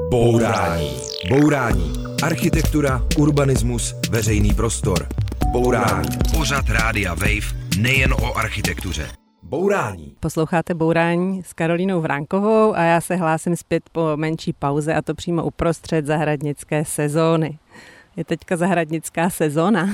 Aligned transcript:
Bourání. 0.00 0.90
Bourání. 1.28 1.92
Architektura, 2.22 3.02
urbanismus, 3.18 3.94
veřejný 4.10 4.54
prostor. 4.54 5.08
Bourání. 5.52 6.08
Pořad 6.36 6.64
Rádia 6.68 7.14
Wave 7.14 7.78
nejen 7.78 8.12
o 8.12 8.38
architektuře. 8.38 9.08
Bourání. 9.42 10.16
Posloucháte 10.20 10.74
Bourání 10.74 11.42
s 11.42 11.52
Karolínou 11.52 12.00
Vránkovou 12.00 12.74
a 12.74 12.82
já 12.82 13.00
se 13.00 13.16
hlásím 13.16 13.56
zpět 13.56 13.82
po 13.92 14.16
menší 14.16 14.52
pauze 14.52 14.94
a 14.94 15.02
to 15.02 15.14
přímo 15.14 15.44
uprostřed 15.44 16.06
zahradnické 16.06 16.84
sezóny. 16.84 17.58
Je 18.16 18.24
teďka 18.24 18.56
zahradnická 18.56 19.30
sezóna. 19.30 19.88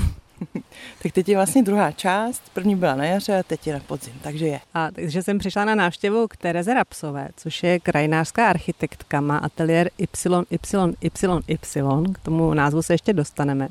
tak 1.03 1.13
teď 1.13 1.29
je 1.29 1.37
vlastně 1.37 1.63
druhá 1.63 1.93
část, 1.93 2.43
první 2.55 2.77
byla 2.77 2.95
na 2.95 3.05
jaře 3.05 3.39
a 3.39 3.43
teď 3.43 3.67
je 3.67 3.75
na 3.75 3.81
podzim, 3.81 4.15
takže 4.23 4.47
je. 4.47 4.61
A 4.75 4.91
takže 4.91 5.23
jsem 5.23 5.39
přišla 5.39 5.65
na 5.65 5.75
návštěvu 5.75 6.29
k 6.29 6.37
Tereze 6.37 6.75
Rapsové, 6.75 7.29
což 7.37 7.63
je 7.63 7.81
krajinářská 7.81 8.49
architektka, 8.49 9.21
má 9.21 9.39
ateliér 9.39 9.91
YYYY, 9.99 12.13
k 12.13 12.19
tomu 12.19 12.55
názvu 12.55 12.83
se 12.83 12.95
ještě 12.95 13.13
dostaneme 13.13 13.69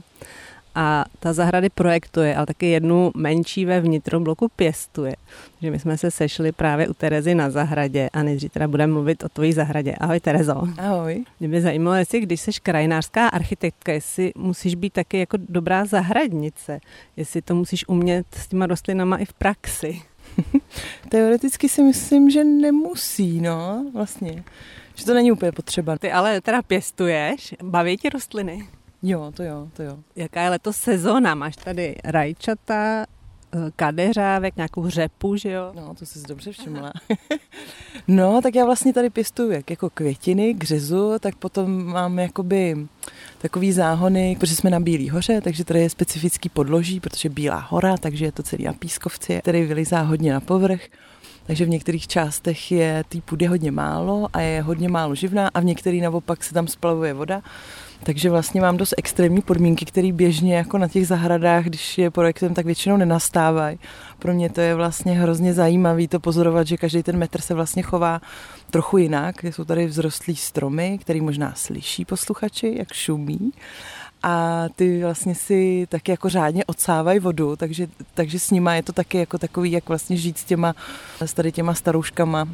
a 0.78 1.06
ta 1.20 1.34
zahrady 1.34 1.70
projektuje, 1.70 2.36
ale 2.36 2.46
taky 2.46 2.66
jednu 2.66 3.12
menší 3.16 3.66
ve 3.66 3.82
vnitrobloku 3.82 4.48
pěstuje. 4.56 5.16
Takže 5.54 5.72
my 5.72 5.80
jsme 5.80 5.98
se 5.98 6.12
sešli 6.12 6.52
právě 6.52 6.88
u 6.88 6.94
Terezy 6.94 7.36
na 7.36 7.50
zahradě 7.50 8.10
a 8.14 8.24
nejdřív 8.24 8.52
teda 8.52 8.68
budeme 8.68 8.94
mluvit 8.94 9.24
o 9.24 9.30
tvojí 9.30 9.54
zahradě. 9.54 9.96
Ahoj 10.00 10.20
Terezo. 10.20 10.68
Ahoj. 10.78 11.24
Mě 11.40 11.50
by 11.50 11.62
zajímalo, 11.62 11.96
jestli 11.96 12.20
když 12.20 12.42
jsi 12.42 12.52
krajinářská 12.64 13.28
architektka, 13.28 13.92
jestli 13.92 14.32
musíš 14.36 14.76
být 14.76 14.94
taky 14.94 15.20
jako 15.20 15.38
dobrá 15.50 15.86
zahradnice, 15.86 16.80
jestli 17.16 17.42
to 17.42 17.56
musíš 17.56 17.88
umět 17.88 18.26
s 18.36 18.48
těma 18.48 18.66
rostlinama 18.66 19.18
i 19.18 19.26
v 19.26 19.34
praxi. 19.34 20.02
Teoreticky 21.10 21.70
si 21.70 21.84
myslím, 21.84 22.30
že 22.30 22.44
nemusí, 22.44 23.42
no, 23.42 23.86
vlastně. 23.94 24.44
Že 24.96 25.06
to 25.06 25.14
není 25.14 25.32
úplně 25.32 25.52
potřeba. 25.52 25.98
Ty 25.98 26.12
ale 26.12 26.42
teda 26.42 26.62
pěstuješ, 26.62 27.56
baví 27.64 27.98
tě 27.98 28.10
rostliny? 28.10 28.68
Jo, 29.08 29.32
to 29.36 29.44
jo, 29.44 29.68
to 29.74 29.84
jo. 29.84 29.98
Jaká 30.16 30.42
je 30.42 30.50
letos 30.50 30.78
sezóna? 30.78 31.36
Máš 31.36 31.56
tady 31.56 31.96
rajčata, 32.04 33.06
eh, 33.54 33.72
kadeřávek, 33.76 34.56
nějakou 34.56 34.90
řepu, 34.90 35.36
že 35.36 35.52
jo? 35.52 35.72
No, 35.76 35.96
to 36.00 36.06
jsi 36.06 36.20
dobře 36.28 36.52
všimla. 36.52 36.94
no, 38.08 38.42
tak 38.42 38.56
já 38.56 38.66
vlastně 38.66 38.94
tady 38.94 39.10
pěstuju 39.10 39.52
jak 39.52 39.70
jako 39.70 39.90
květiny 39.90 40.54
k 40.54 40.64
řezu, 40.64 41.20
tak 41.20 41.36
potom 41.36 41.86
mám 41.86 42.20
jakoby 42.20 42.88
takový 43.38 43.72
záhony, 43.72 44.38
protože 44.40 44.56
jsme 44.56 44.70
na 44.70 44.80
Bílý 44.80 45.10
hoře, 45.10 45.42
takže 45.42 45.66
tady 45.66 45.80
je 45.80 45.90
specifický 45.90 46.50
podloží, 46.50 47.00
protože 47.00 47.30
Bílá 47.30 47.68
hora, 47.70 47.98
takže 47.98 48.26
je 48.26 48.32
to 48.32 48.44
celý 48.44 48.64
na 48.64 48.74
pískovci, 48.74 49.40
který 49.42 49.64
vylizá 49.64 50.02
hodně 50.02 50.34
na 50.34 50.40
povrch. 50.40 50.82
Takže 51.48 51.66
v 51.66 51.70
některých 51.70 52.08
částech 52.08 52.72
je 52.72 53.04
té 53.10 53.22
půdy 53.22 53.46
hodně 53.46 53.72
málo 53.72 54.28
a 54.34 54.42
je 54.42 54.62
hodně 54.62 54.90
málo 54.90 55.16
živná 55.16 55.50
a 55.54 55.60
v 55.60 55.66
některých 55.66 56.02
naopak 56.02 56.44
se 56.44 56.54
tam 56.54 56.68
splavuje 56.68 57.14
voda. 57.14 57.42
Takže 58.04 58.30
vlastně 58.30 58.62
mám 58.62 58.78
dost 58.78 58.94
extrémní 58.98 59.42
podmínky, 59.42 59.86
které 59.86 60.12
běžně 60.12 60.56
jako 60.56 60.78
na 60.78 60.88
těch 60.88 61.08
zahradách, 61.08 61.66
když 61.66 61.98
je 61.98 62.12
projektem, 62.12 62.54
tak 62.54 62.66
většinou 62.66 62.98
nenastávají. 62.98 63.80
Pro 64.20 64.34
mě 64.34 64.50
to 64.50 64.62
je 64.62 64.76
vlastně 64.76 65.14
hrozně 65.14 65.54
zajímavé 65.54 66.08
to 66.08 66.20
pozorovat, 66.20 66.68
že 66.68 66.78
každý 66.78 67.04
ten 67.04 67.18
metr 67.18 67.42
se 67.42 67.54
vlastně 67.54 67.84
chová 67.84 68.22
trochu 68.70 68.98
jinak. 68.98 69.44
Jsou 69.44 69.66
tady 69.66 69.88
vzrostlí 69.88 70.36
stromy, 70.36 70.98
který 71.02 71.22
možná 71.22 71.54
slyší 71.56 72.06
posluchači, 72.06 72.76
jak 72.78 72.94
šumí 72.94 73.52
a 74.24 74.66
ty 74.76 75.04
vlastně 75.04 75.36
si 75.36 75.88
taky 75.90 76.12
jako 76.12 76.30
řádně 76.30 76.66
odsávají 76.66 77.20
vodu, 77.20 77.56
takže, 77.56 77.88
takže 78.14 78.40
s 78.40 78.52
nima 78.52 78.76
je 78.76 78.84
to 78.84 78.94
taky 78.94 79.18
jako 79.18 79.38
takový, 79.38 79.72
jak 79.72 79.88
vlastně 79.88 80.18
žít 80.18 80.38
s 80.38 80.44
těma, 80.44 80.76
s 81.22 81.34
tady 81.34 81.52
těma 81.52 81.74
starouškama 81.74 82.48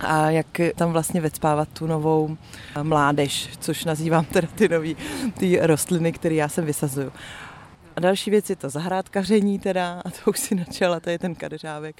a 0.00 0.30
jak 0.30 0.46
tam 0.74 0.92
vlastně 0.92 1.20
vecpávat 1.20 1.68
tu 1.68 1.86
novou 1.86 2.36
mládež, 2.82 3.48
což 3.60 3.84
nazývám 3.84 4.24
teda 4.24 4.48
ty 4.54 4.68
nový, 4.68 4.96
ty 5.38 5.58
rostliny, 5.62 6.12
které 6.12 6.34
já 6.34 6.48
sem 6.48 6.64
vysazuju. 6.64 7.12
A 7.98 8.00
další 8.00 8.30
věc 8.30 8.50
je 8.50 8.56
to 8.56 8.68
zahrádkaření 8.68 9.58
teda, 9.58 10.02
a 10.04 10.10
to 10.10 10.30
už 10.30 10.38
si 10.38 10.54
načala, 10.54 11.00
to 11.00 11.10
je 11.10 11.18
ten 11.18 11.34
kadeřávek. 11.34 11.96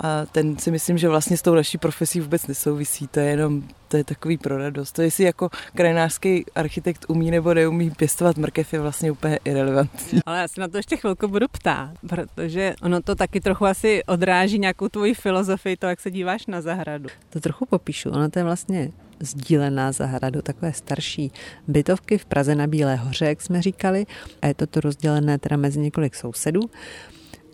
A 0.00 0.26
ten 0.26 0.58
si 0.58 0.70
myslím, 0.70 0.98
že 0.98 1.08
vlastně 1.08 1.36
s 1.36 1.42
tou 1.42 1.54
naší 1.54 1.78
profesí 1.78 2.20
vůbec 2.20 2.46
nesouvisí, 2.46 3.06
to 3.06 3.20
je 3.20 3.26
jenom, 3.26 3.62
to 3.88 3.96
je 3.96 4.04
takový 4.04 4.38
pro 4.38 4.58
radost. 4.58 4.92
To 4.92 5.02
jestli 5.02 5.24
jako 5.24 5.50
krajinářský 5.74 6.44
architekt 6.54 7.04
umí 7.08 7.30
nebo 7.30 7.54
neumí 7.54 7.90
pěstovat 7.90 8.36
mrkev 8.36 8.72
je 8.72 8.80
vlastně 8.80 9.10
úplně 9.10 9.38
irrelevantní. 9.44 10.20
Ale 10.26 10.38
já 10.38 10.48
se 10.48 10.60
na 10.60 10.68
to 10.68 10.76
ještě 10.76 10.96
chvilku 10.96 11.28
budu 11.28 11.46
ptát, 11.48 11.90
protože 12.08 12.74
ono 12.82 13.02
to 13.02 13.14
taky 13.14 13.40
trochu 13.40 13.66
asi 13.66 14.04
odráží 14.04 14.58
nějakou 14.58 14.88
tvoji 14.88 15.14
filozofii, 15.14 15.76
to, 15.76 15.86
jak 15.86 16.00
se 16.00 16.10
díváš 16.10 16.46
na 16.46 16.60
zahradu. 16.60 17.08
To 17.30 17.40
trochu 17.40 17.66
popíšu, 17.66 18.10
ono 18.10 18.30
to 18.30 18.38
je 18.38 18.44
vlastně 18.44 18.90
sdílená 19.20 19.92
zahradu, 19.92 20.42
takové 20.42 20.72
starší 20.72 21.32
bytovky 21.68 22.18
v 22.18 22.24
Praze 22.24 22.54
na 22.54 22.66
Bílé 22.66 22.96
hoře, 22.96 23.24
jak 23.24 23.42
jsme 23.42 23.62
říkali, 23.62 24.06
a 24.42 24.46
je 24.46 24.54
to 24.54 24.66
to 24.66 24.80
rozdělené 24.80 25.38
teda 25.38 25.56
mezi 25.56 25.80
několik 25.80 26.14
sousedů. 26.14 26.60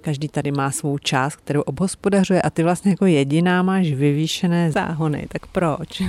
Každý 0.01 0.29
tady 0.29 0.53
má 0.53 0.71
svou 0.71 0.99
část, 0.99 1.37
kterou 1.37 1.61
obhospodařuje 1.61 2.43
a 2.43 2.51
ty 2.51 2.63
vlastně 2.63 2.91
jako 2.91 3.07
jediná 3.07 3.63
máš 3.63 3.93
vyvýšené 3.93 4.73
záhony, 4.73 5.27
tak 5.29 5.47
proč? 5.47 6.03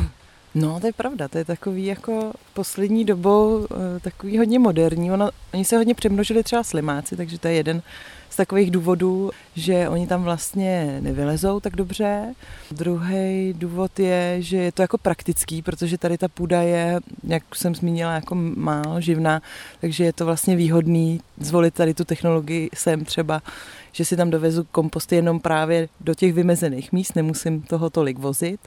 No, 0.55 0.79
to 0.79 0.87
je 0.87 0.93
pravda, 0.93 1.27
to 1.27 1.37
je 1.37 1.45
takový 1.45 1.85
jako 1.85 2.33
poslední 2.53 3.05
dobou 3.05 3.67
eh, 3.71 3.99
takový 3.99 4.37
hodně 4.37 4.59
moderní. 4.59 5.11
Ono, 5.11 5.29
oni 5.53 5.65
se 5.65 5.77
hodně 5.77 5.95
přemnožili 5.95 6.43
třeba 6.43 6.63
slimáci, 6.63 7.17
takže 7.17 7.39
to 7.39 7.47
je 7.47 7.53
jeden 7.53 7.81
z 8.31 8.35
takových 8.35 8.71
důvodů, 8.71 9.31
že 9.55 9.89
oni 9.89 10.07
tam 10.07 10.23
vlastně 10.23 10.97
nevylezou 11.01 11.59
tak 11.59 11.75
dobře. 11.75 12.33
Druhý 12.71 13.53
důvod 13.57 13.99
je, 13.99 14.35
že 14.39 14.57
je 14.57 14.71
to 14.71 14.81
jako 14.81 14.97
praktický, 14.97 15.61
protože 15.61 15.97
tady 15.97 16.17
ta 16.17 16.27
půda 16.27 16.61
je, 16.61 16.99
jak 17.23 17.55
jsem 17.55 17.75
zmínila, 17.75 18.13
jako 18.13 18.35
málo 18.35 19.01
živná, 19.01 19.41
takže 19.81 20.03
je 20.03 20.13
to 20.13 20.25
vlastně 20.25 20.55
výhodný 20.55 21.21
zvolit 21.39 21.73
tady 21.73 21.93
tu 21.93 22.05
technologii 22.05 22.69
sem 22.73 23.05
třeba, 23.05 23.41
že 23.91 24.05
si 24.05 24.17
tam 24.17 24.29
dovezu 24.29 24.67
komposty 24.71 25.15
jenom 25.15 25.39
právě 25.39 25.89
do 25.99 26.15
těch 26.15 26.33
vymezených 26.33 26.91
míst, 26.91 27.15
nemusím 27.15 27.61
toho 27.61 27.89
tolik 27.89 28.19
vozit. 28.19 28.59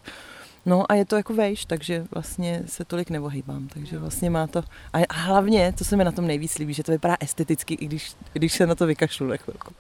No 0.67 0.93
a 0.93 0.95
je 0.95 1.05
to 1.05 1.17
jako 1.17 1.35
vejš, 1.35 1.65
takže 1.65 2.07
vlastně 2.11 2.63
se 2.67 2.85
tolik 2.85 3.11
nevohýbám, 3.11 3.69
takže 3.69 3.99
vlastně 3.99 4.31
má 4.31 4.47
to... 4.47 4.63
A 4.93 5.15
hlavně, 5.15 5.73
co 5.77 5.85
se 5.85 5.97
mi 5.97 6.05
na 6.05 6.13
tom 6.13 6.27
nejvíc 6.27 6.59
líbí, 6.59 6.75
že 6.75 6.83
to 6.83 6.93
vypadá 6.93 7.17
esteticky, 7.21 7.75
i 7.75 7.87
když, 7.87 8.13
když 8.33 8.53
se 8.53 8.67
na 8.67 8.75
to 8.75 8.87
vykašlu 8.87 9.27
na 9.27 9.37
chvilku. 9.37 9.75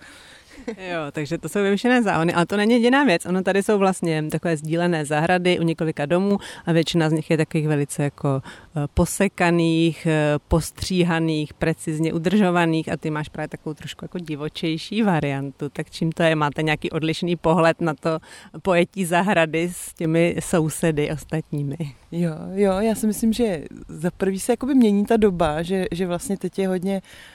Jo, 0.67 1.01
takže 1.13 1.39
to 1.39 1.49
jsou 1.49 1.63
vyvěšené 1.63 2.03
záhony, 2.03 2.35
ale 2.35 2.47
to 2.47 2.57
není 2.57 2.73
jediná 2.73 3.05
věc. 3.05 3.27
Ono 3.27 3.43
tady 3.43 3.63
jsou 3.63 3.79
vlastně 3.79 4.25
takové 4.31 4.57
sdílené 4.57 5.05
zahrady 5.05 5.59
u 5.59 5.63
několika 5.63 6.07
domů 6.07 6.39
a 6.67 6.73
většina 6.73 7.11
z 7.11 7.13
nich 7.13 7.31
je 7.31 7.37
takových 7.37 7.69
velice 7.69 8.03
jako 8.03 8.43
eh, 8.45 8.81
posekaných, 8.95 10.07
eh, 10.07 10.39
postříhaných, 10.49 11.55
precizně 11.55 12.13
udržovaných 12.13 12.93
a 12.93 12.97
ty 12.97 13.11
máš 13.11 13.29
právě 13.29 13.49
takovou 13.49 13.75
trošku 13.75 14.05
jako 14.05 14.19
divočejší 14.19 15.03
variantu. 15.03 15.69
Tak 15.69 15.91
čím 15.91 16.13
to 16.13 16.23
je? 16.23 16.35
Máte 16.35 16.63
nějaký 16.63 16.91
odlišný 16.91 17.37
pohled 17.37 17.81
na 17.81 17.95
to 17.95 18.19
pojetí 18.63 19.05
zahrady 19.05 19.71
s 19.73 19.95
těmi 19.95 20.37
sousedy 20.41 21.11
ostatními? 21.11 21.77
Jo, 22.13 22.35
jo, 22.55 22.73
já 22.73 22.95
si 22.95 23.07
myslím, 23.07 23.33
že 23.33 23.65
za 23.89 24.11
prvý 24.11 24.41
se 24.41 24.53
jakoby 24.53 24.75
mění 24.75 25.05
ta 25.07 25.17
doba, 25.17 25.63
že, 25.63 25.85
že 25.93 26.07
vlastně 26.07 26.37
teď 26.37 26.59
je 26.59 26.69
hodně 26.69 27.03
uh, 27.03 27.35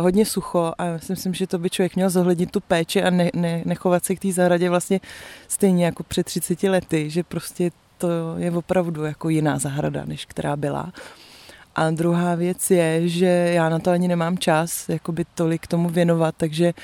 hodně 0.00 0.26
sucho 0.26 0.72
a 0.78 0.84
já 0.84 0.98
si 0.98 1.12
myslím, 1.12 1.34
že 1.34 1.46
to 1.46 1.58
by 1.58 1.70
člověk 1.70 1.96
měl 1.96 2.10
zohlednit 2.10 2.50
tu 2.50 2.60
péči 2.60 3.02
a 3.02 3.10
ne, 3.10 3.30
ne, 3.34 3.62
nechovat 3.64 4.04
se 4.04 4.14
k 4.14 4.20
té 4.20 4.32
zahradě 4.32 4.70
vlastně 4.70 5.00
stejně 5.48 5.84
jako 5.84 6.02
před 6.02 6.26
30 6.26 6.62
lety, 6.62 7.10
že 7.10 7.22
prostě 7.22 7.70
to 7.98 8.08
je 8.36 8.50
opravdu 8.50 9.04
jako 9.04 9.28
jiná 9.28 9.58
zahrada, 9.58 10.04
než 10.04 10.24
která 10.24 10.56
byla. 10.56 10.92
A 11.74 11.90
druhá 11.90 12.34
věc 12.34 12.70
je, 12.70 13.08
že 13.08 13.26
já 13.26 13.68
na 13.68 13.78
to 13.78 13.90
ani 13.90 14.08
nemám 14.08 14.38
čas, 14.38 14.88
jakoby 14.88 15.24
tolik 15.34 15.66
tomu 15.66 15.88
věnovat, 15.88 16.34
takže 16.38 16.74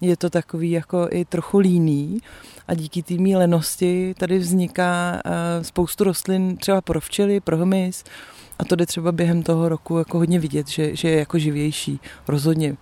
je 0.00 0.16
to 0.16 0.30
takový 0.30 0.70
jako 0.70 1.08
i 1.10 1.24
trochu 1.24 1.58
líný 1.58 2.18
a 2.68 2.74
díky 2.74 3.02
té 3.02 3.14
lenosti 3.14 4.14
tady 4.18 4.38
vzniká 4.38 5.22
uh, 5.24 5.62
spoustu 5.62 6.04
rostlin 6.04 6.56
třeba 6.56 6.80
pro 6.80 7.00
včely, 7.00 7.40
pro 7.40 7.56
hmyz, 7.56 8.04
a 8.62 8.64
to 8.64 8.76
jde 8.76 8.86
třeba 8.86 9.12
během 9.12 9.42
toho 9.42 9.68
roku 9.68 9.98
jako 9.98 10.18
hodně 10.18 10.38
vidět, 10.38 10.68
že, 10.68 10.96
že 10.96 11.08
je 11.08 11.18
jako 11.18 11.38
živější, 11.38 12.00
rozhodně. 12.28 12.76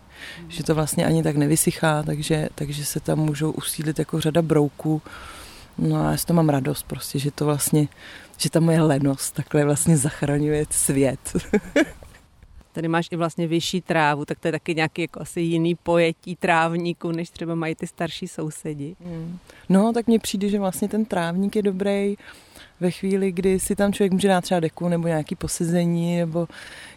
Že 0.49 0.65
to 0.65 0.75
vlastně 0.75 1.07
ani 1.07 1.23
tak 1.23 1.37
nevysychá, 1.37 2.03
takže, 2.03 2.49
takže 2.55 2.85
se 2.85 3.01
tam 3.01 3.19
můžou 3.19 3.51
usídlit 3.51 3.99
jako 3.99 4.21
řada 4.21 4.43
brouků. 4.43 5.03
No 5.79 5.97
a 5.97 6.11
já 6.11 6.17
s 6.17 6.25
to 6.25 6.35
mám 6.35 6.49
radost 6.49 6.83
prostě, 6.83 7.19
že 7.19 7.31
to 7.31 7.45
vlastně, 7.45 7.89
že 8.37 8.51
ta 8.51 8.61
moje 8.61 8.83
lenost 8.83 9.35
takhle 9.35 9.65
vlastně 9.65 9.97
zachraňuje 9.97 10.67
svět. 10.71 11.21
Tady 12.73 12.89
máš 12.89 13.09
i 13.11 13.17
vlastně 13.17 13.47
vyšší 13.47 13.81
trávu, 13.81 14.25
tak 14.25 14.39
to 14.39 14.49
je 14.49 14.53
taky 14.53 14.75
nějaký 14.75 15.03
jako 15.03 15.21
asi 15.21 15.41
jiný 15.41 15.75
pojetí 15.75 16.37
trávníku, 16.37 17.13
než 17.13 17.31
třeba 17.31 17.55
mají 17.55 17.75
ty 17.75 17.87
starší 17.87 18.29
sousedi. 18.29 18.97
Mm. 19.01 19.39
No, 19.69 19.93
tak 19.93 20.07
mně 20.07 20.19
přijde, 20.19 20.49
že 20.49 20.59
vlastně 20.59 20.89
ten 20.89 21.05
trávník 21.05 21.57
je 21.57 21.63
dobrý 21.63 22.17
ve 22.81 22.91
chvíli, 22.91 23.33
kdy 23.33 23.61
si 23.61 23.77
tam 23.77 23.93
člověk 23.93 24.13
může 24.13 24.29
dát 24.29 24.41
třeba 24.41 24.61
deku 24.61 24.89
nebo 24.89 25.09
nějaký 25.09 25.35
posezení 25.35 26.17
nebo 26.17 26.49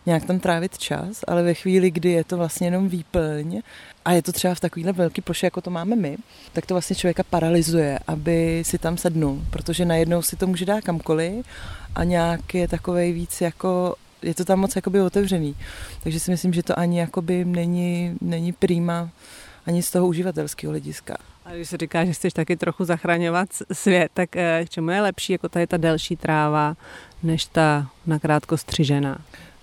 nějak 0.05 0.25
tam 0.25 0.39
trávit 0.39 0.77
čas, 0.77 1.19
ale 1.27 1.43
ve 1.43 1.53
chvíli, 1.53 1.91
kdy 1.91 2.11
je 2.11 2.23
to 2.23 2.37
vlastně 2.37 2.67
jenom 2.67 2.89
výplň 2.89 3.61
a 4.05 4.11
je 4.11 4.21
to 4.21 4.31
třeba 4.31 4.55
v 4.55 4.59
takovýhle 4.59 4.93
velký 4.93 5.21
ploše, 5.21 5.47
jako 5.47 5.61
to 5.61 5.69
máme 5.69 5.95
my, 5.95 6.17
tak 6.53 6.65
to 6.65 6.73
vlastně 6.73 6.95
člověka 6.95 7.23
paralyzuje, 7.23 7.99
aby 8.07 8.63
si 8.65 8.77
tam 8.77 8.97
sednul, 8.97 9.41
protože 9.49 9.85
najednou 9.85 10.21
si 10.21 10.35
to 10.35 10.47
může 10.47 10.65
dát 10.65 10.83
kamkoliv 10.83 11.45
a 11.95 12.03
nějak 12.03 12.53
je 12.53 12.67
takovej 12.67 13.13
víc 13.13 13.41
jako 13.41 13.95
je 14.21 14.33
to 14.33 14.45
tam 14.45 14.59
moc 14.59 14.75
jakoby 14.75 15.01
otevřený. 15.01 15.55
Takže 16.03 16.19
si 16.19 16.31
myslím, 16.31 16.53
že 16.53 16.63
to 16.63 16.79
ani 16.79 16.99
jakoby 16.99 17.45
není, 17.45 18.17
není 18.21 18.51
prýma 18.51 19.09
ani 19.65 19.83
z 19.83 19.91
toho 19.91 20.07
uživatelského 20.07 20.71
hlediska. 20.71 21.17
A 21.45 21.51
když 21.53 21.69
se 21.69 21.77
říká, 21.77 22.05
že 22.05 22.13
chceš 22.13 22.33
taky 22.33 22.55
trochu 22.55 22.85
zachraňovat 22.85 23.49
svět, 23.71 24.11
tak 24.13 24.35
eh, 24.35 24.65
k 24.65 24.69
čemu 24.69 24.89
je 24.89 25.01
lepší 25.01 25.33
jako 25.33 25.49
tady 25.49 25.67
ta 25.67 25.77
delší 25.77 26.15
tráva, 26.15 26.75
než 27.23 27.45
ta 27.45 27.87
nakrátko 28.05 28.57
střižená? 28.57 29.17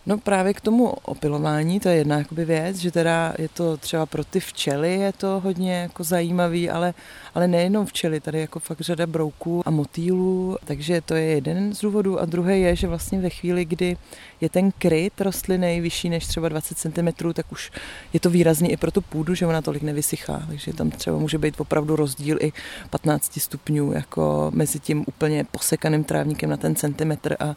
No 0.06 0.18
právě 0.18 0.54
k 0.54 0.60
tomu 0.60 0.86
opilování, 0.88 1.80
to 1.80 1.88
je 1.88 1.94
jedna 1.94 2.18
jakoby 2.18 2.44
věc, 2.44 2.76
že 2.76 2.90
teda 2.90 3.34
je 3.38 3.48
to 3.48 3.76
třeba 3.76 4.06
pro 4.06 4.24
ty 4.24 4.40
včely 4.40 4.94
je 4.94 5.12
to 5.12 5.40
hodně 5.40 5.74
jako 5.74 6.04
zajímavý, 6.04 6.70
ale, 6.70 6.94
ale 7.34 7.48
nejenom 7.48 7.86
včely, 7.86 8.20
tady 8.20 8.40
jako 8.40 8.60
fakt 8.60 8.80
řada 8.80 9.06
brouků 9.06 9.62
a 9.66 9.70
motýlů, 9.70 10.56
takže 10.64 11.00
to 11.00 11.14
je 11.14 11.24
jeden 11.24 11.74
z 11.74 11.80
důvodů. 11.80 12.20
A 12.20 12.24
druhý 12.24 12.60
je, 12.60 12.76
že 12.76 12.86
vlastně 12.86 13.20
ve 13.20 13.30
chvíli, 13.30 13.64
kdy 13.64 13.96
je 14.40 14.48
ten 14.48 14.70
kryt 14.78 15.20
rostliny 15.20 15.80
vyšší 15.80 16.08
než 16.08 16.26
třeba 16.26 16.48
20 16.48 16.78
cm, 16.78 17.32
tak 17.32 17.52
už 17.52 17.70
je 18.12 18.20
to 18.20 18.30
výrazný 18.30 18.72
i 18.72 18.76
pro 18.76 18.90
tu 18.90 19.00
půdu, 19.00 19.34
že 19.34 19.46
ona 19.46 19.62
tolik 19.62 19.82
nevysychá, 19.82 20.42
takže 20.48 20.72
tam 20.72 20.90
třeba 20.90 21.18
může 21.18 21.38
být 21.38 21.60
opravdu 21.60 21.96
rozdíl 21.96 22.38
i 22.40 22.52
15 22.90 23.40
stupňů 23.40 23.92
jako 23.92 24.50
mezi 24.54 24.78
tím 24.78 25.04
úplně 25.06 25.44
posekaným 25.44 26.04
trávníkem 26.04 26.50
na 26.50 26.56
ten 26.56 26.74
centimetr 26.74 27.36
a 27.40 27.56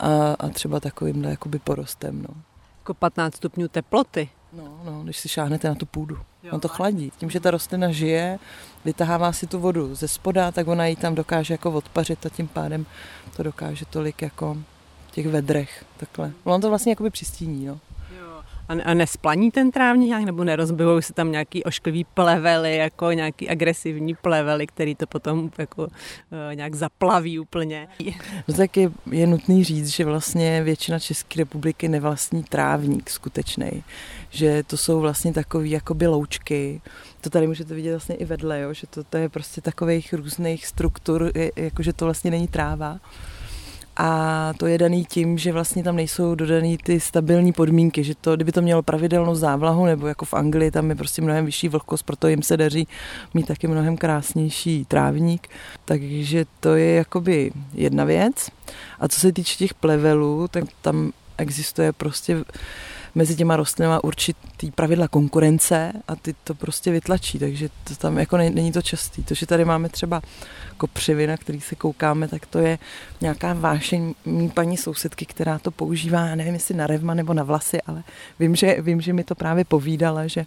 a, 0.00 0.32
a 0.38 0.48
třeba 0.48 0.80
takovýmhle 0.80 1.30
jakoby 1.30 1.58
porostem. 1.58 2.22
No. 2.22 2.34
Jako 2.80 2.94
15 2.94 3.36
stupňů 3.36 3.68
teploty. 3.68 4.28
No, 4.52 4.80
no, 4.84 5.02
když 5.04 5.16
si 5.16 5.28
šáhnete 5.28 5.68
na 5.68 5.74
tu 5.74 5.86
půdu. 5.86 6.18
Jo, 6.42 6.52
on 6.52 6.60
to 6.60 6.68
chladí. 6.68 7.12
Tím, 7.18 7.30
že 7.30 7.40
ta 7.40 7.50
rostlina 7.50 7.90
žije, 7.90 8.38
vytahává 8.84 9.32
si 9.32 9.46
tu 9.46 9.58
vodu 9.58 9.94
ze 9.94 10.08
spoda, 10.08 10.52
tak 10.52 10.68
ona 10.68 10.86
ji 10.86 10.96
tam 10.96 11.14
dokáže 11.14 11.54
jako 11.54 11.70
odpařit 11.70 12.26
a 12.26 12.28
tím 12.28 12.48
pádem 12.48 12.86
to 13.36 13.42
dokáže 13.42 13.84
tolik 13.86 14.22
jako 14.22 14.56
v 15.08 15.10
těch 15.10 15.28
vedrech. 15.28 15.84
Takhle. 15.96 16.32
On 16.44 16.60
to 16.60 16.68
vlastně 16.68 16.92
jakoby 16.92 17.10
přistíní. 17.10 17.66
No. 17.66 17.80
A, 18.84 18.94
nesplaní 18.94 19.50
ten 19.50 19.70
trávník 19.70 20.08
nějak, 20.08 20.24
nebo 20.24 20.44
nerozbijou 20.44 21.00
se 21.00 21.12
tam 21.12 21.32
nějaký 21.32 21.64
ošklivý 21.64 22.04
plevely, 22.04 22.76
jako 22.76 23.12
nějaký 23.12 23.48
agresivní 23.48 24.14
plevely, 24.14 24.66
který 24.66 24.94
to 24.94 25.06
potom 25.06 25.50
jako 25.58 25.82
uh, 25.82 25.90
nějak 26.54 26.74
zaplaví 26.74 27.38
úplně. 27.38 27.88
No 28.48 28.54
tak 28.54 28.76
je, 28.76 28.90
je 29.10 29.26
nutný 29.26 29.64
říct, 29.64 29.88
že 29.88 30.04
vlastně 30.04 30.62
většina 30.62 30.98
České 30.98 31.38
republiky 31.38 31.88
nevlastní 31.88 32.42
trávník 32.44 33.10
skutečný, 33.10 33.84
že 34.30 34.62
to 34.62 34.76
jsou 34.76 35.00
vlastně 35.00 35.32
takový 35.32 35.70
jakoby 35.70 36.06
loučky, 36.06 36.80
to 37.20 37.30
tady 37.30 37.46
můžete 37.46 37.74
vidět 37.74 37.90
vlastně 37.90 38.14
i 38.14 38.24
vedle, 38.24 38.60
jo? 38.60 38.74
že 38.74 38.86
to, 38.86 39.04
to 39.04 39.16
je 39.16 39.28
prostě 39.28 39.60
takových 39.60 40.12
různých 40.12 40.66
struktur, 40.66 41.32
jakože 41.56 41.92
to 41.92 42.04
vlastně 42.04 42.30
není 42.30 42.48
tráva. 42.48 42.98
A 43.96 44.52
to 44.56 44.66
je 44.66 44.78
daný 44.78 45.04
tím, 45.04 45.38
že 45.38 45.52
vlastně 45.52 45.84
tam 45.84 45.96
nejsou 45.96 46.34
dodaný 46.34 46.78
ty 46.78 47.00
stabilní 47.00 47.52
podmínky, 47.52 48.04
že 48.04 48.14
to, 48.14 48.36
kdyby 48.36 48.52
to 48.52 48.62
mělo 48.62 48.82
pravidelnou 48.82 49.34
závlahu, 49.34 49.86
nebo 49.86 50.06
jako 50.06 50.24
v 50.24 50.34
Anglii, 50.34 50.70
tam 50.70 50.90
je 50.90 50.96
prostě 50.96 51.22
mnohem 51.22 51.46
vyšší 51.46 51.68
vlhkost, 51.68 52.06
proto 52.06 52.28
jim 52.28 52.42
se 52.42 52.56
daří 52.56 52.88
mít 53.34 53.46
taky 53.46 53.66
mnohem 53.66 53.96
krásnější 53.96 54.84
trávník. 54.84 55.48
Takže 55.84 56.44
to 56.60 56.74
je 56.74 56.94
jakoby 56.94 57.52
jedna 57.74 58.04
věc. 58.04 58.50
A 59.00 59.08
co 59.08 59.20
se 59.20 59.32
týče 59.32 59.56
těch 59.56 59.74
plevelů, 59.74 60.48
tak 60.48 60.64
tam 60.82 61.12
existuje 61.38 61.92
prostě 61.92 62.44
mezi 63.14 63.36
těma 63.36 63.56
rostlinama 63.56 64.04
určitý 64.04 64.70
pravidla 64.70 65.08
konkurence 65.08 65.92
a 66.08 66.16
ty 66.16 66.34
to 66.44 66.54
prostě 66.54 66.90
vytlačí, 66.90 67.38
takže 67.38 67.68
to 67.84 67.96
tam 67.96 68.18
jako 68.18 68.36
není 68.36 68.72
to 68.72 68.82
častý. 68.82 69.22
To, 69.22 69.34
že 69.34 69.46
tady 69.46 69.64
máme 69.64 69.88
třeba 69.88 70.22
kopřivy, 70.76 71.26
na 71.26 71.36
který 71.36 71.60
se 71.60 71.74
koukáme, 71.74 72.28
tak 72.28 72.46
to 72.46 72.58
je 72.58 72.78
nějaká 73.20 73.52
vášeň 73.52 74.14
mý 74.26 74.48
paní 74.48 74.76
sousedky, 74.76 75.26
která 75.26 75.58
to 75.58 75.70
používá, 75.70 76.26
já 76.26 76.34
nevím, 76.34 76.54
jestli 76.54 76.74
na 76.74 76.86
revma 76.86 77.14
nebo 77.14 77.34
na 77.34 77.42
vlasy, 77.42 77.82
ale 77.82 78.02
vím, 78.38 78.56
že, 78.56 78.76
vím, 78.82 79.00
že 79.00 79.12
mi 79.12 79.24
to 79.24 79.34
právě 79.34 79.64
povídala, 79.64 80.26
že, 80.26 80.46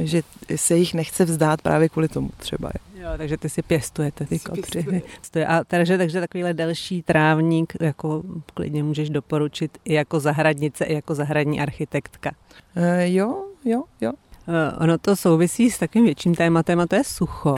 že 0.00 0.22
se 0.56 0.76
jich 0.76 0.94
nechce 0.94 1.24
vzdát 1.24 1.62
právě 1.62 1.88
kvůli 1.88 2.08
tomu 2.08 2.30
třeba. 2.36 2.70
Jo, 2.74 2.93
takže 3.18 3.36
ty 3.36 3.48
si 3.48 3.62
pěstujete 3.62 4.24
ty 4.26 4.38
kopřivy. 4.38 5.02
A 5.46 5.64
takže, 5.64 5.98
takže 5.98 6.20
takovýhle 6.20 6.54
delší 6.54 7.02
trávník 7.02 7.72
jako 7.80 8.22
klidně 8.54 8.82
můžeš 8.82 9.10
doporučit 9.10 9.78
i 9.84 9.94
jako 9.94 10.20
zahradnice, 10.20 10.84
i 10.84 10.94
jako 10.94 11.14
zahradní 11.14 11.60
architektka. 11.60 12.32
Uh, 12.76 12.84
jo, 12.98 13.44
jo, 13.64 13.82
jo. 14.00 14.12
Uh, 14.12 14.82
ono 14.82 14.98
to 14.98 15.16
souvisí 15.16 15.70
s 15.70 15.78
takovým 15.78 16.04
větším 16.04 16.34
tématem 16.34 16.80
a 16.80 16.86
to 16.86 16.96
je 16.96 17.04
sucho. 17.04 17.56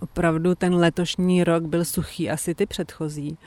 Opravdu 0.00 0.54
ten 0.54 0.74
letošní 0.74 1.44
rok 1.44 1.62
byl 1.62 1.84
suchý, 1.84 2.30
asi 2.30 2.54
ty 2.54 2.66
předchozí. 2.66 3.38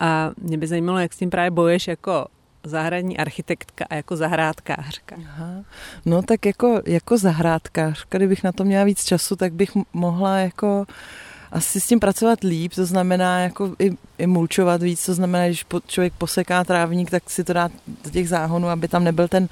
A 0.00 0.30
mě 0.42 0.58
by 0.58 0.66
zajímalo, 0.66 0.98
jak 0.98 1.12
s 1.12 1.18
tím 1.18 1.30
právě 1.30 1.50
boješ 1.50 1.88
jako 1.88 2.26
zahradní 2.64 3.18
architektka 3.18 3.84
a 3.90 3.94
jako 3.94 4.16
zahrádkářka. 4.16 5.16
Aha. 5.18 5.64
No 6.06 6.22
tak 6.22 6.46
jako, 6.46 6.82
jako 6.86 7.18
zahrádkářka, 7.18 8.18
kdybych 8.18 8.44
na 8.44 8.52
to 8.52 8.64
měla 8.64 8.84
víc 8.84 9.04
času, 9.04 9.36
tak 9.36 9.52
bych 9.52 9.70
mohla 9.92 10.38
jako 10.38 10.86
asi 11.52 11.80
s 11.80 11.86
tím 11.86 12.00
pracovat 12.00 12.44
líp, 12.44 12.72
to 12.74 12.86
znamená 12.86 13.40
jako 13.40 13.74
i, 13.78 13.90
i 14.18 14.26
mulčovat 14.26 14.82
víc, 14.82 15.06
to 15.06 15.14
znamená, 15.14 15.46
když 15.46 15.66
člověk 15.86 16.12
poseká 16.18 16.64
trávník, 16.64 17.10
tak 17.10 17.30
si 17.30 17.44
to 17.44 17.52
dá 17.52 17.70
do 18.04 18.10
těch 18.10 18.28
záhonů, 18.28 18.68
aby 18.68 18.88
tam 18.88 19.04
nebyl 19.04 19.28
ten 19.28 19.48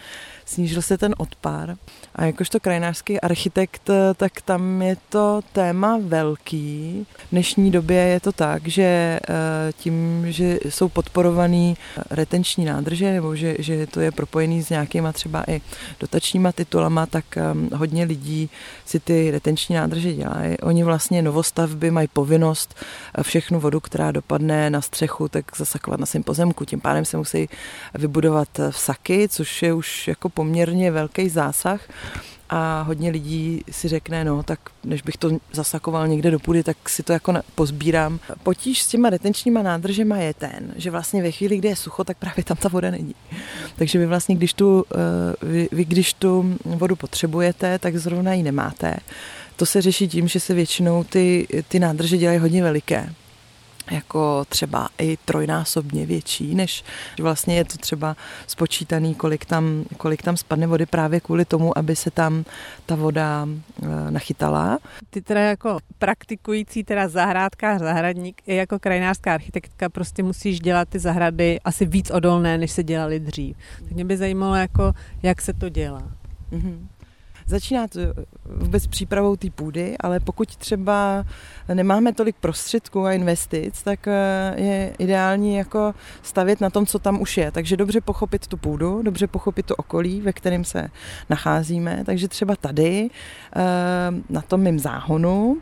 snížil 0.48 0.82
se 0.82 0.98
ten 0.98 1.14
odpár. 1.18 1.76
A 2.14 2.24
jakožto 2.24 2.60
krajinářský 2.60 3.20
architekt, 3.20 3.90
tak 4.14 4.40
tam 4.40 4.82
je 4.82 4.96
to 5.08 5.40
téma 5.52 5.98
velký. 6.02 7.06
V 7.16 7.30
dnešní 7.32 7.70
době 7.70 7.96
je 7.96 8.20
to 8.20 8.32
tak, 8.32 8.68
že 8.68 8.82
eh, 8.82 9.20
tím, 9.72 10.24
že 10.28 10.58
jsou 10.68 10.88
podporovaný 10.88 11.76
retenční 12.10 12.64
nádrže, 12.64 13.12
nebo 13.12 13.36
že, 13.36 13.56
že 13.58 13.86
to 13.86 14.00
je 14.00 14.12
propojený 14.12 14.62
s 14.62 14.70
nějakýma 14.70 15.12
třeba 15.12 15.44
i 15.48 15.60
dotačníma 16.00 16.52
titulama, 16.52 17.06
tak 17.06 17.24
hodně 17.74 18.04
lidí 18.04 18.50
si 18.88 19.00
ty 19.00 19.30
retenční 19.30 19.74
nádrže 19.74 20.12
dělají. 20.12 20.58
Oni 20.58 20.84
vlastně 20.84 21.22
novostavby 21.22 21.90
mají 21.90 22.08
povinnost 22.08 22.74
eh, 23.14 23.22
všechnu 23.22 23.60
vodu, 23.60 23.80
která 23.80 24.12
dopadne 24.12 24.70
na 24.70 24.80
střechu, 24.80 25.28
tak 25.28 25.56
zasakovat 25.56 26.00
na 26.00 26.06
svém 26.06 26.22
pozemku. 26.22 26.64
Tím 26.64 26.80
pádem 26.80 27.04
se 27.04 27.16
musí 27.16 27.48
vybudovat 27.94 28.48
vsaky, 28.70 29.28
což 29.28 29.62
je 29.62 29.72
už 29.72 30.08
jako 30.08 30.28
poměrně 30.28 30.90
velký 30.90 31.28
zásah 31.28 31.80
a 32.50 32.82
hodně 32.82 33.10
lidí 33.10 33.64
si 33.70 33.88
řekne, 33.88 34.24
no 34.24 34.42
tak 34.42 34.60
než 34.84 35.02
bych 35.02 35.16
to 35.16 35.30
zasakoval 35.52 36.08
někde 36.08 36.30
do 36.30 36.38
půdy, 36.38 36.62
tak 36.62 36.88
si 36.88 37.02
to 37.02 37.12
jako 37.12 37.34
pozbírám. 37.54 38.20
Potíž 38.42 38.82
s 38.82 38.86
těma 38.86 39.10
retenčníma 39.10 39.62
nádržema 39.62 40.16
je 40.16 40.34
ten, 40.34 40.72
že 40.76 40.90
vlastně 40.90 41.22
ve 41.22 41.30
chvíli, 41.30 41.56
kdy 41.56 41.68
je 41.68 41.76
sucho, 41.76 42.04
tak 42.04 42.16
právě 42.16 42.44
tam 42.44 42.56
ta 42.56 42.68
voda 42.68 42.90
není. 42.90 43.14
Takže 43.76 43.98
vy 43.98 44.06
vlastně, 44.06 44.36
když 44.36 44.52
tu, 44.54 44.84
eh, 44.94 45.46
vy, 45.46 45.68
vy 45.72 45.84
když 45.84 46.14
tu 46.14 46.58
vodu 46.64 46.96
potřebujete, 46.96 47.78
tak 47.78 47.96
zrovna 47.96 48.34
ji 48.34 48.42
nemáte. 48.42 48.96
To 49.56 49.66
se 49.66 49.82
řeší 49.82 50.08
tím, 50.08 50.28
že 50.28 50.40
se 50.40 50.54
většinou 50.54 51.04
ty, 51.04 51.48
ty 51.68 51.78
nádrže 51.78 52.16
dělají 52.16 52.38
hodně 52.38 52.62
veliké 52.62 53.14
jako 53.90 54.44
třeba 54.48 54.88
i 54.98 55.16
trojnásobně 55.24 56.06
větší, 56.06 56.54
než 56.54 56.84
vlastně 57.20 57.56
je 57.56 57.64
to 57.64 57.76
třeba 57.76 58.16
spočítaný, 58.46 59.14
kolik 59.14 59.44
tam, 59.44 59.84
kolik 59.96 60.22
tam 60.22 60.36
spadne 60.36 60.66
vody 60.66 60.86
právě 60.86 61.20
kvůli 61.20 61.44
tomu, 61.44 61.78
aby 61.78 61.96
se 61.96 62.10
tam 62.10 62.44
ta 62.86 62.94
voda 62.94 63.48
e, 63.82 64.10
nachytala. 64.10 64.78
Ty 65.10 65.22
teda 65.22 65.40
jako 65.40 65.78
praktikující 65.98 66.84
teda 66.84 67.08
zahrádka, 67.08 67.78
zahradník 67.78 68.42
i 68.46 68.56
jako 68.56 68.78
krajinářská 68.78 69.34
architektka 69.34 69.88
prostě 69.88 70.22
musíš 70.22 70.60
dělat 70.60 70.88
ty 70.88 70.98
zahrady 70.98 71.60
asi 71.64 71.86
víc 71.86 72.10
odolné, 72.10 72.58
než 72.58 72.70
se 72.70 72.82
dělali 72.82 73.20
dřív. 73.20 73.56
Tak 73.82 73.92
mě 73.92 74.04
by 74.04 74.16
zajímalo, 74.16 74.54
jako, 74.54 74.92
jak 75.22 75.40
se 75.40 75.52
to 75.52 75.68
dělá. 75.68 76.02
Mm-hmm. 76.52 76.97
Začíná 77.48 77.88
to 77.88 78.00
vůbec 78.44 78.86
přípravou 78.86 79.36
té 79.36 79.50
půdy, 79.50 79.96
ale 80.00 80.20
pokud 80.20 80.56
třeba 80.56 81.24
nemáme 81.74 82.12
tolik 82.12 82.36
prostředků 82.36 83.04
a 83.04 83.12
investic, 83.12 83.82
tak 83.82 84.08
eh, 84.08 84.54
je 84.56 84.94
ideální 84.98 85.54
jako 85.54 85.94
stavět 86.22 86.60
na 86.60 86.70
tom, 86.70 86.86
co 86.86 86.98
tam 86.98 87.20
už 87.20 87.36
je. 87.36 87.50
Takže 87.50 87.76
dobře 87.76 88.00
pochopit 88.00 88.46
tu 88.46 88.56
půdu, 88.56 89.02
dobře 89.02 89.26
pochopit 89.26 89.66
to 89.66 89.76
okolí, 89.76 90.20
ve 90.20 90.32
kterém 90.32 90.64
se 90.64 90.88
nacházíme. 91.30 92.02
Takže 92.06 92.28
třeba 92.28 92.56
tady 92.56 93.10
eh, 93.56 93.62
na 94.30 94.42
tom 94.42 94.60
mým 94.60 94.78
záhonu, 94.78 95.58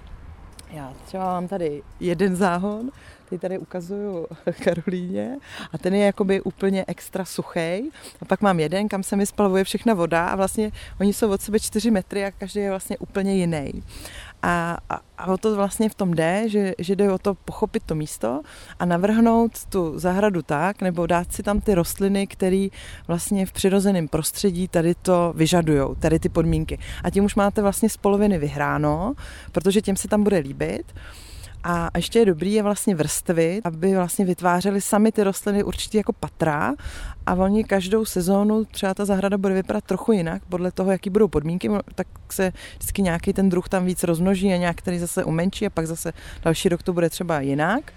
já 0.73 0.93
třeba 1.05 1.25
mám 1.25 1.49
tady 1.49 1.83
jeden 2.01 2.37
záhon, 2.37 2.91
Teď 3.29 3.41
tady 3.41 3.59
ukazuju 3.59 4.27
Karolíně 4.65 5.37
a 5.73 5.79
ten 5.79 5.95
je 5.95 6.07
jakoby 6.07 6.41
úplně 6.41 6.85
extra 6.89 7.25
suchý. 7.25 7.91
A 8.21 8.25
pak 8.29 8.41
mám 8.41 8.61
jeden, 8.61 8.89
kam 8.89 9.03
se 9.03 9.17
mi 9.17 9.27
splavuje 9.27 9.65
všechna 9.65 9.95
voda 9.95 10.27
a 10.27 10.37
vlastně 10.37 10.73
oni 11.01 11.13
jsou 11.13 11.31
od 11.31 11.41
sebe 11.41 11.61
čtyři 11.61 11.91
metry 11.91 12.25
a 12.25 12.31
každý 12.31 12.61
je 12.61 12.71
vlastně 12.71 12.99
úplně 12.99 13.35
jiný. 13.35 13.83
A, 14.43 14.79
a, 14.91 15.01
a 15.19 15.27
o 15.27 15.39
to 15.39 15.57
vlastně 15.57 15.89
v 15.89 15.95
tom 15.95 16.15
jde, 16.15 16.49
že, 16.49 16.75
že 16.79 16.97
jde 16.97 17.13
o 17.13 17.19
to 17.19 17.35
pochopit 17.35 17.83
to 17.87 17.95
místo 17.95 18.41
a 18.79 18.85
navrhnout 18.85 19.65
tu 19.65 19.99
zahradu 19.99 20.43
tak, 20.43 20.83
nebo 20.83 21.07
dát 21.07 21.33
si 21.33 21.43
tam 21.43 21.61
ty 21.61 21.75
rostliny, 21.75 22.27
které 22.27 22.69
vlastně 23.09 23.47
v 23.47 23.53
přirozeném 23.53 24.09
prostředí 24.09 24.69
tady 24.69 24.95
to 24.95 25.33
vyžadují, 25.37 25.97
tady 25.99 26.19
ty 26.19 26.29
podmínky. 26.29 26.79
A 27.05 27.11
tím 27.11 27.25
už 27.25 27.35
máte 27.35 27.63
vlastně 27.63 27.89
z 27.89 27.97
poloviny 27.97 28.39
vyhráno, 28.39 29.15
protože 29.53 29.83
těm 29.83 29.97
se 29.97 30.09
tam 30.09 30.23
bude 30.23 30.39
líbit. 30.39 30.95
A 31.69 31.91
ještě 31.97 32.19
je 32.19 32.25
dobrý 32.25 32.53
je 32.53 32.63
vlastně 32.63 32.95
vrstvy, 32.95 33.61
aby 33.65 33.95
vlastně 33.95 34.25
vytvářely 34.25 34.81
sami 34.81 35.13
ty 35.13 35.23
rostliny 35.23 35.65
určitě 35.65 35.99
jako 35.99 36.13
patra 36.13 36.75
a 37.27 37.35
oni 37.35 37.65
každou 37.65 38.05
sezónu 38.05 38.65
třeba 38.65 38.95
ta 38.95 39.05
zahrada 39.05 39.39
bude 39.39 39.55
vypadat 39.55 39.85
trochu 39.85 40.13
jinak, 40.13 40.43
podle 40.49 40.73
toho, 40.73 40.93
jaký 40.93 41.11
budou 41.11 41.29
podmínky, 41.29 41.71
tak 41.95 42.07
se 42.31 42.53
vždycky 42.79 43.03
nějaký 43.03 43.33
ten 43.33 43.49
druh 43.49 43.69
tam 43.69 43.85
víc 43.85 44.03
rozmnoží 44.03 44.53
a 44.53 44.57
nějak 44.57 44.77
který 44.77 44.99
zase 44.99 45.25
umenší 45.25 45.67
a 45.67 45.71
pak 45.71 45.87
zase 45.87 46.13
další 46.43 46.69
rok 46.69 46.83
to 46.83 46.93
bude 46.93 47.11
třeba 47.11 47.41
jinak. 47.41 47.93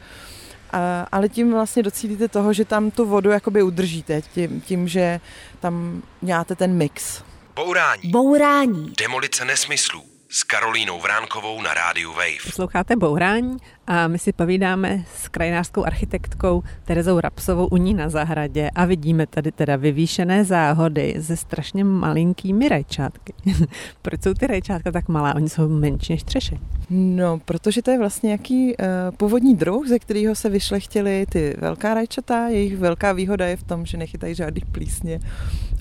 A, 0.71 1.07
ale 1.11 1.29
tím 1.29 1.51
vlastně 1.51 1.83
docílíte 1.83 2.27
toho, 2.27 2.53
že 2.53 2.65
tam 2.65 2.91
tu 2.91 3.05
vodu 3.05 3.29
jakoby 3.29 3.63
udržíte, 3.63 4.21
tím, 4.21 4.61
tím 4.61 4.87
že 4.87 5.19
tam 5.59 6.01
děláte 6.21 6.55
ten 6.55 6.73
mix. 6.73 7.23
Bourání. 7.55 8.11
Bourání. 8.11 8.93
Demolice 8.97 9.45
nesmyslů 9.45 10.08
s 10.31 10.43
Karolínou 10.43 10.99
Vránkovou 10.99 11.61
na 11.61 11.73
rádiu 11.73 12.13
Wave. 12.13 12.45
Posloucháte 12.45 12.95
Bourání 12.95 13.57
a 13.91 14.07
my 14.07 14.19
si 14.19 14.33
povídáme 14.33 15.03
s 15.15 15.27
krajinářskou 15.27 15.85
architektkou 15.85 16.63
Terezou 16.85 17.19
Rapsovou 17.19 17.67
u 17.67 17.77
ní 17.77 17.93
na 17.93 18.09
zahradě 18.09 18.69
a 18.75 18.85
vidíme 18.85 19.27
tady 19.27 19.51
teda 19.51 19.75
vyvýšené 19.75 20.45
záhody 20.45 21.15
se 21.21 21.37
strašně 21.37 21.83
malinkými 21.83 22.69
rajčátky. 22.69 23.33
Proč 24.01 24.23
jsou 24.23 24.33
ty 24.33 24.47
rajčátka 24.47 24.91
tak 24.91 25.07
malá? 25.07 25.35
Oni 25.35 25.49
jsou 25.49 25.69
menší 25.69 26.13
než 26.13 26.23
třeše. 26.23 26.57
No, 26.89 27.39
protože 27.45 27.81
to 27.81 27.91
je 27.91 27.97
vlastně 27.97 28.27
nějaký 28.27 28.75
uh, 28.77 28.85
původní 29.17 29.55
druh, 29.55 29.87
ze 29.87 29.99
kterého 29.99 30.35
se 30.35 30.49
vyšlechtily 30.49 31.25
ty 31.29 31.55
velká 31.59 31.93
rajčata. 31.93 32.47
Jejich 32.47 32.77
velká 32.77 33.13
výhoda 33.13 33.47
je 33.47 33.57
v 33.57 33.63
tom, 33.63 33.85
že 33.85 33.97
nechytají 33.97 34.35
žádný 34.35 34.61
plísně 34.71 35.19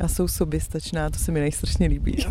a 0.04 0.08
jsou 0.08 0.28
soběstačná, 0.28 1.10
to 1.10 1.18
se 1.18 1.32
mi 1.32 1.40
nejstrašně 1.40 1.86
líbí. 1.86 2.26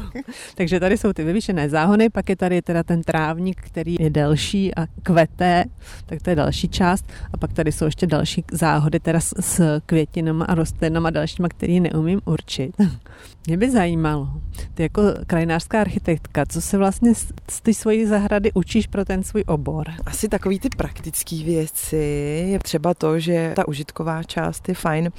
Takže 0.55 0.79
tady 0.79 0.97
jsou 0.97 1.13
ty 1.13 1.23
vyvýšené 1.23 1.69
záhony, 1.69 2.09
pak 2.09 2.29
je 2.29 2.35
tady 2.35 2.61
teda 2.61 2.83
ten 2.83 3.01
trávník, 3.01 3.61
který 3.61 3.95
je 3.99 4.09
delší 4.09 4.75
a 4.75 4.87
kvete, 5.03 5.63
tak 6.05 6.21
to 6.21 6.29
je 6.29 6.35
další 6.35 6.69
část. 6.69 7.05
A 7.33 7.37
pak 7.37 7.53
tady 7.53 7.71
jsou 7.71 7.85
ještě 7.85 8.07
další 8.07 8.43
záhody 8.51 8.99
teda 8.99 9.19
s, 9.19 9.33
s 9.39 9.81
květinama 9.85 10.45
a 10.45 10.55
rostlinama 10.55 11.09
dalšíma, 11.09 11.49
který 11.49 11.79
neumím 11.79 12.21
určit. 12.25 12.75
Mě 13.47 13.57
by 13.57 13.71
zajímalo, 13.71 14.29
ty 14.73 14.83
jako 14.83 15.01
krajinářská 15.27 15.81
architektka, 15.81 16.45
co 16.45 16.61
se 16.61 16.77
vlastně 16.77 17.15
z, 17.15 17.61
té 17.61 17.73
svojí 17.73 18.05
zahrady 18.05 18.51
učíš 18.53 18.87
pro 18.87 19.05
ten 19.05 19.23
svůj 19.23 19.43
obor? 19.47 19.87
Asi 20.05 20.29
takový 20.29 20.59
ty 20.59 20.69
praktické 20.69 21.35
věci 21.43 21.95
je 22.51 22.59
třeba 22.59 22.93
to, 22.93 23.19
že 23.19 23.53
ta 23.55 23.67
užitková 23.67 24.23
část 24.23 24.69
je 24.69 24.75
fajn, 24.75 25.11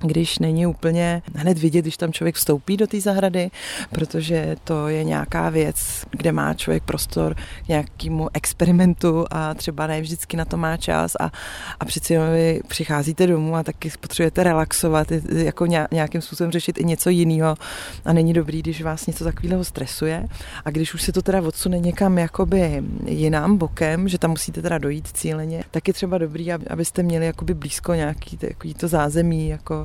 když 0.00 0.38
není 0.38 0.66
úplně 0.66 1.22
hned 1.34 1.58
vidět, 1.58 1.82
když 1.82 1.96
tam 1.96 2.12
člověk 2.12 2.34
vstoupí 2.34 2.76
do 2.76 2.86
té 2.86 3.00
zahrady, 3.00 3.50
protože 3.90 4.56
to 4.64 4.88
je 4.88 5.04
nějaká 5.04 5.50
věc, 5.50 6.04
kde 6.10 6.32
má 6.32 6.54
člověk 6.54 6.82
prostor 6.82 7.34
k 7.64 7.68
nějakému 7.68 8.28
experimentu 8.34 9.26
a 9.30 9.54
třeba 9.54 9.86
ne 9.86 10.00
vždycky 10.00 10.36
na 10.36 10.44
to 10.44 10.56
má 10.56 10.76
čas 10.76 11.12
a, 11.20 11.32
a 11.80 11.84
přeci 11.84 12.18
vy 12.18 12.60
přicházíte 12.68 13.26
domů 13.26 13.56
a 13.56 13.62
taky 13.62 13.90
potřebujete 14.00 14.42
relaxovat, 14.42 15.12
jako 15.32 15.66
nějakým 15.66 16.20
způsobem 16.20 16.50
řešit 16.50 16.78
i 16.78 16.84
něco 16.84 17.10
jiného 17.10 17.56
a 18.04 18.12
není 18.12 18.32
dobrý, 18.32 18.62
když 18.62 18.82
vás 18.82 19.06
něco 19.06 19.24
takového 19.24 19.64
stresuje 19.64 20.26
a 20.64 20.70
když 20.70 20.94
už 20.94 21.02
se 21.02 21.12
to 21.12 21.22
teda 21.22 21.42
odsune 21.42 21.78
někam 21.78 22.18
jakoby 22.18 22.82
jinam 23.06 23.56
bokem, 23.56 24.08
že 24.08 24.18
tam 24.18 24.30
musíte 24.30 24.62
teda 24.62 24.78
dojít 24.78 25.08
cíleně, 25.12 25.64
tak 25.70 25.88
je 25.88 25.94
třeba 25.94 26.18
dobrý, 26.18 26.52
abyste 26.52 27.02
měli 27.02 27.26
jakoby 27.26 27.54
blízko 27.54 27.94
nějaký 27.94 28.36
takový 28.36 28.74
to 28.74 28.88
zázemí, 28.88 29.48
jako 29.48 29.83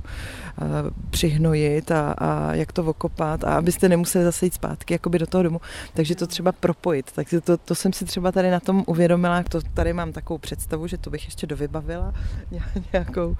přihnojit 1.09 1.91
a, 1.91 2.11
a 2.11 2.53
jak 2.53 2.71
to 2.71 2.83
okopat 2.83 3.43
a 3.43 3.57
abyste 3.57 3.89
nemuseli 3.89 4.25
zase 4.25 4.45
jít 4.45 4.53
zpátky 4.53 4.93
jakoby 4.93 5.19
do 5.19 5.27
toho 5.27 5.43
domu. 5.43 5.61
Takže 5.93 6.15
to 6.15 6.27
třeba 6.27 6.51
propojit. 6.51 7.11
Takže 7.11 7.41
to, 7.41 7.57
to 7.57 7.75
jsem 7.75 7.93
si 7.93 8.05
třeba 8.05 8.31
tady 8.31 8.51
na 8.51 8.59
tom 8.59 8.83
uvědomila, 8.87 9.43
to 9.43 9.61
tady 9.73 9.93
mám 9.93 10.11
takovou 10.11 10.37
představu, 10.37 10.87
že 10.87 10.97
to 10.97 11.09
bych 11.09 11.25
ještě 11.25 11.47
dovybavila 11.47 12.13
nějakou, 12.93 13.37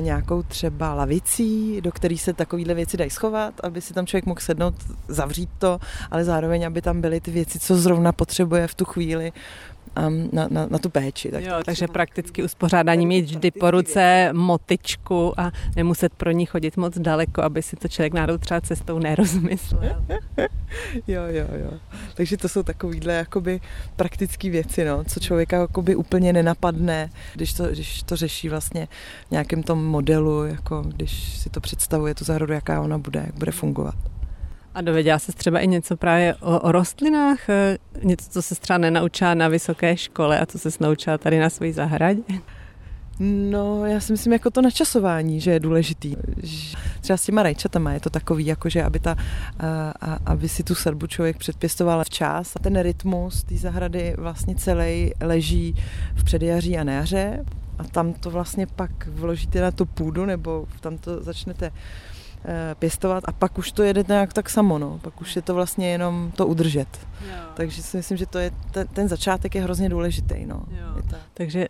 nějakou 0.00 0.42
třeba 0.42 0.94
lavicí, 0.94 1.80
do 1.80 1.92
který 1.92 2.18
se 2.18 2.32
takovéhle 2.32 2.74
věci 2.74 2.96
dají 2.96 3.10
schovat, 3.10 3.54
aby 3.62 3.80
si 3.80 3.94
tam 3.94 4.06
člověk 4.06 4.26
mohl 4.26 4.40
sednout, 4.40 4.74
zavřít 5.08 5.50
to, 5.58 5.80
ale 6.10 6.24
zároveň, 6.24 6.66
aby 6.66 6.82
tam 6.82 7.00
byly 7.00 7.20
ty 7.20 7.30
věci, 7.30 7.58
co 7.58 7.76
zrovna 7.76 8.12
potřebuje 8.12 8.66
v 8.66 8.74
tu 8.74 8.84
chvíli, 8.84 9.32
na, 10.32 10.48
na, 10.50 10.66
na 10.66 10.78
tu 10.78 10.90
péči. 10.90 11.30
Tak 11.30 11.44
jo, 11.44 11.54
takže 11.64 11.88
prakticky 11.88 12.42
uspořádání 12.42 13.06
mít 13.06 13.24
vždy 13.24 13.50
po 13.50 13.70
ruce 13.70 14.30
motičku 14.32 15.40
a 15.40 15.52
nemuset 15.76 16.14
pro 16.14 16.30
ní 16.30 16.46
chodit 16.46 16.76
moc 16.76 16.98
daleko, 16.98 17.42
aby 17.42 17.62
si 17.62 17.76
to 17.76 17.88
člověk 17.88 18.12
náhodou 18.12 18.38
třeba 18.38 18.60
cestou 18.60 18.98
nerozmyslel. 18.98 20.04
jo, 21.08 21.22
jo, 21.28 21.46
jo. 21.52 21.70
Takže 22.14 22.36
to 22.36 22.48
jsou 22.48 22.62
takovýhle 22.62 23.12
jakoby 23.12 23.60
praktické 23.96 24.50
věci, 24.50 24.84
no, 24.84 25.04
co 25.04 25.20
člověka 25.20 25.56
jakoby 25.56 25.96
úplně 25.96 26.32
nenapadne, 26.32 27.10
když 27.34 27.52
to, 27.52 27.66
když 27.66 28.02
to 28.02 28.16
řeší 28.16 28.48
vlastně 28.48 28.88
v 29.28 29.30
nějakém 29.30 29.62
tom 29.62 29.84
modelu, 29.84 30.44
jako 30.44 30.82
když 30.82 31.38
si 31.38 31.50
to 31.50 31.60
představuje, 31.60 32.14
tu 32.14 32.24
zahradu, 32.24 32.52
jaká 32.52 32.80
ona 32.80 32.98
bude, 32.98 33.22
jak 33.26 33.34
bude 33.34 33.52
fungovat. 33.52 34.19
A 34.74 34.80
dověděla 34.80 35.18
se 35.18 35.32
třeba 35.32 35.58
i 35.58 35.66
něco 35.66 35.96
právě 35.96 36.34
o, 36.34 36.60
o 36.60 36.72
rostlinách? 36.72 37.48
E, 37.48 37.78
něco, 38.02 38.30
co 38.30 38.42
se 38.42 38.54
třeba 38.54 38.78
nenaučila 38.78 39.34
na 39.34 39.48
vysoké 39.48 39.96
škole 39.96 40.40
a 40.40 40.46
co 40.46 40.58
se 40.58 40.68
naučila 40.80 41.18
tady 41.18 41.38
na 41.38 41.50
své 41.50 41.72
zahradě? 41.72 42.22
No, 43.22 43.86
já 43.86 44.00
si 44.00 44.12
myslím, 44.12 44.32
jako 44.32 44.50
to 44.50 44.62
načasování, 44.62 45.40
že 45.40 45.50
je 45.50 45.60
důležitý. 45.60 46.16
Třeba 47.00 47.16
s 47.16 47.24
těma 47.24 47.42
rajčatama 47.42 47.92
je 47.92 48.00
to 48.00 48.10
takový, 48.10 48.46
jako 48.46 48.68
že 48.68 48.82
aby, 48.82 48.98
ta, 48.98 49.16
a, 49.58 49.90
a, 50.00 50.18
aby 50.26 50.48
si 50.48 50.62
tu 50.62 50.74
sadbu 50.74 51.06
člověk 51.06 51.36
předpěstoval 51.36 52.04
včas. 52.04 52.56
A 52.56 52.58
ten 52.58 52.80
rytmus 52.80 53.42
té 53.42 53.56
zahrady 53.56 54.14
vlastně 54.18 54.54
celý 54.54 55.12
leží 55.20 55.74
v 56.14 56.24
předjaří 56.24 56.78
a 56.78 56.84
na 56.84 56.92
jaře. 56.92 57.44
A 57.78 57.84
tam 57.84 58.12
to 58.12 58.30
vlastně 58.30 58.66
pak 58.66 59.06
vložíte 59.06 59.60
na 59.60 59.70
tu 59.70 59.86
půdu, 59.86 60.26
nebo 60.26 60.66
tam 60.80 60.98
to 60.98 61.22
začnete 61.22 61.72
pěstovat 62.78 63.24
a 63.26 63.32
pak 63.32 63.58
už 63.58 63.72
to 63.72 63.82
jede 63.82 64.04
nějak 64.08 64.32
tak 64.32 64.50
samo, 64.50 64.78
no. 64.78 64.98
pak 65.02 65.20
už 65.20 65.36
je 65.36 65.42
to 65.42 65.54
vlastně 65.54 65.90
jenom 65.90 66.32
to 66.36 66.46
udržet. 66.46 66.88
Jo. 67.28 67.34
Takže 67.54 67.82
si 67.82 67.96
myslím, 67.96 68.16
že 68.16 68.26
to 68.26 68.38
je, 68.38 68.50
ten, 68.70 68.86
ten 68.86 69.08
začátek 69.08 69.54
je 69.54 69.62
hrozně 69.62 69.88
důležitý. 69.88 70.46
No. 70.46 70.62
Jo. 70.70 71.02
ta... 71.10 71.16
Takže 71.34 71.66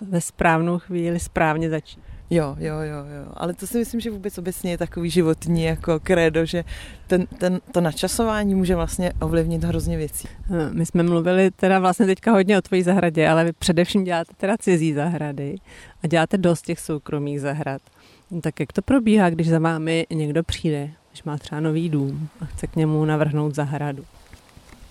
ve 0.00 0.20
správnou 0.20 0.78
chvíli 0.78 1.20
správně 1.20 1.70
začít. 1.70 2.00
Jo, 2.30 2.56
jo, 2.58 2.74
jo, 2.74 2.96
jo. 2.96 3.32
Ale 3.34 3.54
to 3.54 3.66
si 3.66 3.78
myslím, 3.78 4.00
že 4.00 4.10
vůbec 4.10 4.38
obecně 4.38 4.70
je 4.70 4.78
takový 4.78 5.10
životní 5.10 5.64
jako 5.64 6.00
kredo, 6.00 6.46
že 6.46 6.64
ten, 7.06 7.26
ten, 7.26 7.60
to 7.72 7.80
načasování 7.80 8.54
může 8.54 8.76
vlastně 8.76 9.12
ovlivnit 9.20 9.64
hrozně 9.64 9.96
věcí. 9.96 10.28
Eh, 10.50 10.70
my 10.72 10.86
jsme 10.86 11.02
mluvili 11.02 11.50
teda 11.50 11.78
vlastně 11.78 12.06
teďka 12.06 12.32
hodně 12.32 12.58
o 12.58 12.62
tvojí 12.62 12.82
zahradě, 12.82 13.28
ale 13.28 13.44
vy 13.44 13.52
především 13.52 14.04
děláte 14.04 14.32
teda 14.36 14.56
cizí 14.60 14.92
zahrady 14.92 15.56
a 16.02 16.06
děláte 16.06 16.38
dost 16.38 16.62
těch 16.62 16.80
soukromých 16.80 17.40
zahrad. 17.40 17.82
No 18.30 18.40
tak 18.40 18.60
jak 18.60 18.72
to 18.72 18.82
probíhá, 18.82 19.30
když 19.30 19.48
za 19.48 19.58
vámi 19.58 20.06
někdo 20.10 20.42
přijde, 20.42 20.90
když 21.10 21.22
má 21.22 21.38
třeba 21.38 21.60
nový 21.60 21.88
dům 21.88 22.28
a 22.40 22.44
chce 22.44 22.66
k 22.66 22.76
němu 22.76 23.04
navrhnout 23.04 23.54
zahradu? 23.54 24.04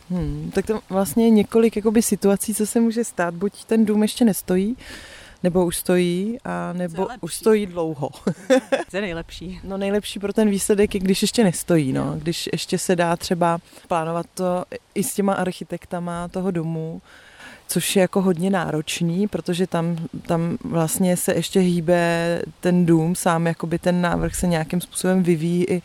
Hmm, 0.09 0.51
tak 0.55 0.65
to 0.65 0.79
vlastně 0.89 1.25
je 1.25 1.29
několik 1.29 1.75
jakoby, 1.75 2.01
situací, 2.01 2.53
co 2.53 2.65
se 2.65 2.79
může 2.79 3.03
stát. 3.03 3.33
Buď 3.33 3.65
ten 3.65 3.85
dům 3.85 4.01
ještě 4.01 4.25
nestojí, 4.25 4.77
nebo 5.43 5.65
už 5.65 5.77
stojí, 5.77 6.37
a 6.45 6.73
nebo 6.73 7.07
už 7.21 7.33
stojí 7.33 7.65
dlouho. 7.65 8.09
Co 8.89 8.97
je 8.97 9.01
nejlepší? 9.01 9.59
No 9.63 9.77
nejlepší 9.77 10.19
pro 10.19 10.33
ten 10.33 10.49
výsledek 10.49 10.93
je, 10.93 10.99
když 10.99 11.21
ještě 11.21 11.43
nestojí. 11.43 11.93
No. 11.93 12.15
Když 12.17 12.49
ještě 12.51 12.77
se 12.77 12.95
dá 12.95 13.17
třeba 13.17 13.59
plánovat 13.87 14.25
to 14.33 14.65
i 14.95 15.03
s 15.03 15.13
těma 15.13 15.33
architektama 15.33 16.27
toho 16.27 16.51
domu, 16.51 17.01
což 17.73 17.95
je 17.95 18.01
jako 18.01 18.21
hodně 18.21 18.49
náročný, 18.49 19.27
protože 19.27 19.67
tam, 19.67 19.97
tam 20.21 20.57
vlastně 20.63 21.17
se 21.17 21.33
ještě 21.33 21.59
hýbe 21.59 22.41
ten 22.59 22.85
dům 22.85 23.15
sám, 23.15 23.47
jakoby 23.47 23.79
ten 23.79 24.01
návrh 24.01 24.35
se 24.35 24.47
nějakým 24.47 24.81
způsobem 24.81 25.23
vyvíjí 25.23 25.65
i, 25.69 25.81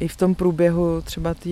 i 0.00 0.08
v 0.08 0.16
tom 0.16 0.34
průběhu 0.34 1.02
třeba 1.02 1.34
té 1.34 1.50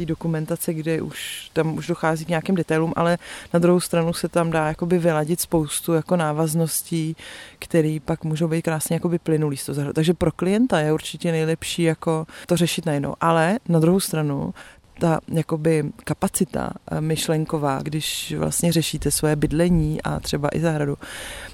eh, 0.00 0.06
dokumentace, 0.06 0.74
kde 0.74 1.02
už 1.02 1.50
tam 1.52 1.74
už 1.76 1.86
dochází 1.86 2.24
k 2.24 2.28
nějakým 2.28 2.54
detailům, 2.54 2.92
ale 2.96 3.18
na 3.52 3.60
druhou 3.60 3.80
stranu 3.80 4.12
se 4.12 4.28
tam 4.28 4.50
dá 4.50 4.68
jakoby 4.68 4.98
vyladit 4.98 5.40
spoustu 5.40 5.92
jako 5.92 6.16
návazností, 6.16 7.16
které 7.58 7.98
pak 8.04 8.24
můžou 8.24 8.48
být 8.48 8.62
krásně 8.62 8.96
jakoby 8.96 9.18
plynulý 9.18 9.56
Takže 9.92 10.14
pro 10.14 10.32
klienta 10.32 10.80
je 10.80 10.92
určitě 10.92 11.32
nejlepší 11.32 11.82
jako 11.82 12.26
to 12.46 12.56
řešit 12.56 12.86
najednou. 12.86 13.14
Ale 13.20 13.58
na 13.68 13.80
druhou 13.80 14.00
stranu 14.00 14.54
ta 14.98 15.20
jakoby 15.28 15.84
kapacita 16.04 16.72
eh, 16.90 17.00
myšlenková, 17.00 17.78
když 17.82 18.34
vlastně 18.38 18.72
řešíte 18.72 19.10
svoje 19.10 19.36
bydlení 19.36 20.02
a 20.02 20.20
třeba 20.20 20.48
i 20.52 20.60
zahradu, 20.60 20.98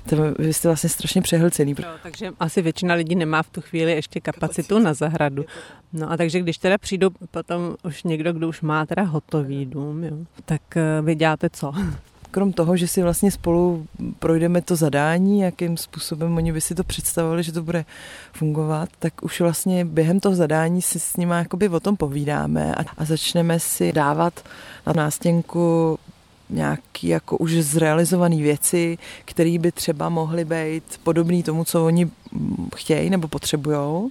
to 0.09 0.17
vy 0.39 0.53
jste 0.53 0.69
vlastně 0.69 0.91
strašně 0.91 1.23
přehlcený. 1.23 1.75
No, 1.79 1.89
takže 2.03 2.31
asi 2.41 2.63
většina 2.63 2.95
lidí 2.95 3.15
nemá 3.15 3.43
v 3.43 3.51
tu 3.51 3.61
chvíli 3.61 3.93
ještě 3.93 4.21
kapacitu 4.21 4.79
na 4.79 4.95
zahradu. 4.95 5.45
No 5.93 6.13
a 6.13 6.17
takže 6.17 6.41
když 6.41 6.59
teda 6.59 6.79
přijdu 6.79 7.11
potom 7.31 7.75
už 7.85 8.03
někdo, 8.03 8.33
kdo 8.33 8.49
už 8.49 8.61
má 8.61 8.87
teda 8.87 9.03
hotový 9.03 9.67
dům, 9.67 10.05
jo, 10.05 10.17
tak 10.45 10.77
eh, 10.77 11.03
vy 11.03 11.15
děláte 11.15 11.51
co? 11.51 11.73
Krom 12.31 12.53
toho, 12.53 12.77
že 12.77 12.89
si 12.89 13.03
vlastně 13.03 13.31
spolu 13.31 13.87
projdeme 14.19 14.63
to 14.63 14.77
zadání, 14.77 15.41
jakým 15.41 15.77
způsobem 15.77 16.37
oni 16.37 16.53
by 16.53 16.61
si 16.61 16.75
to 16.75 16.85
představovali, 16.85 17.43
že 17.43 17.53
to 17.53 17.63
bude 17.63 17.85
fungovat, 18.33 18.89
tak 18.99 19.23
už 19.23 19.41
vlastně 19.41 19.85
během 19.85 20.21
toho 20.21 20.35
zadání 20.35 20.83
si 20.83 21.01
s 21.01 21.17
nimi 21.17 21.35
jakoby 21.35 21.69
o 21.69 21.81
tom 21.81 21.97
povídáme 21.97 22.75
a, 22.75 22.85
a 22.99 23.05
začneme 23.05 23.61
si 23.61 23.93
dávat 23.93 24.45
na 24.87 24.93
nástěnku 24.93 25.99
nějaký 26.51 27.09
jako 27.09 27.37
už 27.37 27.53
zrealizované 27.53 28.37
věci, 28.37 28.99
které 29.25 29.59
by 29.59 29.73
třeba 29.73 30.09
mohly 30.09 30.45
být 30.45 30.85
podobné 31.03 31.43
tomu, 31.43 31.65
co 31.65 31.87
oni 31.87 32.11
chtějí 32.77 33.11
nebo 33.11 33.29
potřebují 33.29 34.11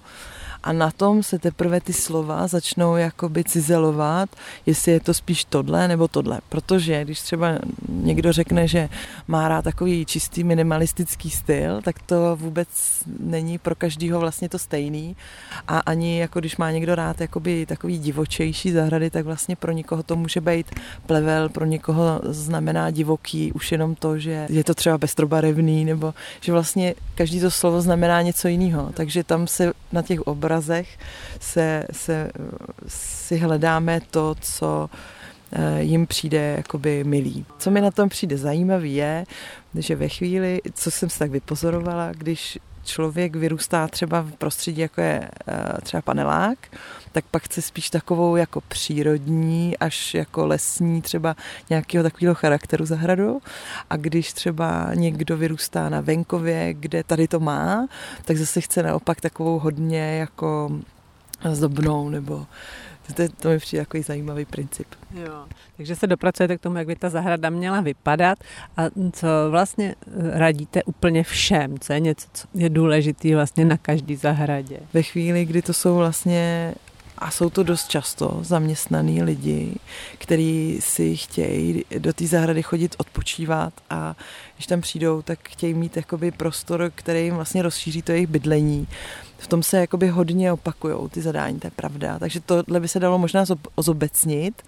a 0.63 0.73
na 0.73 0.91
tom 0.91 1.23
se 1.23 1.39
teprve 1.39 1.81
ty 1.81 1.93
slova 1.93 2.47
začnou 2.47 2.95
jakoby 2.95 3.43
cizelovat, 3.43 4.29
jestli 4.65 4.91
je 4.91 4.99
to 4.99 5.13
spíš 5.13 5.45
tohle 5.45 5.87
nebo 5.87 6.07
tohle. 6.07 6.39
Protože 6.49 7.03
když 7.03 7.21
třeba 7.21 7.59
někdo 7.89 8.33
řekne, 8.33 8.67
že 8.67 8.89
má 9.27 9.47
rád 9.47 9.61
takový 9.61 10.05
čistý 10.05 10.43
minimalistický 10.43 11.29
styl, 11.29 11.81
tak 11.81 12.01
to 12.01 12.35
vůbec 12.35 12.67
není 13.19 13.57
pro 13.57 13.75
každýho 13.75 14.19
vlastně 14.19 14.49
to 14.49 14.59
stejný 14.59 15.15
a 15.67 15.79
ani 15.79 16.19
jako 16.19 16.39
když 16.39 16.57
má 16.57 16.71
někdo 16.71 16.95
rád 16.95 17.21
jakoby 17.21 17.65
takový 17.65 17.99
divočejší 17.99 18.71
zahrady, 18.71 19.09
tak 19.09 19.25
vlastně 19.25 19.55
pro 19.55 19.71
někoho 19.71 20.03
to 20.03 20.15
může 20.15 20.41
být 20.41 20.65
plevel, 21.05 21.49
pro 21.49 21.65
někoho 21.65 22.21
znamená 22.23 22.91
divoký 22.91 23.51
už 23.51 23.71
jenom 23.71 23.95
to, 23.95 24.19
že 24.19 24.47
je 24.49 24.63
to 24.63 24.73
třeba 24.73 24.97
pestrobarevný 24.97 25.85
nebo 25.85 26.13
že 26.41 26.51
vlastně 26.51 26.95
každý 27.15 27.39
to 27.39 27.51
slovo 27.51 27.81
znamená 27.81 28.21
něco 28.21 28.47
jiného, 28.47 28.89
takže 28.93 29.23
tam 29.23 29.47
se 29.47 29.73
na 29.91 30.01
těch 30.01 30.21
obrazech 30.21 30.48
obrazech 30.49 30.97
se, 31.39 31.85
se, 31.91 32.31
si 32.87 33.37
hledáme 33.37 34.01
to, 34.11 34.35
co 34.41 34.89
eh, 35.51 35.81
jim 35.81 36.07
přijde 36.07 36.53
jakoby 36.57 37.03
milý. 37.03 37.45
Co 37.57 37.71
mi 37.71 37.81
na 37.81 37.91
tom 37.91 38.09
přijde 38.09 38.37
zajímavý 38.37 38.95
je, 38.95 39.25
že 39.75 39.95
ve 39.95 40.09
chvíli, 40.09 40.61
co 40.73 40.91
jsem 40.91 41.09
se 41.09 41.19
tak 41.19 41.31
vypozorovala, 41.31 42.11
když 42.11 42.59
člověk 42.83 43.35
vyrůstá 43.35 43.87
třeba 43.87 44.21
v 44.21 44.31
prostředí, 44.31 44.81
jako 44.81 45.01
je 45.01 45.29
eh, 45.47 45.81
třeba 45.83 46.01
panelák, 46.01 46.57
tak 47.11 47.25
pak 47.31 47.43
chce 47.43 47.61
spíš 47.61 47.89
takovou 47.89 48.35
jako 48.35 48.61
přírodní, 48.61 49.77
až 49.77 50.13
jako 50.13 50.47
lesní 50.47 51.01
třeba 51.01 51.35
nějakého 51.69 52.03
takového 52.03 52.35
charakteru 52.35 52.85
zahradu. 52.85 53.41
A 53.89 53.97
když 53.97 54.33
třeba 54.33 54.89
někdo 54.93 55.37
vyrůstá 55.37 55.89
na 55.89 56.01
venkově, 56.01 56.73
kde 56.73 57.03
tady 57.03 57.27
to 57.27 57.39
má, 57.39 57.87
tak 58.25 58.37
zase 58.37 58.61
chce 58.61 58.83
naopak 58.83 59.21
takovou 59.21 59.59
hodně 59.59 60.17
jako 60.17 60.71
zdobnou 61.51 62.09
nebo 62.09 62.45
to, 63.13 63.23
to 63.41 63.49
mi 63.49 63.59
přijde 63.59 63.85
takový 63.85 64.03
zajímavý 64.03 64.45
princip. 64.45 64.87
Jo, 65.13 65.45
takže 65.77 65.95
se 65.95 66.07
dopracujete 66.07 66.57
k 66.57 66.61
tomu, 66.61 66.77
jak 66.77 66.87
by 66.87 66.95
ta 66.95 67.09
zahrada 67.09 67.49
měla 67.49 67.81
vypadat 67.81 68.39
a 68.77 68.83
co 69.13 69.27
vlastně 69.49 69.95
radíte 70.31 70.83
úplně 70.83 71.23
všem, 71.23 71.79
co 71.79 71.93
je 71.93 71.99
něco, 71.99 72.27
co 72.33 72.47
je 72.53 72.69
důležitý 72.69 73.35
vlastně 73.35 73.65
na 73.65 73.77
každý 73.77 74.15
zahradě. 74.15 74.79
Ve 74.93 75.03
chvíli, 75.03 75.45
kdy 75.45 75.61
to 75.61 75.73
jsou 75.73 75.95
vlastně 75.95 76.73
a 77.19 77.31
jsou 77.31 77.49
to 77.49 77.63
dost 77.63 77.87
často 77.87 78.39
zaměstnaný 78.41 79.23
lidi, 79.23 79.75
kteří 80.17 80.77
si 80.81 81.17
chtějí 81.17 81.85
do 81.97 82.13
té 82.13 82.27
zahrady 82.27 82.63
chodit 82.63 82.95
odpočívat 82.97 83.73
a 83.89 84.15
když 84.55 84.67
tam 84.67 84.81
přijdou, 84.81 85.21
tak 85.21 85.49
chtějí 85.49 85.73
mít 85.73 85.97
jakoby 85.97 86.31
prostor, 86.31 86.91
který 86.95 87.23
jim 87.23 87.35
vlastně 87.35 87.61
rozšíří 87.61 88.01
to 88.01 88.11
jejich 88.11 88.27
bydlení. 88.27 88.87
V 89.37 89.47
tom 89.47 89.63
se 89.63 89.77
jakoby 89.77 90.07
hodně 90.07 90.51
opakují 90.51 91.09
ty 91.09 91.21
zadání, 91.21 91.59
to 91.59 91.67
je 91.67 91.71
pravda. 91.71 92.19
Takže 92.19 92.39
tohle 92.39 92.79
by 92.79 92.87
se 92.87 92.99
dalo 92.99 93.17
možná 93.17 93.45
zobecnit. 93.77 94.63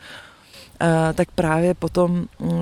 Uh, 0.81 1.13
tak 1.13 1.31
právě 1.31 1.73
potom 1.73 2.25
uh, 2.37 2.53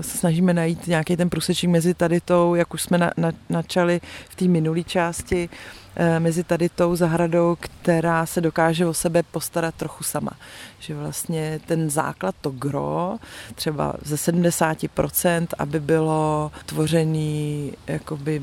se 0.00 0.18
snažíme 0.18 0.54
najít 0.54 0.86
nějaký 0.86 1.16
ten 1.16 1.30
průsečík 1.30 1.70
mezi 1.70 1.94
tady 1.94 2.20
tou, 2.20 2.54
jak 2.54 2.74
už 2.74 2.82
jsme 2.82 2.98
na, 2.98 3.10
na, 3.16 3.32
načali 3.50 4.00
v 4.28 4.34
té 4.34 4.44
minulé 4.44 4.82
části, 4.82 5.48
Eh, 5.96 6.20
mezi 6.20 6.44
tady 6.44 6.68
tou 6.68 6.96
zahradou, 6.96 7.56
která 7.60 8.26
se 8.26 8.40
dokáže 8.40 8.86
o 8.86 8.94
sebe 8.94 9.22
postarat 9.22 9.74
trochu 9.74 10.04
sama. 10.04 10.30
Že 10.78 10.94
vlastně 10.94 11.60
ten 11.66 11.90
základ, 11.90 12.34
to 12.40 12.50
gro, 12.50 13.16
třeba 13.54 13.94
ze 14.04 14.16
70%, 14.16 15.46
aby 15.58 15.80
bylo 15.80 16.52
tvořený 16.66 17.72
jakoby 17.86 18.42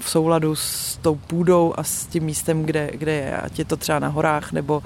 v 0.00 0.10
souladu 0.10 0.56
s 0.56 0.96
tou 0.96 1.14
půdou 1.14 1.74
a 1.76 1.84
s 1.84 2.06
tím 2.06 2.24
místem, 2.24 2.62
kde, 2.62 2.90
kde 2.94 3.12
je, 3.12 3.36
ať 3.36 3.58
je 3.58 3.64
to 3.64 3.76
třeba 3.76 3.98
na 3.98 4.08
horách 4.08 4.52
nebo, 4.52 4.82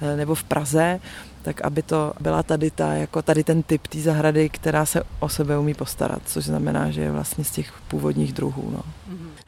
eh, 0.00 0.16
nebo 0.16 0.34
v 0.34 0.44
Praze, 0.44 1.00
tak 1.44 1.60
aby 1.60 1.82
to 1.82 2.12
byla 2.20 2.42
tady, 2.42 2.70
ta, 2.70 2.92
jako 2.92 3.22
tady 3.22 3.44
ten 3.44 3.62
typ 3.62 3.86
té 3.86 4.00
zahrady, 4.00 4.48
která 4.48 4.86
se 4.86 5.02
o 5.20 5.28
sebe 5.28 5.58
umí 5.58 5.74
postarat, 5.74 6.22
což 6.26 6.44
znamená, 6.44 6.90
že 6.90 7.00
je 7.00 7.10
vlastně 7.10 7.44
z 7.44 7.50
těch 7.50 7.72
původních 7.88 8.32
druhů. 8.32 8.70
No. 8.70 8.82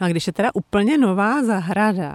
No 0.00 0.06
a 0.06 0.08
když 0.08 0.26
je 0.26 0.32
teda 0.32 0.50
úplně 0.54 0.98
nová 0.98 1.44
zahrada, 1.44 2.14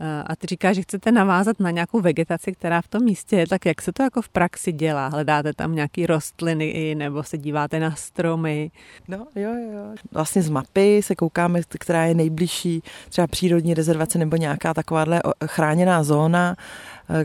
eh, 0.00 0.22
a 0.26 0.36
ty 0.36 0.46
říkáš, 0.46 0.76
že 0.76 0.82
chcete 0.82 1.12
navázat 1.12 1.60
na 1.60 1.70
nějakou 1.70 2.00
vegetaci, 2.00 2.52
která 2.52 2.82
v 2.82 2.88
tom 2.88 3.04
místě 3.04 3.36
je, 3.36 3.46
tak 3.46 3.66
jak 3.66 3.82
se 3.82 3.92
to 3.92 4.02
jako 4.02 4.22
v 4.22 4.28
praxi 4.28 4.72
dělá? 4.72 5.08
Hledáte 5.08 5.52
tam 5.52 5.74
nějaké 5.74 6.06
rostliny 6.06 6.94
nebo 6.94 7.22
se 7.22 7.38
díváte 7.38 7.80
na 7.80 7.94
stromy? 7.94 8.70
No 9.08 9.26
jo, 9.34 9.50
jo. 9.72 9.94
Vlastně 10.12 10.42
z 10.42 10.50
mapy 10.50 11.02
se 11.02 11.14
koukáme, 11.14 11.60
která 11.78 12.04
je 12.04 12.14
nejbližší, 12.14 12.82
třeba 13.08 13.26
přírodní 13.26 13.74
rezervace 13.74 14.18
nebo 14.18 14.36
nějaká 14.36 14.74
takováhle 14.74 15.22
chráněná 15.46 16.02
zóna 16.02 16.56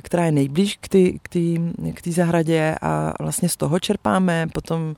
která 0.01 0.25
je 0.25 0.31
nejblíž 0.31 0.77
k 0.81 0.87
té 0.87 1.11
k 1.11 1.29
k 1.93 2.07
zahradě 2.07 2.75
a 2.81 3.13
vlastně 3.19 3.49
z 3.49 3.55
toho 3.55 3.79
čerpáme. 3.79 4.47
Potom 4.53 4.95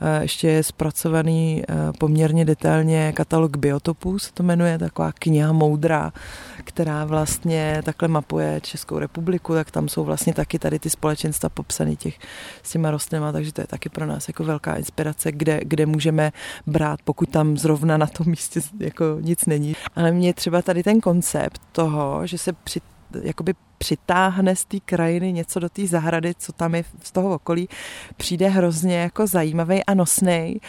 eh, 0.00 0.22
ještě 0.22 0.48
je 0.48 0.62
zpracovaný 0.62 1.62
eh, 1.62 1.74
poměrně 1.98 2.44
detailně 2.44 3.12
katalog 3.12 3.56
biotopů, 3.56 4.18
se 4.18 4.32
to 4.32 4.42
jmenuje, 4.42 4.78
taková 4.78 5.12
kniha 5.12 5.52
moudrá, 5.52 6.12
která 6.64 7.04
vlastně 7.04 7.80
takhle 7.84 8.08
mapuje 8.08 8.60
Českou 8.60 8.98
republiku, 8.98 9.54
tak 9.54 9.70
tam 9.70 9.88
jsou 9.88 10.04
vlastně 10.04 10.34
taky 10.34 10.58
tady 10.58 10.78
ty 10.78 10.90
společenstva 10.90 11.48
popsané 11.48 11.96
těch 11.96 12.18
s 12.62 12.70
těma 12.70 12.90
rostlinama, 12.90 13.32
takže 13.32 13.52
to 13.52 13.60
je 13.60 13.66
taky 13.66 13.88
pro 13.88 14.06
nás 14.06 14.28
jako 14.28 14.44
velká 14.44 14.74
inspirace, 14.74 15.32
kde, 15.32 15.60
kde 15.64 15.86
můžeme 15.86 16.32
brát, 16.66 17.00
pokud 17.04 17.30
tam 17.30 17.56
zrovna 17.56 17.96
na 17.96 18.06
tom 18.06 18.26
místě 18.26 18.60
jako 18.78 19.04
nic 19.20 19.46
není. 19.46 19.76
Ale 19.96 20.12
mě 20.12 20.34
třeba 20.34 20.62
tady 20.62 20.82
ten 20.82 21.00
koncept 21.00 21.60
toho, 21.72 22.26
že 22.26 22.38
se 22.38 22.52
při 22.52 22.80
jakoby 23.22 23.54
přitáhne 23.78 24.56
z 24.56 24.64
té 24.64 24.80
krajiny 24.80 25.32
něco 25.32 25.60
do 25.60 25.68
té 25.68 25.86
zahrady, 25.86 26.34
co 26.38 26.52
tam 26.52 26.74
je 26.74 26.84
z 27.02 27.12
toho 27.12 27.34
okolí, 27.34 27.68
přijde 28.16 28.48
hrozně 28.48 28.96
jako 28.96 29.26
zajímavý 29.26 29.84
a 29.84 29.94
nosný 29.94 30.60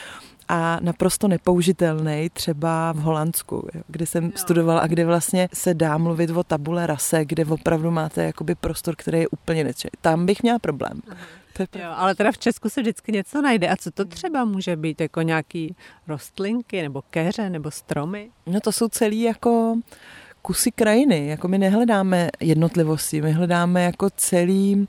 a 0.50 0.80
naprosto 0.82 1.28
nepoužitelný 1.28 2.30
třeba 2.34 2.92
v 2.92 2.98
Holandsku, 2.98 3.68
kde 3.88 4.06
jsem 4.06 4.24
no. 4.24 4.32
studovala 4.36 4.80
a 4.80 4.88
kde 4.88 5.06
vlastně 5.06 5.50
se 5.54 5.74
dá 5.74 5.98
mluvit 5.98 6.30
o 6.30 6.44
tabule 6.44 6.88
rase, 6.88 7.26
kde 7.26 7.46
opravdu 7.46 7.92
máte 7.92 8.24
jakoby 8.24 8.56
prostor, 8.56 8.96
který 8.96 9.20
je 9.20 9.28
úplně 9.28 9.64
nečej. 9.64 9.92
Tam 10.02 10.26
bych 10.26 10.44
měla 10.44 10.60
problém. 10.60 11.02
Jo, 11.60 11.92
ale 11.96 12.16
teda 12.16 12.32
v 12.32 12.38
Česku 12.38 12.70
se 12.70 12.82
vždycky 12.82 13.12
něco 13.12 13.42
najde. 13.42 13.70
A 13.70 13.76
co 13.76 13.92
to 13.92 14.06
třeba 14.06 14.46
může 14.46 14.76
být? 14.76 15.02
Jako 15.02 15.22
nějaký 15.22 15.76
rostlinky 16.08 16.82
nebo 16.82 17.02
keře 17.10 17.50
nebo 17.50 17.72
stromy? 17.72 18.30
No 18.46 18.60
to 18.60 18.72
jsou 18.72 18.88
celý 18.88 19.22
jako 19.22 19.76
kusy 20.42 20.72
krajiny. 20.72 21.28
Jako 21.28 21.48
my 21.48 21.58
nehledáme 21.58 22.30
jednotlivosti, 22.40 23.22
my 23.22 23.32
hledáme 23.32 23.84
jako 23.84 24.10
celý 24.10 24.88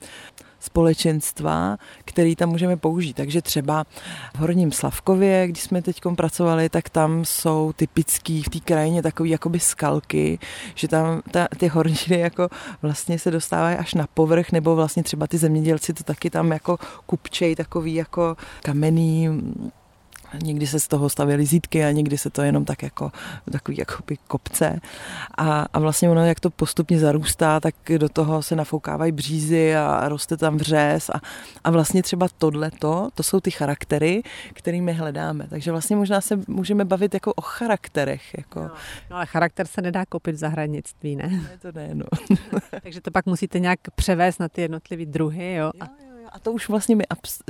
společenstva, 0.60 1.76
který 2.04 2.36
tam 2.36 2.48
můžeme 2.48 2.76
použít. 2.76 3.16
Takže 3.16 3.42
třeba 3.42 3.84
v 4.34 4.38
Horním 4.38 4.72
Slavkově, 4.72 5.48
když 5.48 5.62
jsme 5.62 5.82
teď 5.82 6.00
pracovali, 6.16 6.68
tak 6.68 6.88
tam 6.88 7.24
jsou 7.24 7.72
typický 7.76 8.42
v 8.42 8.48
té 8.48 8.60
krajině 8.60 9.02
takový 9.02 9.30
jakoby 9.30 9.60
skalky, 9.60 10.38
že 10.74 10.88
tam 10.88 11.22
ta, 11.30 11.48
ty 11.56 11.68
horniny 11.68 12.18
jako 12.18 12.48
vlastně 12.82 13.18
se 13.18 13.30
dostávají 13.30 13.76
až 13.76 13.94
na 13.94 14.06
povrch, 14.14 14.52
nebo 14.52 14.76
vlastně 14.76 15.02
třeba 15.02 15.26
ty 15.26 15.38
zemědělci 15.38 15.92
to 15.92 16.04
taky 16.04 16.30
tam 16.30 16.52
jako 16.52 16.78
kupčej 17.06 17.56
takový 17.56 17.94
jako 17.94 18.36
kamenný 18.62 19.28
Někdy 20.42 20.66
se 20.66 20.80
z 20.80 20.88
toho 20.88 21.08
stavěly 21.08 21.46
zítky 21.46 21.84
a 21.84 21.90
někdy 21.90 22.18
se 22.18 22.30
to 22.30 22.42
jenom 22.42 22.64
tak 22.64 22.82
jako 22.82 23.12
takový 23.52 23.76
jakoby 23.78 24.16
kopce. 24.28 24.80
A, 25.38 25.66
a 25.72 25.78
vlastně 25.78 26.10
ono, 26.10 26.26
jak 26.26 26.40
to 26.40 26.50
postupně 26.50 26.98
zarůstá, 26.98 27.60
tak 27.60 27.74
do 27.98 28.08
toho 28.08 28.42
se 28.42 28.56
nafoukávají 28.56 29.12
břízy 29.12 29.76
a 29.76 30.08
roste 30.08 30.36
tam 30.36 30.56
vřez 30.56 31.10
a, 31.10 31.20
a 31.64 31.70
vlastně 31.70 32.02
třeba 32.02 32.28
tohleto, 32.38 33.08
to 33.14 33.22
jsou 33.22 33.40
ty 33.40 33.50
charaktery, 33.50 34.22
kterými 34.52 34.92
hledáme. 34.92 35.46
Takže 35.50 35.70
vlastně 35.70 35.96
možná 35.96 36.20
se 36.20 36.38
můžeme 36.48 36.84
bavit 36.84 37.14
jako 37.14 37.32
o 37.32 37.40
charakterech. 37.40 38.34
Jako. 38.38 38.60
No, 38.60 38.70
no 39.10 39.16
ale 39.16 39.26
charakter 39.26 39.66
se 39.66 39.82
nedá 39.82 40.06
kopit 40.06 40.34
v 40.34 40.38
zahradnictví, 40.38 41.16
ne? 41.16 41.28
Ne, 41.28 41.58
to 41.62 41.72
ne, 41.72 41.90
no. 41.92 42.04
Takže 42.82 43.00
to 43.00 43.10
pak 43.10 43.26
musíte 43.26 43.58
nějak 43.58 43.78
převést 43.94 44.40
na 44.40 44.48
ty 44.48 44.60
jednotlivé 44.60 45.06
druhy, 45.06 45.54
jo? 45.54 45.70
jo, 45.74 45.86
jo 46.04 46.10
a 46.32 46.38
to 46.38 46.52
už 46.52 46.68
vlastně 46.68 46.96
my, 46.96 47.04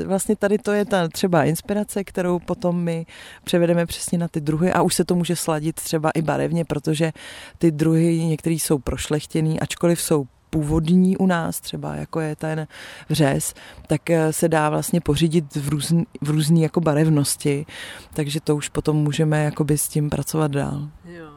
vlastně 0.06 0.36
tady 0.36 0.58
to 0.58 0.72
je 0.72 0.84
ta 0.84 1.08
třeba 1.08 1.44
inspirace, 1.44 2.04
kterou 2.04 2.38
potom 2.38 2.80
my 2.80 3.06
převedeme 3.44 3.86
přesně 3.86 4.18
na 4.18 4.28
ty 4.28 4.40
druhy 4.40 4.72
a 4.72 4.82
už 4.82 4.94
se 4.94 5.04
to 5.04 5.14
může 5.14 5.36
sladit 5.36 5.76
třeba 5.76 6.10
i 6.10 6.22
barevně, 6.22 6.64
protože 6.64 7.12
ty 7.58 7.70
druhy 7.70 8.24
některý 8.24 8.58
jsou 8.58 8.78
prošlechtěný, 8.78 9.60
ačkoliv 9.60 10.02
jsou 10.02 10.26
původní 10.50 11.16
u 11.16 11.26
nás, 11.26 11.60
třeba 11.60 11.94
jako 11.94 12.20
je 12.20 12.36
ten 12.36 12.66
vřez, 13.08 13.54
tak 13.86 14.10
eh, 14.10 14.32
se 14.32 14.48
dá 14.48 14.70
vlastně 14.70 15.00
pořídit 15.00 15.56
v 15.56 15.68
různý, 15.68 16.06
v 16.20 16.30
různý 16.30 16.62
jako 16.62 16.80
barevnosti, 16.80 17.66
takže 18.14 18.40
to 18.40 18.56
už 18.56 18.68
potom 18.68 18.96
můžeme 18.96 19.44
jakoby 19.44 19.78
s 19.78 19.88
tím 19.88 20.10
pracovat 20.10 20.50
dál. 20.50 20.88
Jo 21.04 21.29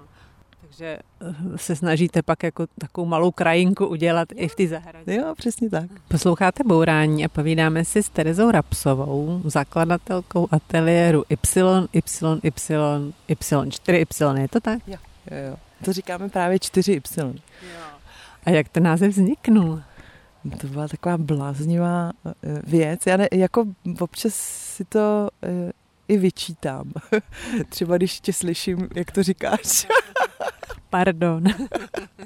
že 0.78 0.98
eh, 1.22 1.34
se 1.56 1.76
snažíte 1.76 2.22
pak 2.22 2.44
jako 2.44 2.66
takovou 2.78 3.08
malou 3.08 3.32
krajinku 3.32 3.88
udělat 3.88 4.28
i 4.36 4.48
v 4.48 4.56
té 4.56 4.68
zahradě. 4.68 5.16
Jo, 5.16 5.34
přesně 5.38 5.70
tak. 5.70 5.90
Posloucháte 6.08 6.64
Bourání 6.64 7.26
a 7.26 7.30
povídáme 7.30 7.86
si 7.86 8.04
s 8.04 8.10
Terezou 8.10 8.52
Rapsovou, 8.52 9.42
zakladatelkou 9.46 10.48
ateliéru 10.52 11.24
Y, 11.30 11.38
Y, 11.94 12.42
Y, 12.44 13.14
Y, 13.28 13.36
4Y, 13.70 14.42
je 14.42 14.48
to 14.48 14.60
tak? 14.60 14.80
Jo, 14.88 14.98
jo, 15.32 15.38
jo. 15.50 15.56
To 15.86 15.94
říkáme 15.94 16.30
právě 16.30 16.58
4Y. 16.58 17.34
Jo. 17.62 17.84
A 18.46 18.50
jak 18.50 18.70
ten 18.70 18.84
název 18.84 19.12
vzniknul? 19.12 19.82
To 20.62 20.68
byla 20.68 20.88
taková 20.88 21.18
bláznivá 21.18 22.12
eh, 22.26 22.32
věc. 22.64 23.08
Já 23.08 23.18
ne, 23.18 23.28
jako 23.32 23.66
občas 24.00 24.34
si 24.76 24.86
to 24.86 25.30
eh, 25.44 25.72
i 26.08 26.18
vyčítám. 26.18 26.92
Třeba 27.70 27.98
když 27.98 28.20
tě 28.20 28.34
slyším, 28.34 28.90
jak 28.96 29.12
to 29.12 29.24
říkáš. 29.24 29.88
Pardon. 30.93 31.43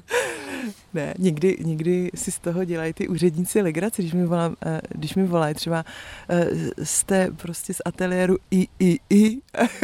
ne, 0.94 1.14
někdy, 1.18 1.58
někdy 1.62 2.10
si 2.16 2.32
z 2.32 2.40
toho 2.40 2.64
dělají 2.64 2.94
ty 2.94 3.08
úředníci 3.08 3.62
legraci, 3.62 4.02
když 4.02 4.14
mi, 4.14 4.26
volám, 4.26 4.56
eh, 4.66 4.82
když 4.90 5.16
mi 5.16 5.28
volají 5.28 5.56
třeba 5.56 5.86
eh, 6.30 6.50
jste 6.86 7.32
prostě 7.32 7.74
z 7.74 7.82
ateliéru 7.86 8.38
i, 8.52 8.68
i, 8.80 9.00
i. 9.10 9.38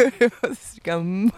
říkám, 0.73 1.03
hm. 1.03 1.29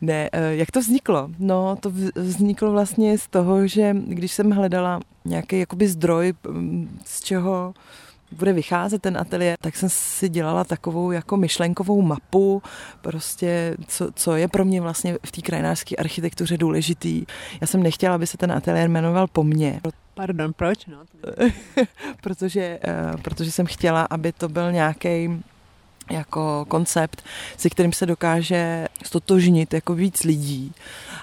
ne, 0.00 0.30
eh, 0.32 0.56
jak 0.56 0.70
to 0.70 0.80
vzniklo? 0.80 1.30
No, 1.38 1.76
to 1.80 1.92
vzniklo 2.14 2.72
vlastně 2.72 3.18
z 3.18 3.28
toho, 3.28 3.66
že 3.66 3.96
když 4.06 4.32
jsem 4.32 4.50
hledala 4.50 5.00
nějaký 5.24 5.58
jakoby 5.58 5.88
zdroj, 5.88 6.32
hm, 6.48 6.98
z 7.04 7.20
čeho 7.20 7.74
bude 8.32 8.52
vycházet 8.52 9.02
ten 9.02 9.18
ateliér, 9.18 9.56
tak 9.60 9.76
jsem 9.76 9.88
si 9.88 10.28
dělala 10.28 10.64
takovou 10.64 11.10
jako 11.10 11.36
myšlenkovou 11.36 12.02
mapu, 12.02 12.62
prostě 13.00 13.76
co, 13.86 14.12
co 14.14 14.36
je 14.36 14.48
pro 14.48 14.64
mě 14.64 14.80
vlastně 14.80 15.18
v 15.26 15.32
té 15.32 15.42
krajinářské 15.42 15.96
architektuře 15.96 16.58
důležitý. 16.58 17.24
Já 17.60 17.66
jsem 17.66 17.82
nechtěla, 17.82 18.14
aby 18.14 18.26
se 18.26 18.38
ten 18.38 18.52
ateliér 18.52 18.88
jmenoval 18.88 19.26
po 19.26 19.44
mně. 19.44 19.80
Pardon, 20.14 20.52
proč? 20.52 20.86
No? 20.86 20.98
protože, 22.22 22.78
uh, 23.12 23.20
protože 23.20 23.52
jsem 23.52 23.66
chtěla, 23.66 24.02
aby 24.10 24.32
to 24.32 24.48
byl 24.48 24.72
nějaký 24.72 25.42
jako 26.10 26.64
koncept, 26.68 27.22
se 27.56 27.70
kterým 27.70 27.92
se 27.92 28.06
dokáže 28.06 28.88
stotožnit 29.04 29.74
jako 29.74 29.94
víc 29.94 30.24
lidí 30.24 30.72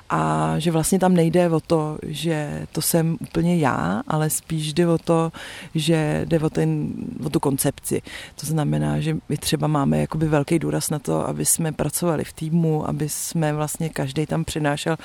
a 0.09 0.53
že 0.57 0.71
vlastně 0.71 0.99
tam 0.99 1.13
nejde 1.13 1.49
o 1.49 1.59
to, 1.59 1.97
že 2.03 2.67
to 2.71 2.81
jsem 2.81 3.17
úplně 3.21 3.57
já, 3.57 4.01
ale 4.07 4.29
spíš 4.29 4.73
jde 4.73 4.87
o 4.87 4.97
to, 4.97 5.31
že 5.75 6.21
jde 6.25 6.39
o, 6.39 6.49
ten, 6.49 6.93
o 7.25 7.29
tu 7.29 7.39
koncepci. 7.39 8.01
To 8.39 8.47
znamená, 8.47 8.99
že 8.99 9.17
my 9.29 9.37
třeba 9.37 9.67
máme 9.67 9.99
jakoby 9.99 10.27
velký 10.27 10.59
důraz 10.59 10.89
na 10.89 10.99
to, 10.99 11.27
aby 11.27 11.45
jsme 11.45 11.71
pracovali 11.71 12.23
v 12.23 12.33
týmu, 12.33 12.89
aby 12.89 13.09
jsme 13.09 13.53
vlastně 13.53 13.89
každý 13.89 14.25
tam 14.25 14.45
přinášel 14.45 14.97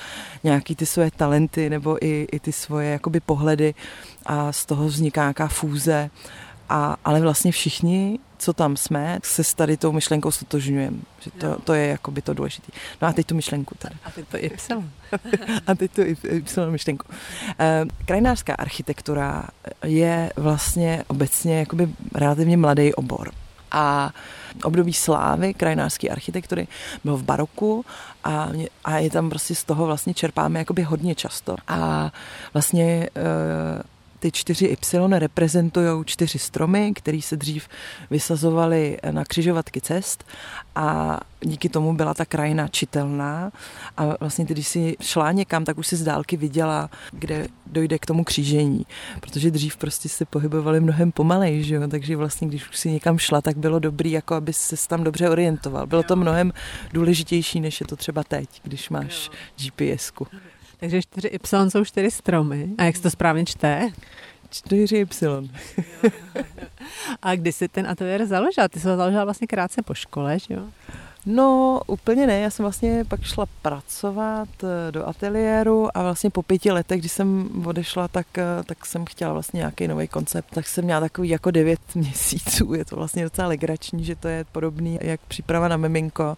nějaký 0.43 0.75
ty 0.75 0.85
svoje 0.85 1.11
talenty 1.11 1.69
nebo 1.69 2.05
i, 2.05 2.27
i 2.31 2.39
ty 2.39 2.51
svoje 2.51 2.89
jakoby 2.89 3.19
pohledy 3.19 3.73
a 4.25 4.51
z 4.51 4.65
toho 4.65 4.85
vzniká 4.87 5.21
nějaká 5.21 5.47
fůze. 5.47 6.09
A, 6.71 6.97
ale 7.05 7.21
vlastně 7.21 7.51
všichni 7.51 8.19
co 8.41 8.53
tam 8.53 8.77
jsme, 8.77 9.19
se 9.23 9.43
s 9.43 9.53
tady 9.53 9.77
tou 9.77 9.91
myšlenkou 9.91 10.31
stotožňujeme. 10.31 10.97
Že 11.19 11.31
to, 11.31 11.59
to 11.61 11.73
je 11.73 11.87
jako 11.87 12.11
by 12.11 12.21
to 12.21 12.33
důležité. 12.33 12.71
No 13.01 13.07
a 13.07 13.13
teď 13.13 13.27
tu 13.27 13.35
myšlenku 13.35 13.75
tady. 13.79 13.95
A 14.03 14.11
teď 14.11 14.27
to 14.27 14.37
Y. 14.37 14.83
a 15.67 15.75
teď 15.75 15.91
tu 15.91 16.01
Y 16.01 16.69
myšlenku. 16.69 17.05
Eh, 17.59 17.85
krajinářská 18.05 18.55
architektura 18.55 19.47
je 19.83 20.31
vlastně 20.35 21.03
obecně 21.07 21.59
jakoby 21.59 21.89
relativně 22.15 22.57
mladý 22.57 22.93
obor. 22.93 23.31
A 23.71 24.11
období 24.63 24.93
slávy 24.93 25.53
krajinářské 25.53 26.09
architektury 26.09 26.67
bylo 27.03 27.17
v 27.17 27.23
baroku 27.23 27.85
a, 28.23 28.49
a 28.83 28.97
je 28.97 29.09
tam 29.09 29.29
prostě 29.29 29.55
z 29.55 29.63
toho 29.63 29.85
vlastně 29.85 30.13
čerpáme 30.13 30.59
jakoby 30.59 30.83
hodně 30.83 31.15
často. 31.15 31.55
A 31.67 32.11
vlastně 32.53 33.09
eh, 33.15 33.83
ty 34.21 34.31
čtyři 34.31 34.65
Y 34.65 35.19
reprezentují 35.19 36.05
čtyři 36.05 36.39
stromy, 36.39 36.93
které 36.95 37.21
se 37.21 37.37
dřív 37.37 37.67
vysazovaly 38.09 38.97
na 39.11 39.25
křižovatky 39.25 39.81
cest 39.81 40.23
a 40.75 41.19
díky 41.41 41.69
tomu 41.69 41.93
byla 41.93 42.13
ta 42.13 42.25
krajina 42.25 42.67
čitelná 42.67 43.51
a 43.97 44.05
vlastně 44.19 44.45
když 44.45 44.67
si 44.67 44.97
šla 45.01 45.31
někam, 45.31 45.65
tak 45.65 45.77
už 45.77 45.87
si 45.87 45.95
z 45.95 46.03
dálky 46.03 46.37
viděla, 46.37 46.89
kde 47.11 47.47
dojde 47.65 47.99
k 47.99 48.05
tomu 48.05 48.23
křížení, 48.23 48.85
protože 49.19 49.51
dřív 49.51 49.77
prostě 49.77 50.09
se 50.09 50.25
pohybovali 50.25 50.79
mnohem 50.79 51.11
pomalej, 51.11 51.63
že 51.63 51.75
jo? 51.75 51.87
takže 51.87 52.17
vlastně 52.17 52.47
když 52.47 52.69
už 52.69 52.77
si 52.77 52.91
někam 52.91 53.17
šla, 53.17 53.41
tak 53.41 53.57
bylo 53.57 53.79
dobrý, 53.79 54.11
jako 54.11 54.35
aby 54.35 54.53
se 54.53 54.87
tam 54.87 55.03
dobře 55.03 55.29
orientoval. 55.29 55.87
Bylo 55.87 56.03
to 56.03 56.15
mnohem 56.15 56.53
důležitější, 56.93 57.59
než 57.59 57.81
je 57.81 57.87
to 57.87 57.95
třeba 57.95 58.23
teď, 58.23 58.49
když 58.63 58.89
máš 58.89 59.29
GPSku. 59.57 60.27
Takže 60.81 60.99
4Y 60.99 61.69
jsou 61.69 61.85
čtyři 61.85 62.11
stromy. 62.11 62.69
A 62.77 62.83
jak 62.83 62.95
se 62.95 63.01
to 63.01 63.09
správně 63.09 63.45
čte? 63.45 63.89
4Y. 64.51 65.49
A 67.21 67.35
kdy 67.35 67.51
jsi 67.51 67.67
ten 67.67 67.87
ateliér 67.87 68.25
založila? 68.25 68.67
Ty 68.67 68.79
jsi 68.79 68.87
ho 68.87 68.97
založila 68.97 69.23
vlastně 69.23 69.47
krátce 69.47 69.81
po 69.81 69.93
škole, 69.93 70.39
že 70.39 70.53
jo? 70.53 70.67
No, 71.25 71.81
úplně 71.87 72.27
ne. 72.27 72.39
Já 72.39 72.49
jsem 72.49 72.63
vlastně 72.63 73.05
pak 73.07 73.23
šla 73.23 73.45
pracovat 73.61 74.49
eh, 74.63 74.91
do 74.91 75.07
ateliéru 75.07 75.97
a 75.97 76.01
vlastně 76.01 76.29
po 76.29 76.43
pěti 76.43 76.71
letech, 76.71 76.99
když 76.99 77.11
jsem 77.11 77.49
odešla, 77.65 78.07
tak, 78.07 78.37
eh, 78.37 78.43
tak 78.65 78.85
jsem 78.85 79.05
chtěla 79.05 79.33
vlastně 79.33 79.57
nějaký 79.57 79.87
nový 79.87 80.07
koncept. 80.07 80.47
Tak 80.53 80.67
jsem 80.67 80.85
měla 80.85 80.99
takový 80.99 81.29
jako 81.29 81.51
devět 81.51 81.79
měsíců. 81.95 82.73
Je 82.73 82.85
to 82.85 82.95
vlastně 82.95 83.23
docela 83.23 83.47
legrační, 83.47 84.03
že 84.03 84.15
to 84.15 84.27
je 84.27 84.45
podobný 84.51 84.99
jak 85.01 85.21
příprava 85.27 85.67
na 85.67 85.77
miminko, 85.77 86.37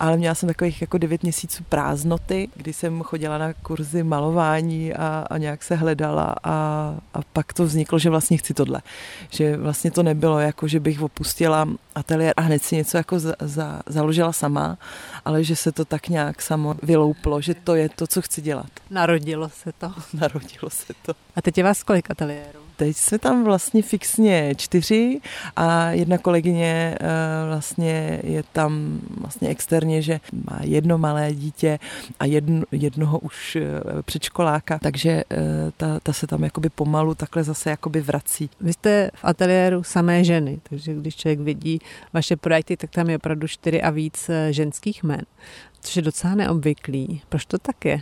ale 0.00 0.16
měla 0.16 0.34
jsem 0.34 0.46
takových 0.46 0.80
jako 0.80 0.98
devět 0.98 1.22
měsíců 1.22 1.64
prázdnoty, 1.68 2.48
kdy 2.56 2.72
jsem 2.72 3.02
chodila 3.02 3.38
na 3.38 3.52
kurzy 3.52 4.02
malování 4.02 4.94
a, 4.94 5.26
a 5.30 5.38
nějak 5.38 5.62
se 5.62 5.74
hledala 5.74 6.34
a, 6.44 6.54
a 7.14 7.20
pak 7.32 7.52
to 7.52 7.64
vzniklo, 7.64 7.98
že 7.98 8.10
vlastně 8.10 8.36
chci 8.36 8.54
tohle. 8.54 8.82
Že 9.30 9.56
vlastně 9.56 9.90
to 9.90 10.02
nebylo 10.02 10.38
jako, 10.38 10.68
že 10.68 10.80
bych 10.80 11.02
opustila 11.02 11.68
ateliér 11.94 12.34
a 12.36 12.40
hned 12.40 12.62
si 12.62 12.76
něco 12.76 12.96
jako 12.96 13.18
za, 13.18 13.34
za, 13.40 13.80
založila 13.86 14.32
sama, 14.32 14.78
ale 15.24 15.44
že 15.44 15.56
se 15.56 15.72
to 15.72 15.84
tak 15.84 16.08
nějak 16.08 16.42
samo 16.42 16.74
vylouplo, 16.82 17.40
že 17.40 17.54
to 17.54 17.74
je 17.74 17.88
to, 17.88 18.06
co 18.06 18.22
chci 18.22 18.42
dělat. 18.42 18.70
Narodilo 18.90 19.48
se 19.48 19.72
to. 19.72 19.92
Narodilo 20.14 20.70
se 20.70 20.92
to. 21.06 21.12
A 21.36 21.42
teď 21.42 21.58
je 21.58 21.64
vás 21.64 21.82
kolik 21.82 22.10
ateliérů? 22.10 22.60
Teď 22.76 22.96
jsme 22.96 23.18
tam 23.18 23.44
vlastně 23.44 23.82
fixně 23.82 24.54
čtyři 24.56 25.20
a 25.56 25.90
jedna 25.90 26.18
kolegyně 26.18 26.98
eh, 27.00 27.06
vlastně 27.46 28.20
je 28.24 28.42
tam 28.52 29.00
vlastně 29.20 29.48
externě, 29.48 30.02
že 30.02 30.20
má 30.32 30.58
jedno 30.62 30.98
malé 30.98 31.32
dítě 31.32 31.78
a 32.20 32.24
jedno, 32.24 32.62
jednoho 32.72 33.18
už 33.18 33.56
eh, 33.56 33.62
předškoláka, 34.02 34.78
takže 34.78 35.10
eh, 35.10 35.36
ta, 35.76 36.00
ta 36.02 36.12
se 36.12 36.26
tam 36.26 36.44
jakoby 36.44 36.68
pomalu 36.68 37.14
takhle 37.14 37.44
zase 37.44 37.70
jakoby 37.70 38.00
vrací. 38.00 38.50
Vy 38.60 38.72
jste 38.72 39.10
v 39.14 39.24
ateliéru 39.24 39.82
samé 39.82 40.24
ženy, 40.24 40.60
takže 40.62 40.94
když 40.94 41.16
člověk 41.16 41.40
vidí 41.40 41.78
vaše 42.12 42.36
projekty, 42.36 42.76
tak 42.76 42.90
tam 42.90 43.10
je 43.10 43.16
opravdu 43.16 43.48
čtyři 43.48 43.82
a 43.82 43.90
víc 43.90 44.30
ženských 44.50 45.02
men, 45.02 45.22
což 45.80 45.96
je 45.96 46.02
docela 46.02 46.34
neobvyklý. 46.34 47.22
Proč 47.28 47.44
to 47.44 47.58
tak 47.58 47.84
je? 47.84 48.00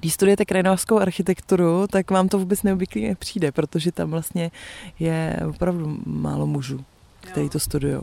Když 0.00 0.14
studujete 0.14 0.44
krajinářskou 0.44 0.98
architekturu, 0.98 1.86
tak 1.86 2.10
vám 2.10 2.28
to 2.28 2.38
vůbec 2.38 2.62
neobvyklý 2.62 3.08
nepřijde, 3.08 3.52
protože 3.52 3.92
tam 3.92 4.10
vlastně 4.10 4.50
je 4.98 5.40
opravdu 5.48 5.98
málo 6.06 6.46
mužů, 6.46 6.84
kteří 7.20 7.48
to 7.48 7.60
studují. 7.60 7.98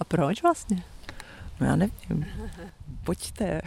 A 0.00 0.04
proč 0.04 0.42
vlastně? 0.42 0.82
No 1.60 1.66
já 1.66 1.76
nevím. 1.76 2.26
Pojďte, 3.06 3.62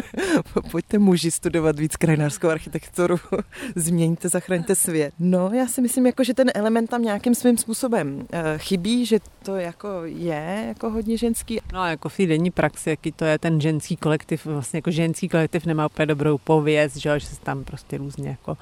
pojďte 0.70 0.98
muži 0.98 1.30
studovat 1.30 1.78
víc 1.78 1.96
krajinářskou 1.96 2.48
architekturu, 2.48 3.16
změňte, 3.76 4.28
zachraňte 4.28 4.74
svět. 4.74 5.14
No, 5.18 5.50
já 5.52 5.66
si 5.66 5.80
myslím, 5.82 6.06
jako, 6.06 6.24
že 6.24 6.34
ten 6.34 6.50
element 6.54 6.90
tam 6.90 7.02
nějakým 7.02 7.34
svým 7.34 7.58
způsobem 7.58 8.26
eh, 8.32 8.58
chybí, 8.58 9.06
že 9.06 9.18
to 9.42 9.56
jako 9.56 9.88
je 10.04 10.64
jako 10.68 10.90
hodně 10.90 11.16
ženský. 11.16 11.60
No 11.72 11.80
a 11.80 11.88
jako 11.88 12.08
v 12.08 12.16
té 12.16 12.26
denní 12.26 12.50
praxi, 12.50 12.90
jaký 12.90 13.12
to 13.12 13.24
je 13.24 13.38
ten 13.38 13.60
ženský 13.60 13.96
kolektiv, 13.96 14.46
vlastně 14.46 14.78
jako 14.78 14.90
ženský 14.90 15.28
kolektiv 15.28 15.66
nemá 15.66 15.86
úplně 15.86 16.06
dobrou 16.06 16.38
pověst, 16.38 16.96
že, 16.96 17.20
že 17.20 17.26
se 17.26 17.40
tam 17.40 17.64
prostě 17.64 17.98
různě 17.98 18.28
jako 18.28 18.56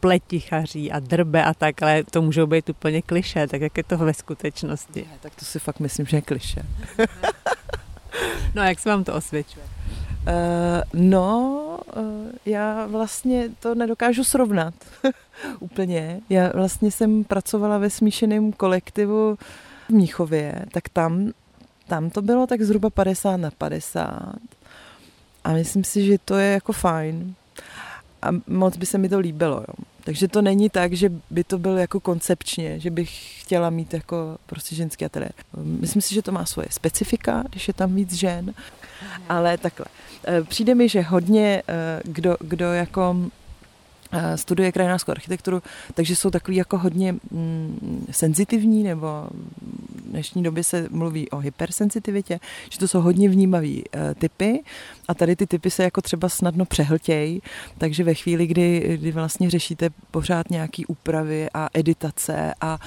pletichaří 0.00 0.92
a 0.92 1.00
drbe 1.00 1.44
a 1.44 1.54
tak, 1.54 1.82
ale 1.82 2.04
to 2.04 2.22
můžou 2.22 2.46
být 2.46 2.68
úplně 2.68 3.02
kliše, 3.02 3.46
tak 3.46 3.60
jak 3.60 3.76
je 3.76 3.84
to 3.84 3.98
ve 3.98 4.14
skutečnosti? 4.14 5.00
Ne, 5.00 5.18
tak 5.20 5.34
to 5.34 5.44
si 5.44 5.58
fakt 5.58 5.80
myslím, 5.80 6.06
že 6.06 6.16
je 6.16 6.22
kliše. 6.22 6.62
no 8.54 8.62
a 8.62 8.64
jak 8.64 8.78
se 8.78 8.88
vám 8.88 9.04
to 9.04 9.14
osvědčuje? 9.14 9.64
Uh, 9.64 11.00
no, 11.00 11.78
uh, 11.96 12.02
já 12.46 12.86
vlastně 12.86 13.48
to 13.60 13.74
nedokážu 13.74 14.24
srovnat 14.24 14.74
úplně. 15.60 16.20
Já 16.28 16.50
vlastně 16.54 16.90
jsem 16.90 17.24
pracovala 17.24 17.78
ve 17.78 17.90
smíšeném 17.90 18.52
kolektivu 18.52 19.38
v 19.88 19.92
Míchově, 19.92 20.66
tak 20.72 20.88
tam, 20.88 21.32
tam 21.88 22.10
to 22.10 22.22
bylo 22.22 22.46
tak 22.46 22.62
zhruba 22.62 22.90
50 22.90 23.36
na 23.36 23.50
50. 23.50 24.38
A 25.44 25.52
myslím 25.52 25.84
si, 25.84 26.06
že 26.06 26.18
to 26.24 26.36
je 26.36 26.52
jako 26.52 26.72
fajn. 26.72 27.34
A 28.22 28.28
moc 28.46 28.76
by 28.76 28.86
se 28.86 28.98
mi 28.98 29.08
to 29.08 29.18
líbilo. 29.18 29.56
Jo. 29.56 29.84
Takže 30.04 30.28
to 30.28 30.42
není 30.42 30.70
tak, 30.70 30.92
že 30.92 31.12
by 31.30 31.44
to 31.44 31.58
byl 31.58 31.78
jako 31.78 32.00
koncepčně, 32.00 32.80
že 32.80 32.90
bych 32.90 33.40
chtěla 33.40 33.70
mít 33.70 33.94
jako 33.94 34.38
prostě 34.46 34.74
ženský 34.74 35.04
ateliér. 35.04 35.32
Myslím 35.56 36.02
si, 36.02 36.14
že 36.14 36.22
to 36.22 36.32
má 36.32 36.44
svoje 36.46 36.68
specifika, 36.70 37.44
když 37.50 37.68
je 37.68 37.74
tam 37.74 37.94
víc 37.94 38.12
žen, 38.12 38.54
ale 39.28 39.58
takhle. 39.58 39.86
Eh, 40.24 40.42
přijde 40.42 40.74
mi, 40.74 40.88
že 40.88 41.00
hodně, 41.00 41.62
eh, 41.68 42.00
kdo, 42.04 42.36
kdo 42.40 42.64
jako 42.64 43.16
studuje 44.36 44.72
krajinářskou 44.72 45.12
architekturu, 45.12 45.62
takže 45.94 46.16
jsou 46.16 46.30
takový 46.30 46.56
jako 46.56 46.78
hodně 46.78 47.12
mm, 47.12 48.06
senzitivní, 48.10 48.82
nebo 48.82 49.06
v 49.94 50.10
dnešní 50.10 50.42
době 50.42 50.64
se 50.64 50.88
mluví 50.90 51.30
o 51.30 51.38
hypersenzitivitě, 51.38 52.40
že 52.70 52.78
to 52.78 52.88
jsou 52.88 53.00
hodně 53.00 53.28
vnímavý 53.28 53.84
e, 53.94 54.14
typy. 54.14 54.62
A 55.08 55.14
tady 55.14 55.36
ty 55.36 55.46
typy 55.46 55.70
se 55.70 55.82
jako 55.82 56.00
třeba 56.00 56.28
snadno 56.28 56.64
přehltějí, 56.64 57.42
takže 57.78 58.04
ve 58.04 58.14
chvíli, 58.14 58.46
kdy, 58.46 58.98
kdy 59.00 59.12
vlastně 59.12 59.50
řešíte 59.50 59.90
pořád 60.10 60.50
nějaký 60.50 60.86
úpravy 60.86 61.48
a 61.54 61.68
editace 61.74 62.54
a 62.60 62.78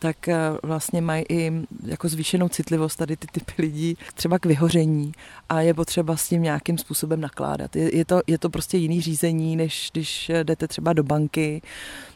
tak 0.00 0.28
eh, 0.28 0.36
vlastně 0.62 1.00
mají 1.00 1.24
i 1.28 1.52
jako 1.86 2.08
zvýšenou 2.08 2.48
citlivost 2.48 2.98
tady 2.98 3.16
ty 3.16 3.26
typy 3.32 3.62
lidí 3.62 3.96
třeba 4.14 4.38
k 4.38 4.46
vyhoření 4.46 5.12
a 5.48 5.60
je 5.60 5.74
potřeba 5.74 6.16
s 6.16 6.28
tím 6.28 6.42
nějakým 6.42 6.78
způsobem 6.78 7.20
nakládat. 7.20 7.76
Je, 7.76 7.96
je, 7.96 8.04
to, 8.04 8.20
je 8.26 8.38
to 8.38 8.50
prostě 8.50 8.76
jiný 8.76 9.00
řízení, 9.00 9.56
než 9.56 9.90
když 9.92 10.30
jdete 10.42 10.68
třeba 10.68 10.92
do 10.92 11.02
banky 11.02 11.62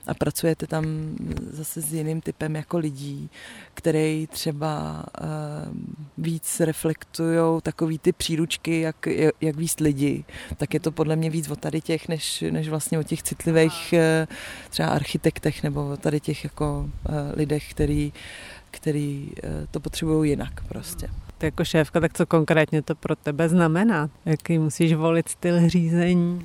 a 0.06 0.14
pracujete 0.14 0.66
tam 0.66 0.84
zase 1.50 1.82
s 1.82 1.92
jiným 1.92 2.20
typem 2.20 2.56
jako 2.56 2.78
lidí, 2.78 3.30
který 3.74 4.26
třeba 4.26 5.04
uh, 5.20 5.26
víc 6.18 6.60
reflektují 6.60 7.60
takový 7.62 7.98
ty 7.98 8.12
příručky, 8.12 8.80
jak, 8.80 9.08
jak 9.40 9.56
víc 9.56 9.80
lidi, 9.80 10.24
tak 10.56 10.74
je 10.74 10.80
to 10.80 10.92
podle 10.92 11.16
mě 11.16 11.30
víc 11.30 11.50
o 11.50 11.56
tady 11.56 11.80
těch, 11.80 12.08
než, 12.08 12.44
než 12.50 12.68
vlastně 12.68 12.98
o 12.98 13.02
těch 13.02 13.22
citlivých 13.22 13.94
uh, 13.94 14.34
třeba 14.70 14.88
architektech 14.88 15.62
nebo 15.62 15.88
o 15.88 15.96
tady 15.96 16.20
těch 16.20 16.44
jako 16.44 16.90
uh, 17.08 17.14
lidech, 17.36 17.73
který, 17.74 18.12
který 18.70 19.30
uh, 19.44 19.50
to 19.70 19.80
potřebují 19.80 20.30
jinak 20.30 20.64
prostě. 20.68 21.08
Ty 21.38 21.46
jako 21.46 21.64
šéfka, 21.64 22.00
tak 22.00 22.12
co 22.12 22.26
konkrétně 22.26 22.82
to 22.82 22.94
pro 22.94 23.16
tebe 23.16 23.48
znamená? 23.48 24.10
Jaký 24.24 24.58
musíš 24.58 24.94
volit 24.94 25.28
styl 25.28 25.68
řízení? 25.68 26.44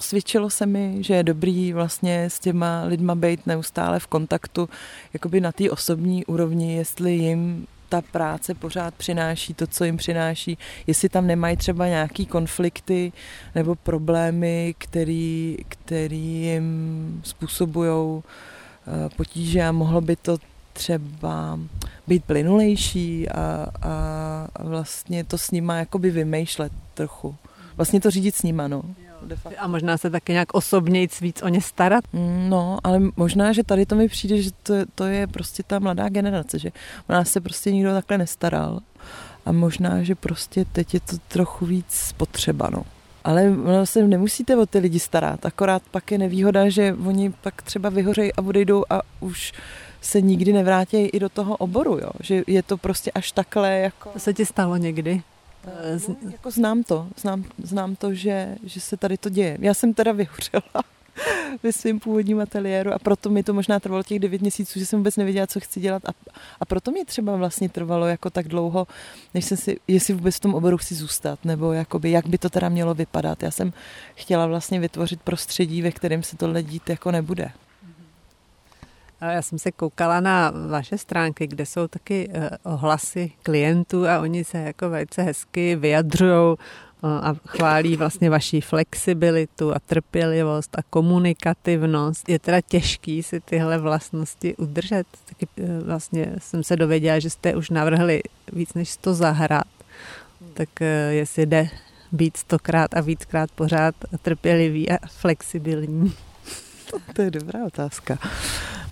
osvědčilo 0.00 0.50
se 0.50 0.66
mi, 0.66 0.96
že 1.00 1.14
je 1.14 1.22
dobrý 1.22 1.72
vlastně 1.72 2.24
s 2.24 2.38
těma 2.38 2.84
lidma 2.84 3.14
být 3.14 3.46
neustále 3.46 4.00
v 4.00 4.06
kontaktu, 4.06 4.68
jakoby 5.12 5.40
na 5.40 5.52
té 5.52 5.70
osobní 5.70 6.26
úrovni, 6.26 6.76
jestli 6.76 7.12
jim 7.12 7.66
ta 7.88 8.02
práce 8.02 8.54
pořád 8.54 8.94
přináší 8.94 9.54
to, 9.54 9.66
co 9.66 9.84
jim 9.84 9.96
přináší, 9.96 10.58
jestli 10.86 11.08
tam 11.08 11.26
nemají 11.26 11.56
třeba 11.56 11.86
nějaký 11.86 12.26
konflikty 12.26 13.12
nebo 13.54 13.74
problémy, 13.74 14.74
který, 14.78 15.56
který 15.68 16.42
jim 16.42 17.20
způsobují 17.24 18.22
eh, 18.22 19.08
potíže 19.16 19.62
a 19.62 19.72
mohlo 19.72 20.00
by 20.00 20.16
to 20.16 20.38
třeba 20.80 21.58
být 22.06 22.24
plynulejší 22.24 23.28
a, 23.28 23.66
a 23.82 24.64
vlastně 24.64 25.24
to 25.24 25.38
s 25.38 25.50
nima 25.50 25.76
jakoby 25.76 26.10
vymýšlet 26.10 26.72
trochu. 26.94 27.36
Vlastně 27.76 28.00
to 28.00 28.10
řídit 28.10 28.34
s 28.34 28.42
nima, 28.42 28.68
no. 28.68 28.82
A 29.58 29.66
možná 29.66 29.98
se 29.98 30.10
taky 30.10 30.32
nějak 30.32 30.54
osobněji 30.54 31.08
víc 31.20 31.42
o 31.42 31.48
ně 31.48 31.60
starat? 31.60 32.04
Mm, 32.12 32.46
no, 32.48 32.78
ale 32.84 33.00
možná, 33.16 33.52
že 33.52 33.64
tady 33.64 33.86
to 33.86 33.94
mi 33.94 34.08
přijde, 34.08 34.42
že 34.42 34.50
to, 34.62 34.74
to 34.94 35.04
je 35.04 35.26
prostě 35.26 35.62
ta 35.62 35.78
mladá 35.78 36.08
generace, 36.08 36.58
že 36.58 36.70
o 37.08 37.12
nás 37.12 37.30
se 37.30 37.40
prostě 37.40 37.72
nikdo 37.72 37.92
takhle 37.92 38.18
nestaral. 38.18 38.80
A 39.46 39.52
možná, 39.52 40.02
že 40.02 40.14
prostě 40.14 40.64
teď 40.64 40.94
je 40.94 41.00
to 41.00 41.16
trochu 41.28 41.66
víc 41.66 42.14
potřeba, 42.16 42.70
no. 42.72 42.84
Ale 43.24 43.50
no, 43.50 43.86
se 43.86 44.06
nemusíte 44.06 44.56
o 44.56 44.66
ty 44.66 44.78
lidi 44.78 44.98
starat, 44.98 45.46
akorát 45.46 45.82
pak 45.90 46.12
je 46.12 46.18
nevýhoda, 46.18 46.68
že 46.68 46.96
oni 47.06 47.30
pak 47.30 47.62
třeba 47.62 47.88
vyhořejí 47.88 48.32
a 48.32 48.42
odejdou 48.42 48.84
a 48.90 49.00
už 49.20 49.52
se 50.00 50.20
nikdy 50.20 50.52
nevrátí 50.52 50.96
i 50.96 51.20
do 51.20 51.28
toho 51.28 51.56
oboru, 51.56 51.98
jo? 51.98 52.10
že 52.20 52.42
je 52.46 52.62
to 52.62 52.76
prostě 52.76 53.10
až 53.10 53.32
takhle 53.32 53.78
jako... 53.78 54.08
To 54.08 54.18
se 54.18 54.34
ti 54.34 54.46
stalo 54.46 54.76
někdy? 54.76 55.22
No, 55.66 56.30
jako 56.30 56.50
znám 56.50 56.82
to, 56.82 57.08
znám, 57.16 57.44
znám 57.62 57.96
to, 57.96 58.14
že, 58.14 58.56
že 58.64 58.80
se 58.80 58.96
tady 58.96 59.16
to 59.16 59.28
děje. 59.28 59.58
Já 59.60 59.74
jsem 59.74 59.94
teda 59.94 60.12
vyhořela 60.12 60.82
ve 61.62 61.72
svém 61.72 62.00
původním 62.00 62.40
ateliéru 62.40 62.92
a 62.92 62.98
proto 62.98 63.30
mi 63.30 63.42
to 63.42 63.54
možná 63.54 63.80
trvalo 63.80 64.02
těch 64.02 64.18
devět 64.18 64.42
měsíců, 64.42 64.78
že 64.78 64.86
jsem 64.86 64.98
vůbec 64.98 65.16
nevěděla, 65.16 65.46
co 65.46 65.60
chci 65.60 65.80
dělat 65.80 66.02
a, 66.08 66.10
a 66.60 66.64
proto 66.64 66.90
mi 66.90 67.04
třeba 67.04 67.36
vlastně 67.36 67.68
trvalo 67.68 68.06
jako 68.06 68.30
tak 68.30 68.48
dlouho, 68.48 68.86
než 69.34 69.44
jsem 69.44 69.56
si, 69.56 69.80
jestli 69.88 70.14
vůbec 70.14 70.36
v 70.36 70.40
tom 70.40 70.54
oboru 70.54 70.76
chci 70.76 70.94
zůstat, 70.94 71.44
nebo 71.44 71.72
jakoby, 71.72 72.10
jak 72.10 72.26
by 72.26 72.38
to 72.38 72.50
teda 72.50 72.68
mělo 72.68 72.94
vypadat. 72.94 73.42
Já 73.42 73.50
jsem 73.50 73.72
chtěla 74.14 74.46
vlastně 74.46 74.80
vytvořit 74.80 75.22
prostředí, 75.22 75.82
ve 75.82 75.90
kterém 75.90 76.22
se 76.22 76.36
tohle 76.36 76.62
dít 76.62 76.90
jako 76.90 77.10
nebude. 77.10 77.52
Já 79.20 79.42
jsem 79.42 79.58
se 79.58 79.72
koukala 79.72 80.20
na 80.20 80.52
vaše 80.68 80.98
stránky, 80.98 81.46
kde 81.46 81.66
jsou 81.66 81.88
taky 81.88 82.30
eh, 82.32 82.50
ohlasy 82.62 83.32
klientů 83.42 84.08
a 84.08 84.20
oni 84.20 84.44
se 84.44 84.58
jako 84.58 84.90
velice 84.90 85.22
hezky 85.22 85.76
vyjadřují 85.76 86.56
eh, 86.58 87.06
a 87.06 87.34
chválí 87.46 87.96
vlastně 87.96 88.30
vaši 88.30 88.60
flexibilitu 88.60 89.74
a 89.74 89.78
trpělivost 89.78 90.78
a 90.78 90.82
komunikativnost. 90.90 92.28
Je 92.28 92.38
teda 92.38 92.60
těžký 92.60 93.22
si 93.22 93.40
tyhle 93.40 93.78
vlastnosti 93.78 94.56
udržet. 94.56 95.06
Taky 95.28 95.48
eh, 95.58 95.80
vlastně 95.84 96.34
jsem 96.38 96.64
se 96.64 96.76
dověděla, 96.76 97.18
že 97.18 97.30
jste 97.30 97.56
už 97.56 97.70
navrhli 97.70 98.22
víc 98.52 98.74
než 98.74 98.90
100 98.90 99.14
zahrad. 99.14 99.66
Tak 100.54 100.68
jestli 101.10 101.46
jde 101.46 101.68
být 102.12 102.36
stokrát 102.36 102.94
a 102.94 103.00
víckrát 103.00 103.50
pořád 103.50 103.94
trpělivý 104.22 104.90
a 104.90 104.98
flexibilní. 105.06 106.12
To 107.12 107.22
je 107.22 107.30
dobrá 107.30 107.66
otázka. 107.66 108.18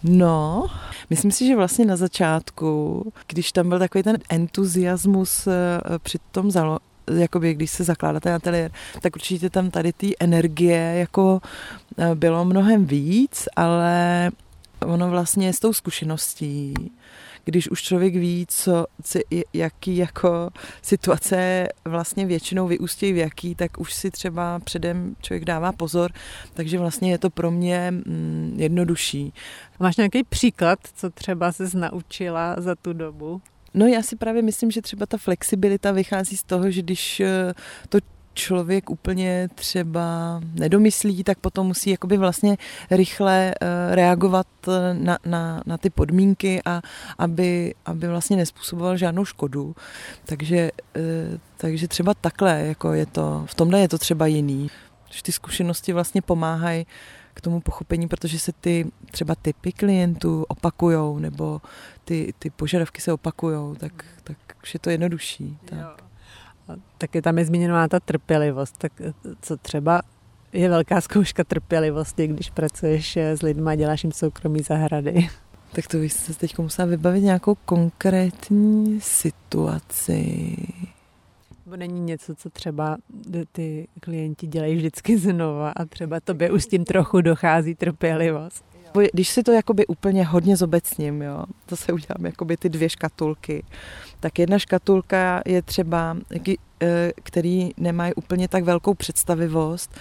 No, 0.02 0.66
myslím 1.11 1.30
si, 1.30 1.46
že 1.46 1.56
vlastně 1.56 1.84
na 1.84 1.96
začátku, 1.96 3.02
když 3.26 3.52
tam 3.52 3.68
byl 3.68 3.78
takový 3.78 4.04
ten 4.04 4.18
entuziasmus 4.28 5.46
eh, 5.46 5.52
při 5.98 6.18
tom 6.32 6.50
zalo, 6.50 6.78
jakoby 7.14 7.54
když 7.54 7.70
se 7.70 7.84
zakládá 7.84 8.20
ten 8.20 8.34
ateliér, 8.34 8.70
tak 9.00 9.16
určitě 9.16 9.50
tam 9.50 9.70
tady 9.70 9.92
ty 9.92 10.14
energie 10.20 10.94
jako 10.98 11.40
eh, 11.98 12.14
bylo 12.14 12.44
mnohem 12.44 12.87
víc, 12.87 13.48
ale 13.56 14.30
ono 14.87 15.11
vlastně 15.11 15.52
s 15.52 15.61
tou 15.61 15.72
zkušeností 15.72 16.74
když 17.44 17.70
už 17.70 17.83
člověk 17.83 18.14
ví, 18.14 18.46
co, 18.48 18.87
co 19.03 19.18
jaký 19.53 19.96
jako 19.96 20.51
situace 20.83 21.68
vlastně 21.85 22.27
většinou 22.27 22.66
vyústějí 22.66 23.12
v 23.12 23.16
jaký, 23.16 23.55
tak 23.55 23.81
už 23.81 23.94
si 23.94 24.11
třeba 24.11 24.59
předem 24.59 25.16
člověk 25.20 25.44
dává 25.44 25.72
pozor, 25.72 26.12
takže 26.55 26.79
vlastně 26.79 27.11
je 27.11 27.18
to 27.18 27.31
pro 27.31 27.51
mě 27.51 27.90
mm, 27.90 28.55
jednodušší. 28.57 29.33
Máš 29.81 29.96
nějaký 29.96 30.24
příklad, 30.24 30.79
co 30.94 31.11
třeba 31.11 31.53
se 31.53 31.79
naučila 31.79 32.57
za 32.59 32.74
tu 32.74 32.92
dobu? 32.92 33.40
No 33.74 33.87
já 33.87 34.03
si 34.03 34.16
právě 34.16 34.42
myslím, 34.42 34.70
že 34.70 34.83
třeba 34.83 35.07
ta 35.07 35.16
flexibilita 35.16 35.92
vychází 35.92 36.37
z 36.37 36.42
toho, 36.42 36.70
že 36.70 36.83
když 36.83 37.20
eh, 37.20 37.55
to 37.88 37.98
člověk 38.38 38.90
úplně 38.90 39.48
třeba 39.55 40.40
nedomyslí, 40.55 41.24
tak 41.24 41.38
potom 41.38 41.66
musí 41.66 41.90
jakoby 41.90 42.16
vlastně 42.16 42.57
rychle 42.90 43.55
eh, 43.55 43.94
reagovat 43.94 44.46
eh, 44.68 44.94
na, 44.94 45.18
na, 45.27 45.62
na 45.66 45.79
ty 45.79 45.90
podmínky 45.90 46.62
a 46.64 46.83
aby, 47.18 47.74
aby 47.87 48.09
vlastně 48.09 48.37
nespůsoboval 48.37 48.96
žádnou 48.96 49.24
škodu. 49.24 49.77
Takže, 50.24 50.70
eh, 50.96 51.38
takže 51.57 51.88
třeba 51.88 52.14
takhle 52.14 52.61
jako 52.61 52.92
je 52.92 53.07
to, 53.07 53.44
v 53.46 53.55
tomhle 53.55 53.81
je 53.81 53.88
to 53.88 53.98
třeba 53.98 54.27
jiný. 54.27 54.70
Že 55.11 55.22
ty 55.22 55.33
zkušenosti 55.33 55.92
vlastně 55.92 56.22
pomáhají 56.22 56.87
k 57.35 57.40
tomu 57.40 57.61
pochopení, 57.61 58.09
protože 58.09 58.38
se 58.38 58.53
ty 58.53 58.87
třeba 59.11 59.35
typy 59.35 59.72
klientů 59.72 60.44
opakujou 60.48 61.18
nebo 61.18 61.61
ty, 62.05 62.35
ty 62.38 62.51
požadavky 62.51 63.01
se 63.01 63.12
opakujou, 63.12 63.74
tak, 63.74 64.05
tak 64.24 64.37
už 64.62 64.74
je 64.74 64.81
to 64.81 64.90
jednodušší. 64.90 65.59
Tak. 65.64 66.08
Taky 66.98 67.22
tam 67.22 67.38
je 67.38 67.44
zmíněná 67.44 67.88
ta 67.88 68.00
trpělivost. 68.00 68.78
Tak 68.78 68.92
co 69.42 69.57
třeba 69.57 70.02
je 70.52 70.68
velká 70.68 71.00
zkouška 71.00 71.44
trpělivosti, 71.44 72.26
když 72.26 72.50
pracuješ 72.50 73.16
s 73.16 73.42
lidmi 73.42 73.70
a 73.70 73.74
děláš 73.74 74.04
jim 74.04 74.12
soukromí 74.12 74.62
zahrady. 74.62 75.28
Tak 75.72 75.87
to 75.87 75.96
bych 75.96 76.12
se 76.12 76.35
teď 76.35 76.59
musela 76.59 76.88
vybavit 76.88 77.20
nějakou 77.20 77.54
konkrétní 77.54 79.00
situaci. 79.00 80.57
Nebo 81.66 81.76
není 81.76 82.00
něco, 82.00 82.35
co 82.35 82.50
třeba 82.50 82.96
ty 83.52 83.88
klienti 84.00 84.46
dělají 84.46 84.76
vždycky 84.76 85.18
znova 85.18 85.70
a 85.70 85.85
třeba 85.85 86.20
tobě 86.20 86.50
už 86.50 86.64
s 86.64 86.66
tím 86.66 86.85
trochu 86.85 87.20
dochází 87.20 87.74
trpělivost. 87.74 88.64
Když 89.12 89.29
si 89.29 89.42
to 89.42 89.53
jakoby 89.53 89.87
úplně 89.87 90.24
hodně 90.24 90.57
zobecním, 90.57 91.22
jo, 91.22 91.44
to 91.66 91.77
se 91.77 91.92
udělám 91.92 92.27
jakoby 92.27 92.57
ty 92.57 92.68
dvě 92.68 92.88
škatulky, 92.88 93.64
tak 94.20 94.38
jedna 94.38 94.59
škatulka 94.59 95.42
je 95.46 95.62
třeba, 95.62 96.16
který 97.23 97.71
nemají 97.77 98.14
úplně 98.14 98.49
tak 98.49 98.64
velkou 98.64 98.95
představivost 98.95 99.95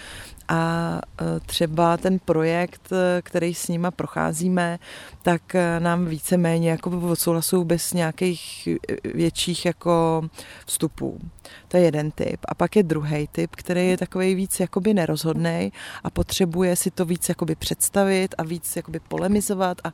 a 0.48 1.00
e, 1.20 1.40
třeba 1.40 1.96
ten 1.96 2.18
projekt, 2.18 2.92
e, 2.92 3.22
který 3.22 3.54
s 3.54 3.68
nima 3.68 3.90
procházíme, 3.90 4.78
tak 5.22 5.56
nám 5.78 6.06
víceméně 6.06 6.70
jako 6.70 6.90
odsouhlasují 6.90 7.64
bez 7.64 7.92
nějakých 7.92 8.68
větších 9.14 9.66
jako 9.66 10.22
vstupů. 10.66 11.20
To 11.68 11.76
je 11.76 11.82
jeden 11.82 12.10
typ. 12.10 12.40
A 12.48 12.54
pak 12.54 12.76
je 12.76 12.82
druhý 12.82 13.28
typ, 13.32 13.56
který 13.56 13.88
je 13.88 13.98
takový 13.98 14.34
víc 14.34 14.60
jakoby 14.60 14.94
nerozhodný 14.94 15.72
a 16.04 16.10
potřebuje 16.10 16.76
si 16.76 16.90
to 16.90 17.04
víc 17.04 17.28
jakoby 17.28 17.54
představit 17.54 18.34
a 18.38 18.42
víc 18.42 18.76
jakoby 18.76 19.00
polemizovat 19.00 19.78
a, 19.84 19.92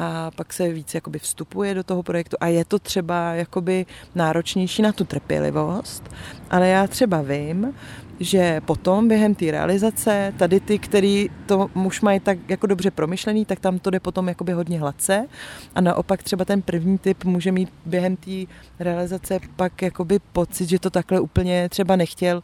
a 0.00 0.30
pak 0.36 0.52
se 0.52 0.68
víc 0.72 0.94
jakoby 0.94 1.18
vstupuje 1.18 1.74
do 1.74 1.84
toho 1.84 2.02
projektu. 2.02 2.36
A 2.40 2.46
je 2.46 2.64
to 2.64 2.78
třeba 2.78 3.34
jakoby 3.34 3.86
náročnější 4.14 4.82
na 4.82 4.92
tu 4.92 5.04
trpělivost, 5.04 6.14
ale 6.50 6.68
já 6.68 6.86
třeba 6.86 7.22
vím, 7.22 7.74
že 8.20 8.60
potom 8.60 9.08
během 9.08 9.34
té 9.34 9.50
realizace, 9.50 10.34
tady 10.36 10.60
ty, 10.60 10.78
který 10.78 11.30
to 11.46 11.70
už 11.74 12.00
mají 12.00 12.20
tak 12.20 12.38
jako 12.48 12.66
dobře 12.66 12.90
promyšlený, 12.90 13.44
tak 13.44 13.60
tam 13.60 13.78
to 13.78 13.90
jde 13.90 14.00
potom 14.00 14.28
jakoby 14.28 14.52
hodně 14.52 14.80
hladce. 14.80 15.26
A 15.74 15.80
naopak 15.80 16.22
třeba 16.22 16.44
ten 16.44 16.62
první 16.62 16.98
typ 16.98 17.24
může 17.24 17.52
mít 17.52 17.68
během 17.86 18.16
té 18.16 18.30
realizace 18.78 19.38
pak 19.56 19.82
jakoby 19.82 20.18
pocit, 20.32 20.68
že 20.68 20.78
to 20.78 20.90
takhle 20.90 21.20
úplně 21.20 21.68
třeba 21.68 21.96
nechtěl, 21.96 22.42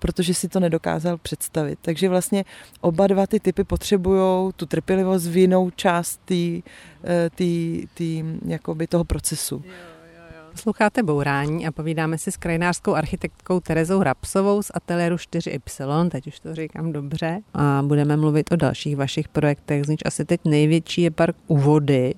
protože 0.00 0.34
si 0.34 0.48
to 0.48 0.60
nedokázal 0.60 1.18
představit. 1.18 1.78
Takže 1.82 2.08
vlastně 2.08 2.44
oba 2.80 3.06
dva 3.06 3.26
ty 3.26 3.40
typy 3.40 3.64
potřebují 3.64 4.52
tu 4.56 4.66
trpělivost 4.66 5.26
v 5.26 5.36
jinou 5.36 5.70
část 5.70 6.20
tý, 6.24 6.62
eh, 7.04 7.30
tý, 7.34 7.86
tý, 7.94 8.24
jakoby 8.46 8.86
toho 8.86 9.04
procesu. 9.04 9.62
Posloucháte 10.52 11.02
Bourání 11.02 11.66
a 11.66 11.72
povídáme 11.72 12.18
si 12.18 12.32
s 12.32 12.36
krajinářskou 12.36 12.94
architektkou 12.94 13.60
Terezou 13.60 14.02
Rapsovou 14.02 14.62
z 14.62 14.70
ateliéru 14.74 15.16
4Y, 15.16 16.08
teď 16.08 16.26
už 16.26 16.40
to 16.40 16.54
říkám 16.54 16.92
dobře, 16.92 17.40
a 17.54 17.82
budeme 17.86 18.16
mluvit 18.16 18.52
o 18.52 18.56
dalších 18.56 18.96
vašich 18.96 19.28
projektech, 19.28 19.84
z 19.84 19.88
nich 19.88 20.06
asi 20.06 20.24
teď 20.24 20.40
největší 20.44 21.02
je 21.02 21.10
park 21.10 21.36
u 21.46 21.56
vody, 21.56 22.14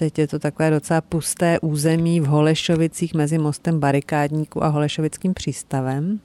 Teď 0.00 0.18
je 0.18 0.28
to 0.28 0.38
takové 0.38 0.70
docela 0.70 1.00
pusté 1.00 1.58
území 1.60 2.20
v 2.20 2.24
Holešovicích 2.24 3.14
mezi 3.14 3.38
mostem 3.38 3.80
Barikádníku 3.80 4.64
a 4.64 4.68
Holešovickým 4.68 5.34
přístavem, 5.34 6.20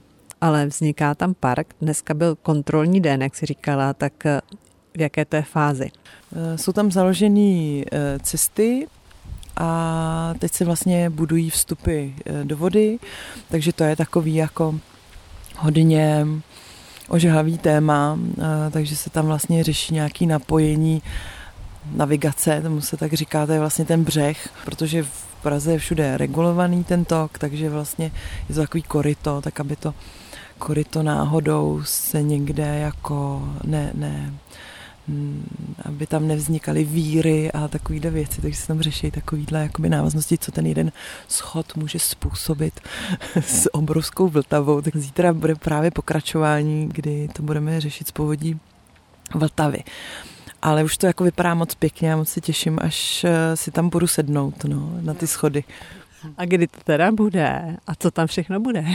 ale 0.45 0.65
vzniká 0.65 1.15
tam 1.15 1.33
park. 1.33 1.75
Dneska 1.81 2.13
byl 2.13 2.35
kontrolní 2.35 3.01
den, 3.01 3.21
jak 3.21 3.35
si 3.35 3.45
říkala, 3.45 3.93
tak 3.93 4.13
v 4.97 5.01
jaké 5.01 5.25
to 5.25 5.35
je 5.35 5.41
fázi? 5.41 5.91
Jsou 6.55 6.71
tam 6.71 6.91
založené 6.91 7.83
eh, 7.91 8.19
cesty, 8.23 8.87
a 9.57 10.33
teď 10.39 10.53
se 10.53 10.65
vlastně 10.65 11.09
budují 11.09 11.49
vstupy 11.49 12.09
eh, 12.25 12.43
do 12.43 12.57
vody, 12.57 12.99
takže 13.49 13.73
to 13.73 13.83
je 13.83 13.95
takový 13.95 14.35
jako 14.35 14.79
hodně 15.57 16.27
ožehavý 17.07 17.57
téma, 17.57 18.19
eh, 18.37 18.71
takže 18.71 18.95
se 18.95 19.09
tam 19.09 19.25
vlastně 19.25 19.63
řeší 19.63 19.93
nějaký 19.93 20.25
napojení 20.25 21.01
navigace, 21.95 22.61
tomu 22.61 22.81
se 22.81 22.97
tak 22.97 23.13
říká, 23.13 23.45
to 23.45 23.51
je 23.51 23.59
vlastně 23.59 23.85
ten 23.85 24.03
břeh, 24.03 24.49
protože 24.65 25.03
v 25.03 25.25
Praze 25.41 25.71
je 25.71 25.79
všude 25.79 26.17
regulovaný 26.17 26.83
ten 26.83 27.05
tok, 27.05 27.37
takže 27.37 27.69
vlastně 27.69 28.11
je 28.49 28.55
to 28.55 28.61
takový 28.61 28.83
koryto, 28.83 29.41
tak 29.41 29.59
aby 29.59 29.75
to 29.75 29.93
koryto 30.59 31.03
náhodou 31.03 31.81
se 31.83 32.21
někde 32.21 32.63
jako 32.63 33.49
ne, 33.63 33.91
ne, 33.93 34.33
Mm, 35.07 35.45
aby 35.85 36.07
tam 36.07 36.27
nevznikaly 36.27 36.83
víry 36.83 37.51
a 37.51 37.67
takovýhle 37.67 38.11
věci, 38.11 38.41
takže 38.41 38.57
se 38.57 38.67
tam 38.67 38.81
řeší 38.81 39.11
takovýhle 39.11 39.61
jakoby 39.61 39.89
návaznosti, 39.89 40.37
co 40.37 40.51
ten 40.51 40.65
jeden 40.65 40.91
schod 41.27 41.75
může 41.75 41.99
způsobit 41.99 42.79
s 43.41 43.73
obrovskou 43.73 44.27
vltavou. 44.27 44.81
Tak 44.81 44.97
zítra 44.97 45.33
bude 45.33 45.55
právě 45.55 45.91
pokračování, 45.91 46.89
kdy 46.93 47.29
to 47.33 47.43
budeme 47.43 47.81
řešit 47.81 48.07
z 48.07 48.11
povodí 48.11 48.59
Vltavy. 49.35 49.83
Ale 50.61 50.83
už 50.83 50.97
to 50.97 51.07
jako 51.07 51.23
vypadá 51.23 51.53
moc 51.53 51.75
pěkně 51.75 52.13
a 52.13 52.17
moc 52.17 52.29
se 52.29 52.41
těším, 52.41 52.79
až 52.81 53.23
eh, 53.23 53.57
si 53.57 53.71
tam 53.71 53.89
budu 53.89 54.07
sednout 54.07 54.63
no, 54.63 54.97
na 55.01 55.13
ty 55.13 55.27
schody. 55.27 55.63
A 56.37 56.45
kdy 56.45 56.67
to 56.67 56.77
teda 56.83 57.11
bude? 57.11 57.77
A 57.87 57.95
co 57.95 58.11
tam 58.11 58.27
všechno 58.27 58.59
bude? 58.59 58.85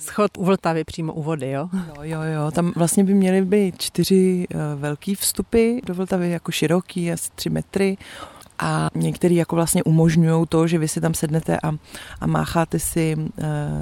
Schod 0.00 0.38
u 0.38 0.44
Vltavy 0.44 0.84
přímo 0.84 1.12
u 1.12 1.22
vody, 1.22 1.50
jo? 1.50 1.68
Jo, 1.72 2.02
jo, 2.02 2.22
jo. 2.22 2.50
Tam 2.50 2.72
vlastně 2.76 3.04
by 3.04 3.14
měly 3.14 3.42
být 3.42 3.82
čtyři 3.82 4.46
uh, 4.54 4.60
velký 4.80 5.14
vstupy 5.14 5.78
do 5.86 5.94
Vltavy, 5.94 6.30
jako 6.30 6.52
široký, 6.52 7.12
asi 7.12 7.30
tři 7.34 7.50
metry 7.50 7.96
a 8.58 8.90
některý 8.94 9.36
jako 9.36 9.56
vlastně 9.56 9.82
umožňují 9.82 10.46
to, 10.48 10.66
že 10.66 10.78
vy 10.78 10.88
si 10.88 11.00
tam 11.00 11.14
sednete 11.14 11.58
a, 11.62 11.72
a 12.20 12.26
mácháte 12.26 12.78
si 12.78 13.16
uh, 13.16 13.24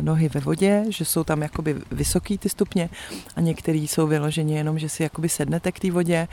nohy 0.01 0.29
ve 0.29 0.41
vodě, 0.41 0.85
že 0.89 1.05
jsou 1.05 1.25
tam 1.25 1.43
jakoby 1.43 1.77
vysoký 1.91 2.39
ty 2.39 2.49
stupně 2.49 2.91
a 3.37 3.41
některý 3.41 3.89
jsou 3.89 4.07
vyloženě 4.07 4.57
jenom, 4.57 4.79
že 4.79 4.89
si 4.89 5.03
jakoby 5.03 5.29
sednete 5.29 5.73
k 5.73 5.81
té 5.81 5.91
vodě 5.91 6.29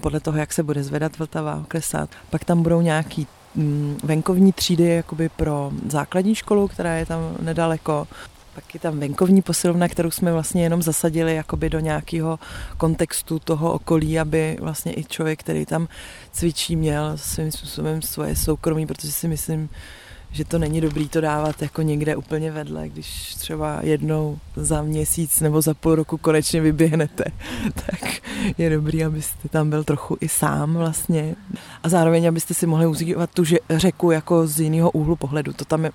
podle 0.00 0.20
toho, 0.20 0.38
jak 0.38 0.52
se 0.52 0.62
bude 0.62 0.82
zvedat 0.82 1.18
Vltava, 1.18 1.64
klesat. 1.68 2.10
Pak 2.30 2.44
tam 2.44 2.62
budou 2.62 2.80
nějaký 2.80 3.26
mm, 3.54 3.96
venkovní 4.04 4.52
třídy 4.52 4.84
jakoby 4.84 5.28
pro 5.28 5.72
základní 5.88 6.34
školu, 6.34 6.68
která 6.68 6.94
je 6.94 7.06
tam 7.06 7.20
nedaleko. 7.40 8.06
Pak 8.54 8.74
je 8.74 8.80
tam 8.80 9.00
venkovní 9.00 9.42
posilovna, 9.42 9.88
kterou 9.88 10.10
jsme 10.10 10.32
vlastně 10.32 10.62
jenom 10.62 10.82
zasadili 10.82 11.34
jakoby 11.34 11.70
do 11.70 11.80
nějakého 11.80 12.38
kontextu 12.76 13.38
toho 13.38 13.72
okolí, 13.72 14.18
aby 14.18 14.56
vlastně 14.60 14.92
i 14.96 15.04
člověk, 15.04 15.40
který 15.40 15.66
tam 15.66 15.88
cvičí, 16.32 16.76
měl 16.76 17.12
svým 17.16 17.52
způsobem 17.52 18.02
svoje 18.02 18.36
soukromí, 18.36 18.86
protože 18.86 19.12
si 19.12 19.28
myslím, 19.28 19.68
že 20.32 20.44
to 20.44 20.58
není 20.58 20.80
dobrý 20.80 21.08
to 21.08 21.20
dávat 21.20 21.62
jako 21.62 21.82
někde 21.82 22.16
úplně 22.16 22.52
vedle, 22.52 22.88
když 22.88 23.34
třeba 23.34 23.78
jednou 23.82 24.38
za 24.56 24.82
měsíc 24.82 25.40
nebo 25.40 25.62
za 25.62 25.74
půl 25.74 25.94
roku 25.94 26.16
konečně 26.16 26.60
vyběhnete, 26.60 27.24
tak 27.74 28.10
je 28.58 28.70
dobrý, 28.70 29.04
abyste 29.04 29.48
tam 29.48 29.70
byl 29.70 29.84
trochu 29.84 30.16
i 30.20 30.28
sám 30.28 30.74
vlastně 30.74 31.34
a 31.82 31.88
zároveň, 31.88 32.28
abyste 32.28 32.54
si 32.54 32.66
mohli 32.66 32.86
užívat 32.86 33.30
tu 33.30 33.44
řeku 33.70 34.10
jako 34.10 34.46
z 34.46 34.60
jiného 34.60 34.90
úhlu 34.90 35.16
pohledu. 35.16 35.52
To 35.52 35.64
tam 35.64 35.84
je, 35.84 35.90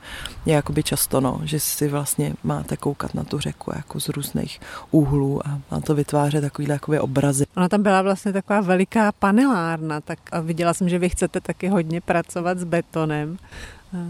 je 0.46 0.54
jakoby 0.54 0.84
často, 0.84 1.22
no, 1.22 1.42
že 1.44 1.60
si 1.60 1.88
vlastně 1.88 2.34
máte 2.44 2.78
koukat 2.78 3.14
na 3.14 3.24
tu 3.24 3.40
řeku 3.40 3.72
jako 3.76 4.00
z 4.00 4.10
různých 4.10 4.60
úhlů 4.92 5.48
a 5.48 5.60
má 5.72 5.80
to 5.82 5.96
vytvářet 5.96 6.42
takovýhle 6.42 6.76
jakoby 6.76 7.00
obrazy. 7.00 7.46
Ona 7.58 7.70
tam 7.70 7.84
byla 7.84 8.02
vlastně 8.02 8.34
taková 8.34 8.62
veliká 8.62 9.12
panelárna, 9.12 10.02
tak 10.02 10.20
a 10.32 10.40
viděla 10.40 10.74
jsem, 10.74 10.90
že 10.90 11.00
vy 11.00 11.10
chcete 11.10 11.42
taky 11.42 11.68
hodně 11.68 12.02
pracovat 12.02 12.60
s 12.60 12.64
betonem. 12.64 13.38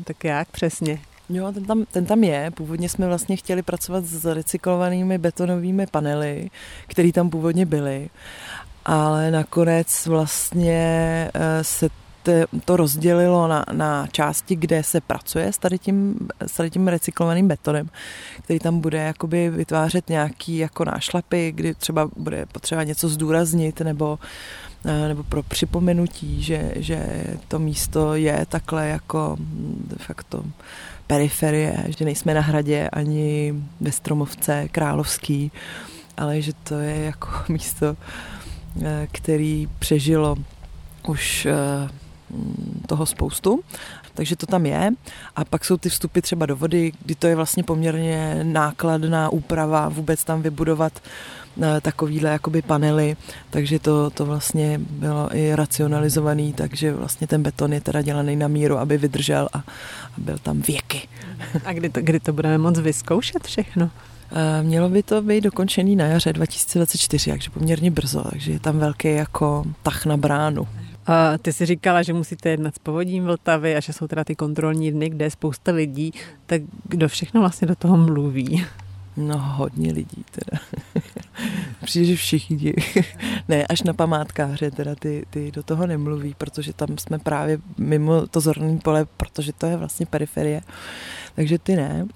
Tak 0.03 0.23
jak 0.23 0.51
přesně? 0.51 0.99
Jo, 1.29 1.51
ten 1.51 1.65
tam, 1.65 1.85
ten 1.91 2.05
tam 2.05 2.23
je. 2.23 2.51
Původně 2.51 2.89
jsme 2.89 3.07
vlastně 3.07 3.35
chtěli 3.35 3.61
pracovat 3.61 4.05
s 4.05 4.25
recyklovanými 4.25 5.17
betonovými 5.17 5.87
panely, 5.87 6.49
které 6.87 7.11
tam 7.11 7.29
původně 7.29 7.65
byly, 7.65 8.09
ale 8.85 9.31
nakonec 9.31 10.05
vlastně 10.05 10.81
eh, 11.33 11.63
se 11.63 11.89
to 12.65 12.77
rozdělilo 12.77 13.47
na, 13.47 13.65
na 13.71 14.07
části, 14.07 14.55
kde 14.55 14.83
se 14.83 15.01
pracuje 15.01 15.53
s 15.53 15.57
tady, 15.57 15.79
tím, 15.79 16.27
s 16.47 16.55
tady 16.57 16.69
tím 16.69 16.87
recyklovaným 16.87 17.47
betonem, 17.47 17.89
který 18.43 18.59
tam 18.59 18.79
bude 18.79 18.97
jakoby 18.97 19.49
vytvářet 19.49 20.09
nějaký 20.09 20.57
jako 20.57 20.85
nášlapy, 20.85 21.51
kdy 21.51 21.73
třeba 21.73 22.09
bude 22.15 22.45
potřeba 22.45 22.83
něco 22.83 23.09
zdůraznit 23.09 23.79
nebo 23.79 24.19
Eh, 24.19 24.66
nebo 25.07 25.23
pro 25.23 25.43
připomenutí, 25.43 26.43
že, 26.43 26.71
že 26.75 27.23
to 27.47 27.59
místo 27.59 28.15
je 28.15 28.45
takhle 28.49 28.87
jako 28.87 29.37
de 29.87 29.95
facto 29.99 30.43
periferie, 31.07 31.85
že 31.97 32.05
nejsme 32.05 32.33
na 32.33 32.41
hradě 32.41 32.89
ani 32.89 33.53
ve 33.81 33.91
Stromovce 33.91 34.67
královský, 34.71 35.51
ale 36.17 36.41
že 36.41 36.51
to 36.63 36.79
je 36.79 37.05
jako 37.05 37.27
místo, 37.49 37.97
eh, 38.83 39.07
který 39.11 39.67
přežilo 39.79 40.35
už 41.07 41.45
eh, 41.45 41.89
toho 42.87 43.05
spoustu, 43.05 43.59
takže 44.13 44.35
to 44.35 44.45
tam 44.45 44.65
je. 44.65 44.91
A 45.35 45.45
pak 45.45 45.65
jsou 45.65 45.77
ty 45.77 45.89
vstupy 45.89 46.21
třeba 46.21 46.45
do 46.45 46.55
vody, 46.55 46.91
kdy 47.05 47.15
to 47.15 47.27
je 47.27 47.35
vlastně 47.35 47.63
poměrně 47.63 48.39
nákladná 48.43 49.29
úprava 49.29 49.89
vůbec 49.89 50.23
tam 50.23 50.41
vybudovat 50.41 50.93
eh, 50.95 51.46
takovýhle 51.81 52.29
jakoby 52.29 52.61
panely, 52.61 53.15
takže 53.49 53.79
to, 53.79 54.09
to 54.09 54.25
vlastně 54.25 54.79
bylo 54.89 55.35
i 55.35 55.55
racionalizovaný, 55.55 56.53
takže 56.53 56.93
vlastně 56.93 57.27
ten 57.27 57.43
beton 57.43 57.73
je 57.73 57.81
teda 57.81 58.01
dělaný 58.01 58.35
na 58.35 58.47
míru, 58.47 58.77
aby 58.77 58.97
vydržel 58.97 59.49
a, 59.53 59.57
a 59.57 59.63
byl 60.17 60.37
tam 60.37 60.61
věky. 60.61 61.07
A 61.65 61.73
kdy 61.73 61.89
to, 61.89 62.01
kdy 62.01 62.19
to 62.19 62.33
budeme 62.33 62.57
moc 62.57 62.79
vyzkoušet 62.79 63.47
všechno? 63.47 63.89
Eh, 64.31 64.63
mělo 64.63 64.89
by 64.89 65.03
to 65.03 65.21
být 65.21 65.41
dokončený 65.41 65.95
na 65.95 66.05
jaře 66.05 66.33
2024, 66.33 67.31
takže 67.31 67.49
poměrně 67.49 67.91
brzo, 67.91 68.23
takže 68.29 68.51
je 68.51 68.59
tam 68.59 68.77
velký 68.77 69.13
jako 69.13 69.63
tah 69.83 70.05
na 70.05 70.17
bránu. 70.17 70.67
A 71.05 71.37
ty 71.37 71.53
jsi 71.53 71.65
říkala, 71.65 72.03
že 72.03 72.13
musíte 72.13 72.49
jednat 72.49 72.75
s 72.75 72.79
povodím 72.79 73.25
Vltavy 73.25 73.75
a 73.75 73.79
že 73.79 73.93
jsou 73.93 74.07
teda 74.07 74.23
ty 74.23 74.35
kontrolní 74.35 74.91
dny, 74.91 75.09
kde 75.09 75.25
je 75.25 75.31
spousta 75.31 75.71
lidí, 75.71 76.11
tak 76.45 76.61
kdo 76.83 77.07
všechno 77.07 77.41
vlastně 77.41 77.67
do 77.67 77.75
toho 77.75 77.97
mluví? 77.97 78.65
No 79.17 79.37
hodně 79.37 79.93
lidí 79.93 80.25
teda. 80.31 80.59
Přijde, 81.87 82.05
že 82.05 82.15
všichni. 82.15 82.73
ne, 83.47 83.67
až 83.67 83.81
na 83.83 83.93
památkáře 83.93 84.71
teda 84.71 84.95
ty, 84.95 85.25
ty 85.29 85.51
do 85.51 85.63
toho 85.63 85.87
nemluví, 85.87 86.35
protože 86.37 86.73
tam 86.73 86.97
jsme 86.97 87.19
právě 87.19 87.57
mimo 87.77 88.27
to 88.27 88.39
zorný 88.39 88.79
pole, 88.79 89.05
protože 89.17 89.53
to 89.53 89.65
je 89.65 89.77
vlastně 89.77 90.05
periferie. 90.05 90.61
Takže 91.35 91.59
ty 91.59 91.75
ne 91.75 92.07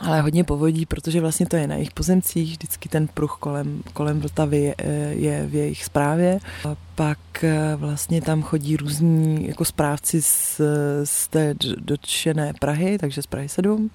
ale 0.00 0.20
hodně 0.20 0.44
povodí, 0.44 0.86
protože 0.86 1.20
vlastně 1.20 1.46
to 1.46 1.56
je 1.56 1.66
na 1.66 1.74
jejich 1.74 1.90
pozemcích, 1.90 2.50
vždycky 2.50 2.88
ten 2.88 3.08
pruh 3.08 3.36
kolem, 3.40 3.82
kolem 3.92 4.20
Vltavy 4.20 4.60
je, 4.60 4.74
je 5.10 5.46
v 5.46 5.54
jejich 5.54 5.84
správě. 5.84 6.38
A 6.64 6.76
pak 6.94 7.18
eh, 7.44 7.76
vlastně 7.76 8.22
tam 8.22 8.42
chodí 8.42 8.76
různí 8.76 9.48
jako 9.48 9.64
správci 9.64 10.22
z, 10.22 10.60
z 11.04 11.28
té 11.28 11.54
dotčené 11.76 12.52
Prahy, 12.60 12.98
takže 12.98 13.22
z 13.22 13.26
Prahy 13.26 13.48
7. 13.48 13.90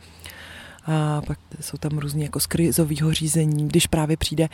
A 0.88 1.22
pak 1.28 1.40
jsou 1.62 1.78
tam 1.78 1.98
různě 1.98 2.24
jako 2.24 2.40
z 2.40 2.46
krizového 2.46 3.14
řízení, 3.14 3.68
když 3.68 3.88
právě 3.88 4.18
přijde 4.18 4.50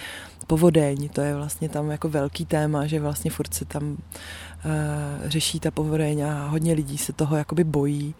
povodeň, 0.47 1.09
to 1.09 1.21
je 1.21 1.35
vlastně 1.35 1.69
tam 1.69 1.91
jako 1.91 2.09
velký 2.09 2.45
téma, 2.45 2.85
že 2.87 2.99
vlastně 2.99 3.31
furt 3.31 3.53
se 3.53 3.65
tam 3.65 3.83
uh, 3.83 3.97
řeší 5.25 5.59
ta 5.59 5.71
povodeň 5.71 6.21
a 6.21 6.47
hodně 6.47 6.73
lidí 6.73 6.97
se 6.97 7.13
toho 7.13 7.35
jakoby 7.35 7.63
bojí. 7.63 8.15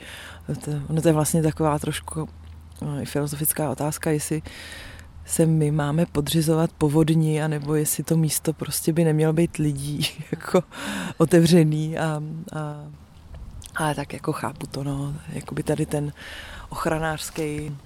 To, 0.66 0.72
ono 0.90 1.02
to 1.02 1.08
je 1.08 1.14
vlastně 1.14 1.44
taková 1.44 1.80
trošku 1.80 2.30
i 3.02 3.06
filozofická 3.06 3.70
otázka, 3.70 4.12
jestli 4.12 4.42
se 5.26 5.46
my 5.46 5.72
máme 5.72 6.06
podřizovat 6.06 6.72
povodní, 6.78 7.42
anebo 7.42 7.76
jestli 7.76 8.04
to 8.04 8.18
místo 8.18 8.54
prostě 8.54 8.94
by 8.94 9.04
nemělo 9.04 9.34
být 9.34 9.58
lidí 9.58 10.08
jako 10.32 10.64
otevřený 11.18 11.98
a, 11.98 12.22
a, 12.54 12.88
a 13.76 13.94
tak 13.94 14.14
jako 14.14 14.34
chápu 14.34 14.68
to, 14.68 14.84
no, 14.84 15.16
jako 15.34 15.56
by 15.56 15.64
tady 15.64 15.86
ten 15.86 16.14
ochranářský 16.70 17.78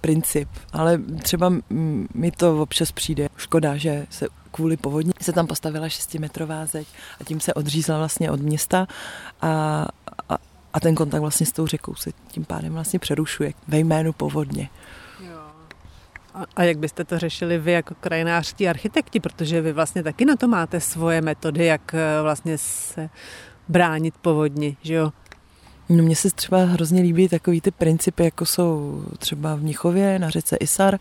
princip, 0.00 0.48
ale 0.72 0.98
třeba 1.22 1.52
mi 2.14 2.30
to 2.30 2.62
občas 2.62 2.92
přijde 2.92 3.28
škoda, 3.36 3.76
že 3.76 4.06
se 4.10 4.26
kvůli 4.50 4.76
povodní 4.76 5.12
se 5.20 5.32
tam 5.32 5.46
postavila 5.46 5.88
šestimetrová 5.88 6.66
zeď 6.66 6.88
a 7.20 7.24
tím 7.24 7.40
se 7.40 7.54
odřízla 7.54 7.98
vlastně 7.98 8.30
od 8.30 8.40
města 8.40 8.86
a, 9.40 9.86
a, 10.28 10.38
a 10.72 10.80
ten 10.80 10.94
kontakt 10.94 11.20
vlastně 11.20 11.46
s 11.46 11.52
tou 11.52 11.66
řekou 11.66 11.94
se 11.94 12.10
tím 12.28 12.44
pádem 12.44 12.72
vlastně 12.72 12.98
přerušuje 12.98 13.52
ve 13.68 13.78
jménu 13.78 14.12
povodně. 14.12 14.68
A, 16.34 16.44
a 16.56 16.62
jak 16.62 16.78
byste 16.78 17.04
to 17.04 17.18
řešili 17.18 17.58
vy 17.58 17.72
jako 17.72 17.94
krajinářští 18.00 18.68
architekti, 18.68 19.20
protože 19.20 19.60
vy 19.60 19.72
vlastně 19.72 20.02
taky 20.02 20.24
na 20.24 20.36
to 20.36 20.48
máte 20.48 20.80
svoje 20.80 21.20
metody, 21.20 21.66
jak 21.66 21.94
eh, 21.94 22.22
vlastně 22.22 22.58
se 22.58 23.10
bránit 23.68 24.14
povodni, 24.22 24.76
že 24.82 24.94
jo? 24.94 25.12
No 25.90 26.02
mně 26.02 26.16
se 26.16 26.30
třeba 26.30 26.64
hrozně 26.64 27.02
líbí 27.02 27.28
takový 27.28 27.60
ty 27.60 27.70
principy, 27.70 28.24
jako 28.24 28.46
jsou 28.46 29.02
třeba 29.18 29.54
v 29.54 29.62
Mnichově 29.62 30.18
na 30.18 30.30
řece 30.30 30.56
Isar, 30.56 30.98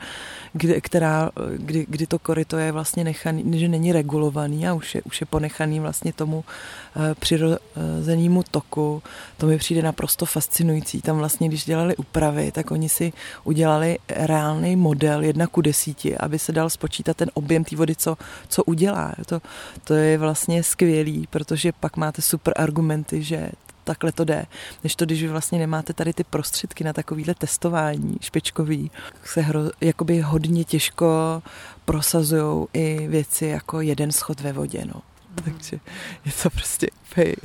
kdy, 0.54 0.82
která, 0.82 1.32
kdy, 1.58 1.86
kdy 1.90 2.08
to 2.08 2.20
koryto 2.20 2.58
je 2.58 2.72
vlastně 2.72 3.04
nechaný, 3.04 3.60
že 3.60 3.68
není 3.68 3.92
regulovaný 3.92 4.68
a 4.68 4.74
už 4.74 4.96
je, 4.96 5.02
už 5.02 5.22
je 5.22 5.28
ponechaný 5.28 5.80
vlastně 5.80 6.14
tomu 6.14 6.38
uh, 6.38 7.04
přirozenému 7.20 8.44
toku. 8.52 9.04
To 9.38 9.48
mi 9.48 9.58
přijde 9.58 9.82
naprosto 9.82 10.26
fascinující. 10.26 11.02
Tam 11.02 11.18
vlastně, 11.18 11.48
když 11.48 11.66
dělali 11.66 11.96
úpravy, 11.96 12.52
tak 12.52 12.72
oni 12.72 12.90
si 12.90 13.14
udělali 13.44 13.98
reálný 14.10 14.76
model 14.76 15.22
jedna 15.22 15.48
ku 15.48 15.62
desíti, 15.62 16.18
aby 16.18 16.40
se 16.40 16.52
dal 16.52 16.70
spočítat 16.70 17.18
ten 17.18 17.30
objem 17.34 17.64
té 17.64 17.76
vody, 17.76 17.96
co, 17.96 18.18
co 18.48 18.64
udělá. 18.64 19.14
To, 19.26 19.42
to 19.84 19.94
je 19.94 20.18
vlastně 20.18 20.64
skvělý, 20.64 21.28
protože 21.30 21.72
pak 21.72 21.98
máte 21.98 22.22
super 22.22 22.54
argumenty, 22.58 23.24
že 23.24 23.50
takhle 23.90 24.12
to 24.12 24.24
jde. 24.24 24.46
Než 24.84 24.96
to, 24.96 25.06
když 25.06 25.22
vy 25.22 25.28
vlastně 25.28 25.60
nemáte 25.60 25.94
tady 25.94 26.14
ty 26.14 26.24
prostředky 26.24 26.84
na 26.84 26.94
takovýhle 26.94 27.36
testování 27.36 28.18
špičkový, 28.22 28.92
se 29.24 29.42
hro, 29.42 29.60
jakoby 29.82 30.22
hodně 30.22 30.64
těžko 30.64 31.42
prosazují 31.86 32.68
i 32.74 33.08
věci 33.08 33.46
jako 33.46 33.82
jeden 33.82 34.12
schod 34.12 34.42
ve 34.42 34.54
vodě. 34.54 34.86
No. 34.86 35.02
Mm. 35.30 35.44
Takže 35.44 35.80
je 36.26 36.32
to 36.44 36.50
prostě 36.50 36.88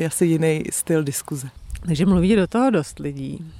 asi 0.06 0.26
jiný 0.26 0.64
styl 0.72 1.04
diskuze. 1.04 1.48
Takže 1.86 2.06
mluví 2.06 2.36
do 2.36 2.46
toho 2.46 2.70
dost 2.70 2.98
lidí. 2.98 3.52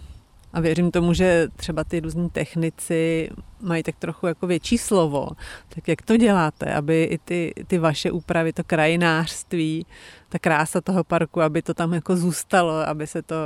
A 0.54 0.60
věřím 0.60 0.90
tomu, 0.90 1.12
že 1.12 1.48
třeba 1.56 1.84
ty 1.84 2.00
různí 2.00 2.30
technici 2.30 3.30
mají 3.60 3.82
tak 3.82 3.96
trochu 3.96 4.26
jako 4.26 4.46
větší 4.46 4.78
slovo. 4.78 5.28
Tak 5.68 5.88
jak 5.88 6.02
to 6.02 6.16
děláte, 6.16 6.74
aby 6.74 7.04
i 7.04 7.18
ty, 7.18 7.52
ty 7.66 7.78
vaše 7.78 8.10
úpravy, 8.10 8.52
to 8.52 8.64
krajinářství, 8.64 9.86
ta 10.28 10.38
krása 10.38 10.80
toho 10.80 11.04
parku, 11.04 11.40
aby 11.40 11.62
to 11.62 11.74
tam 11.74 11.94
jako 11.94 12.16
zůstalo, 12.16 12.88
aby 12.88 13.06
se 13.06 13.22
to, 13.22 13.36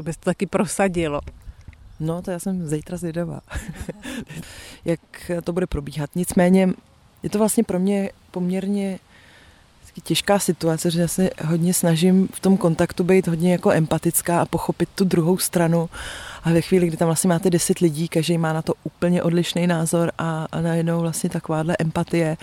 aby 0.00 0.12
se 0.12 0.18
to 0.18 0.24
taky 0.24 0.46
prosadilo? 0.46 1.20
No, 2.00 2.22
to 2.22 2.30
já 2.30 2.38
jsem 2.38 2.66
zítra 2.66 2.96
zvědavá, 2.96 3.40
jak 4.84 5.00
to 5.44 5.52
bude 5.52 5.66
probíhat. 5.66 6.10
Nicméně 6.14 6.68
je 7.22 7.30
to 7.30 7.38
vlastně 7.38 7.64
pro 7.64 7.78
mě 7.78 8.10
poměrně 8.30 8.98
těžká 10.00 10.38
situace, 10.38 10.90
že 10.90 11.00
já 11.00 11.08
se 11.08 11.30
hodně 11.44 11.74
snažím 11.74 12.28
v 12.32 12.40
tom 12.40 12.56
kontaktu 12.56 13.04
být 13.04 13.26
hodně 13.26 13.52
jako 13.52 13.72
empatická 13.72 14.40
a 14.40 14.46
pochopit 14.46 14.88
tu 14.94 15.04
druhou 15.04 15.38
stranu. 15.38 15.88
A 16.44 16.52
ve 16.52 16.60
chvíli, 16.60 16.86
kdy 16.86 16.96
tam 16.96 17.06
vlastně 17.06 17.28
máte 17.28 17.50
deset 17.50 17.78
lidí, 17.78 18.08
každý 18.08 18.38
má 18.38 18.52
na 18.52 18.62
to 18.62 18.74
úplně 18.84 19.22
odlišný 19.22 19.66
názor 19.66 20.12
a, 20.18 20.46
a 20.52 20.60
najednou 20.60 21.00
vlastně 21.00 21.30
takováhle 21.30 21.76
empatie 21.78 22.36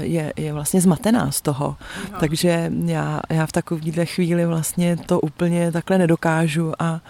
je, 0.00 0.32
je 0.36 0.52
vlastně 0.52 0.80
zmatená 0.80 1.30
z 1.32 1.40
toho. 1.40 1.76
No. 2.12 2.20
Takže 2.20 2.70
já, 2.84 3.20
já 3.30 3.46
v 3.46 3.52
takovéhle 3.52 4.06
chvíli 4.06 4.46
vlastně 4.46 4.96
to 4.96 5.20
úplně 5.20 5.72
takhle 5.72 5.98
nedokážu 5.98 6.72
a 6.78 7.00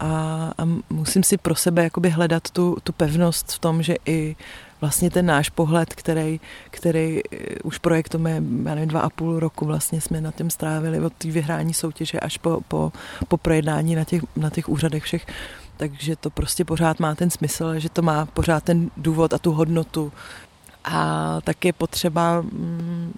a, 0.00 0.52
a 0.58 0.68
musím 0.90 1.22
si 1.22 1.36
pro 1.36 1.54
sebe 1.54 1.82
jakoby 1.82 2.10
hledat 2.10 2.50
tu, 2.50 2.76
tu 2.82 2.92
pevnost 2.92 3.52
v 3.52 3.58
tom, 3.58 3.82
že 3.82 3.96
i 4.06 4.36
vlastně 4.84 5.10
ten 5.10 5.26
náš 5.26 5.50
pohled, 5.50 5.94
který, 5.94 6.40
který 6.70 7.20
eh, 7.32 7.36
už 7.64 7.78
projektujeme, 7.78 8.30
já 8.64 8.74
nevím, 8.74 8.88
dva 8.88 9.00
a 9.00 9.08
půl 9.08 9.40
roku 9.40 9.64
vlastně 9.64 10.00
jsme 10.00 10.20
na 10.20 10.32
tím 10.32 10.50
strávili 10.50 11.00
od 11.00 11.12
té 11.12 11.30
vyhrání 11.30 11.74
soutěže 11.74 12.20
až 12.20 12.38
po, 12.38 12.60
po, 12.68 12.92
po 13.28 13.36
projednání 13.36 13.94
na 13.94 14.04
těch, 14.04 14.22
na 14.36 14.50
těch 14.50 14.68
úřadech 14.68 15.02
všech, 15.02 15.26
takže 15.76 16.16
to 16.16 16.30
prostě 16.30 16.64
pořád 16.64 17.00
má 17.00 17.14
ten 17.14 17.30
smysl, 17.30 17.78
že 17.80 17.88
to 17.88 18.02
má 18.02 18.26
pořád 18.26 18.64
ten 18.64 18.90
důvod 18.96 19.32
a 19.32 19.38
tu 19.38 19.52
hodnotu. 19.52 20.12
A 20.84 21.40
tak 21.44 21.64
je 21.64 21.72
potřeba 21.72 22.40
mm, 22.40 23.12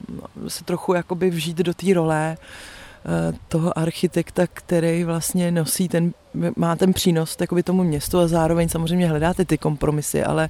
se 0.48 0.64
trochu 0.64 0.94
jakoby 0.94 1.30
vžít 1.30 1.56
do 1.56 1.74
té 1.74 1.94
role 1.94 2.36
eh, 2.38 3.34
toho 3.48 3.78
architekta, 3.78 4.46
který 4.46 5.04
vlastně 5.04 5.50
nosí 5.50 5.88
ten, 5.88 6.14
má 6.56 6.76
ten 6.76 6.92
přínos 6.92 7.36
tomu 7.64 7.82
městu 7.82 8.18
a 8.18 8.28
zároveň 8.28 8.68
samozřejmě 8.68 9.08
hledáte 9.08 9.44
ty 9.44 9.58
kompromisy, 9.58 10.24
ale 10.24 10.48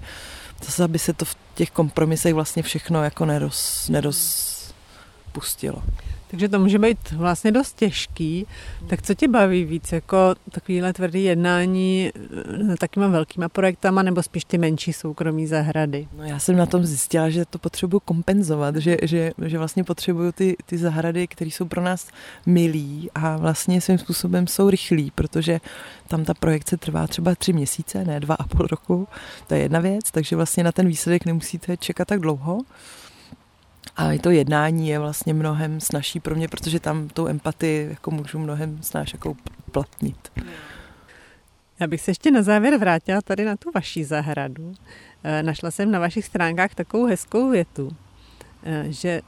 zase, 0.65 0.85
aby 0.85 0.99
se 0.99 1.13
to 1.13 1.25
v 1.25 1.37
těch 1.55 1.71
kompromisech 1.71 2.35
vlastně 2.35 2.63
všechno 2.63 3.05
jako 3.05 3.27
neroz, 3.27 3.89
nerozpustilo. 3.89 5.83
Takže 6.31 6.49
to 6.49 6.59
může 6.59 6.79
být 6.79 7.12
vlastně 7.12 7.53
dost 7.53 7.77
těžký. 7.77 8.47
Tak 8.87 9.03
co 9.03 9.14
tě 9.14 9.29
baví 9.29 9.64
víc, 9.64 9.93
jako 9.93 10.35
takovýhle 10.51 10.93
tvrdý 10.93 11.24
jednání 11.24 12.12
s 12.74 12.79
takýma 12.79 13.09
velkýma 13.09 13.49
projektama 13.49 14.03
nebo 14.03 14.22
spíš 14.22 14.45
ty 14.45 14.59
menší 14.59 14.93
soukromí 14.93 15.47
zahrady? 15.47 16.09
No 16.18 16.24
já 16.24 16.39
jsem 16.39 16.57
na 16.57 16.66
tom 16.66 16.85
zjistila, 16.85 17.31
že 17.31 17.45
to 17.45 17.59
potřebuji 17.59 18.01
kompenzovat, 18.01 18.77
že, 18.77 18.97
že, 19.03 19.33
že 19.45 19.59
vlastně 19.59 19.85
potřebuju 19.85 20.33
ty, 20.33 20.57
ty 20.66 20.79
zahrady, 20.79 21.27
které 21.27 21.51
jsou 21.51 21.64
pro 21.64 21.83
nás 21.83 22.09
milí 22.47 23.11
a 23.14 23.37
vlastně 23.37 23.81
svým 23.81 23.99
způsobem 23.99 24.47
jsou 24.47 24.70
rychlí, 24.70 25.12
protože 25.14 25.61
tam 26.09 26.24
ta 26.24 26.35
projekce 26.35 26.77
trvá 26.77 27.07
třeba 27.07 27.35
tři 27.35 27.53
měsíce, 27.53 28.05
ne 28.05 28.20
dva 28.20 28.35
a 28.35 28.45
půl 28.45 28.66
roku. 28.66 29.09
To 29.47 29.55
je 29.55 29.61
jedna 29.61 29.81
věc, 29.81 30.11
takže 30.11 30.37
vlastně 30.37 30.64
na 30.64 30.72
ten 30.72 30.89
výsledek 30.89 31.24
nemusíte 31.24 31.77
čekat 31.77 32.09
tak 32.09 32.20
dlouho. 32.20 32.61
A 33.97 34.12
i 34.12 34.18
to 34.18 34.30
jednání 34.30 34.89
je 34.89 34.99
vlastně 34.99 35.34
mnohem 35.34 35.80
snažší 35.80 36.20
pro 36.20 36.34
mě, 36.34 36.49
protože 36.49 36.80
tam 36.80 37.09
tou 37.09 37.28
empatii 37.28 37.89
jako 37.91 38.11
můžu 38.11 38.39
mnohem 38.39 38.82
snáš 38.82 39.12
jako 39.12 39.37
platnit. 39.72 40.32
Já 41.80 41.87
bych 41.87 42.01
se 42.01 42.11
ještě 42.11 42.30
na 42.30 42.43
závěr 42.43 42.76
vrátila 42.76 43.20
tady 43.22 43.45
na 43.45 43.57
tu 43.57 43.70
vaší 43.74 44.05
zahradu. 44.05 44.74
Eh, 45.24 45.43
našla 45.43 45.70
jsem 45.70 45.91
na 45.91 45.99
vašich 45.99 46.24
stránkách 46.24 46.74
takovou 46.74 47.07
hezkou 47.07 47.51
větu, 47.51 47.97
eh, 48.62 48.84
že 48.89 49.20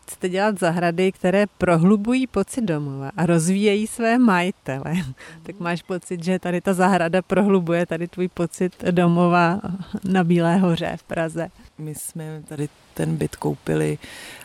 chcete 0.00 0.28
dělat 0.28 0.58
zahrady, 0.58 1.12
které 1.12 1.46
prohlubují 1.58 2.26
pocit 2.26 2.64
domova 2.64 3.10
a 3.16 3.26
rozvíjejí 3.26 3.86
své 3.86 4.18
majitele. 4.18 4.94
tak 5.42 5.60
máš 5.60 5.82
pocit, 5.82 6.24
že 6.24 6.38
tady 6.38 6.60
ta 6.60 6.74
zahrada 6.74 7.22
prohlubuje 7.22 7.86
tady 7.86 8.08
tvůj 8.08 8.28
pocit 8.28 8.84
domova 8.90 9.60
na 10.04 10.24
Bílé 10.24 10.56
hoře 10.56 10.96
v 10.96 11.02
Praze. 11.02 11.48
My 11.78 11.94
jsme 11.94 12.42
tady 12.48 12.68
ten 12.94 13.16
byt 13.16 13.36
koupili 13.36 13.98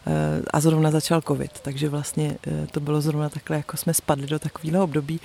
eh, 0.07 0.11
a 0.53 0.59
zrovna 0.59 0.91
začal 0.91 1.21
covid, 1.21 1.51
takže 1.61 1.89
vlastně 1.89 2.37
eh, 2.47 2.67
to 2.71 2.79
bylo 2.79 3.01
zrovna 3.01 3.29
takhle, 3.29 3.57
jako 3.57 3.77
jsme 3.77 3.93
spadli 3.93 4.27
do 4.27 4.39
takového 4.39 4.83
období, 4.83 5.19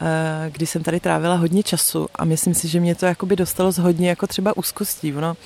eh, 0.00 0.50
kdy 0.50 0.66
jsem 0.66 0.82
tady 0.82 1.00
trávila 1.00 1.34
hodně 1.34 1.62
času 1.62 2.08
a 2.14 2.24
myslím 2.24 2.54
si, 2.54 2.68
že 2.68 2.80
mě 2.80 2.94
to 2.94 3.06
jakoby 3.06 3.36
dostalo 3.36 3.72
z 3.72 3.78
hodně 3.78 4.08
jako 4.08 4.26
třeba 4.26 4.56
úzkostí. 4.56 5.14
Ono 5.14 5.36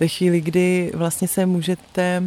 ve 0.00 0.08
chvíli, 0.08 0.40
kdy 0.40 0.92
vlastně 0.94 1.28
se 1.28 1.46
můžete 1.46 2.22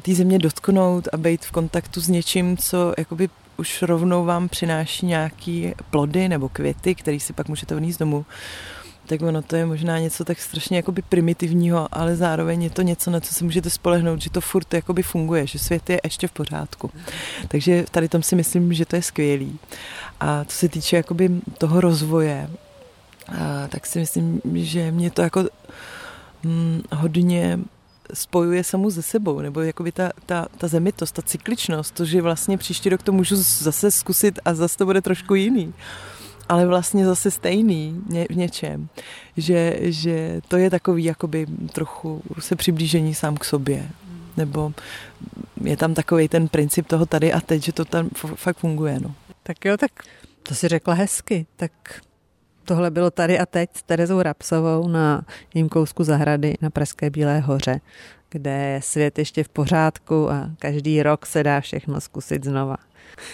té 0.00 0.14
země 0.14 0.38
dotknout 0.38 1.08
a 1.12 1.16
být 1.16 1.44
v 1.44 1.50
kontaktu 1.50 2.00
s 2.00 2.08
něčím, 2.08 2.56
co 2.56 2.94
jakoby 2.98 3.28
už 3.56 3.82
rovnou 3.82 4.24
vám 4.24 4.48
přináší 4.48 5.06
nějaký 5.06 5.74
plody 5.90 6.28
nebo 6.28 6.48
květy, 6.48 6.94
který 6.94 7.20
si 7.20 7.32
pak 7.32 7.48
můžete 7.48 7.74
vníst 7.74 8.00
domů, 8.00 8.26
tak 9.06 9.22
ono 9.22 9.42
to 9.42 9.56
je 9.56 9.66
možná 9.66 9.98
něco 9.98 10.24
tak 10.24 10.40
strašně 10.40 10.76
jakoby 10.76 11.02
primitivního, 11.02 11.88
ale 11.92 12.16
zároveň 12.16 12.62
je 12.62 12.70
to 12.70 12.82
něco, 12.82 13.10
na 13.10 13.20
co 13.20 13.34
se 13.34 13.44
můžete 13.44 13.70
spolehnout, 13.70 14.22
že 14.22 14.30
to 14.30 14.40
furt 14.40 14.74
jakoby 14.74 15.02
funguje, 15.02 15.46
že 15.46 15.58
svět 15.58 15.90
je 15.90 16.00
ještě 16.04 16.28
v 16.28 16.32
pořádku. 16.32 16.90
Takže 17.48 17.84
tady 17.90 18.08
tom 18.08 18.22
si 18.22 18.36
myslím, 18.36 18.72
že 18.72 18.86
to 18.86 18.96
je 18.96 19.02
skvělý. 19.02 19.58
A 20.20 20.44
co 20.44 20.56
se 20.56 20.68
týče 20.68 20.96
jakoby 20.96 21.30
toho 21.58 21.80
rozvoje, 21.80 22.50
a, 23.28 23.68
tak 23.68 23.86
si 23.86 23.98
myslím, 23.98 24.40
že 24.54 24.90
mě 24.90 25.10
to 25.10 25.22
jako 25.22 25.44
hm, 26.44 26.82
hodně 26.92 27.58
spojuje 28.14 28.64
samu 28.64 28.90
ze 28.90 29.02
sebou, 29.02 29.40
nebo 29.40 29.60
jakoby 29.60 29.92
ta, 29.92 30.10
ta, 30.26 30.46
ta 30.58 30.68
zemitost, 30.68 31.14
ta 31.14 31.22
cykličnost, 31.22 31.94
to, 31.94 32.04
že 32.04 32.22
vlastně 32.22 32.58
příští 32.58 32.88
rok 32.88 33.02
to 33.02 33.12
můžu 33.12 33.36
zase 33.36 33.90
zkusit 33.90 34.38
a 34.44 34.54
zase 34.54 34.78
to 34.78 34.84
bude 34.84 35.02
trošku 35.02 35.34
jiný 35.34 35.74
ale 36.48 36.66
vlastně 36.66 37.04
zase 37.04 37.30
stejný 37.30 38.02
v 38.30 38.36
něčem, 38.36 38.88
že, 39.36 39.76
že 39.80 40.40
to 40.48 40.56
je 40.56 40.70
takový 40.70 41.04
jakoby 41.04 41.46
trochu 41.72 42.22
se 42.38 42.56
přiblížení 42.56 43.14
sám 43.14 43.36
k 43.36 43.44
sobě, 43.44 43.90
nebo 44.36 44.72
je 45.64 45.76
tam 45.76 45.94
takový 45.94 46.28
ten 46.28 46.48
princip 46.48 46.86
toho 46.86 47.06
tady 47.06 47.32
a 47.32 47.40
teď, 47.40 47.62
že 47.62 47.72
to 47.72 47.84
tam 47.84 48.08
fakt 48.34 48.58
funguje. 48.58 49.00
No. 49.00 49.14
Tak 49.42 49.64
jo, 49.64 49.76
tak 49.76 49.90
to 50.42 50.54
si 50.54 50.68
řekla 50.68 50.94
hezky, 50.94 51.46
tak 51.56 51.72
tohle 52.68 52.90
bylo 52.90 53.10
tady 53.10 53.38
a 53.38 53.46
teď 53.46 53.70
s 53.74 53.82
Terezou 53.82 54.22
Rapsovou 54.22 54.88
na 54.88 55.22
jím 55.54 55.68
kousku 55.68 56.04
zahrady 56.04 56.54
na 56.60 56.70
Pražské 56.70 57.10
Bílé 57.10 57.40
hoře, 57.40 57.80
kde 58.30 58.50
je 58.50 58.82
svět 58.82 59.18
ještě 59.18 59.44
v 59.44 59.48
pořádku 59.48 60.30
a 60.30 60.50
každý 60.58 61.02
rok 61.02 61.26
se 61.26 61.42
dá 61.42 61.60
všechno 61.60 62.00
zkusit 62.00 62.44
znova. 62.44 62.76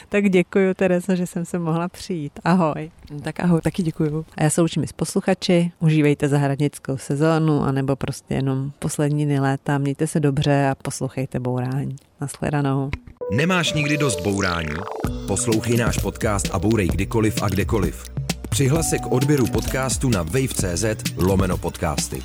Tak 0.09 0.25
děkuji, 0.25 0.75
Teresa, 0.75 1.15
že 1.15 1.27
jsem 1.27 1.45
se 1.45 1.59
mohla 1.59 1.89
přijít. 1.89 2.33
Ahoj. 2.45 2.91
Tak 3.23 3.41
ahoj, 3.41 3.61
taky 3.61 3.83
děkuji. 3.83 4.25
A 4.37 4.43
já 4.43 4.51
se 4.51 4.63
učím 4.63 4.87
s 4.87 4.93
posluchači, 4.93 5.73
užívejte 5.81 6.29
zahradnickou 6.29 6.97
sezónu, 6.97 7.63
anebo 7.63 7.97
prostě 7.97 8.35
jenom 8.35 8.73
poslední 8.79 9.25
dny 9.25 9.41
léta, 9.41 9.79
mějte 9.79 10.07
se 10.07 10.21
dobře 10.21 10.69
a 10.71 10.75
poslouchejte 10.75 11.41
bourání. 11.41 11.97
Naschledanou. 12.21 12.91
Nemáš 13.33 13.73
nikdy 13.73 13.99
dost 13.99 14.21
bourání? 14.21 14.75
Poslouchej 15.27 15.77
náš 15.77 15.99
podcast 15.99 16.51
a 16.53 16.59
bourej 16.59 16.89
kdykoliv 16.89 17.43
a 17.43 17.49
kdekoliv. 17.49 18.24
Přihlas 18.55 18.91
k 19.03 19.13
odběru 19.13 19.47
podcastu 19.47 20.09
na 20.09 20.23
wave.cz 20.23 20.85
lomeno 21.17 21.57
podcasty. 21.57 22.23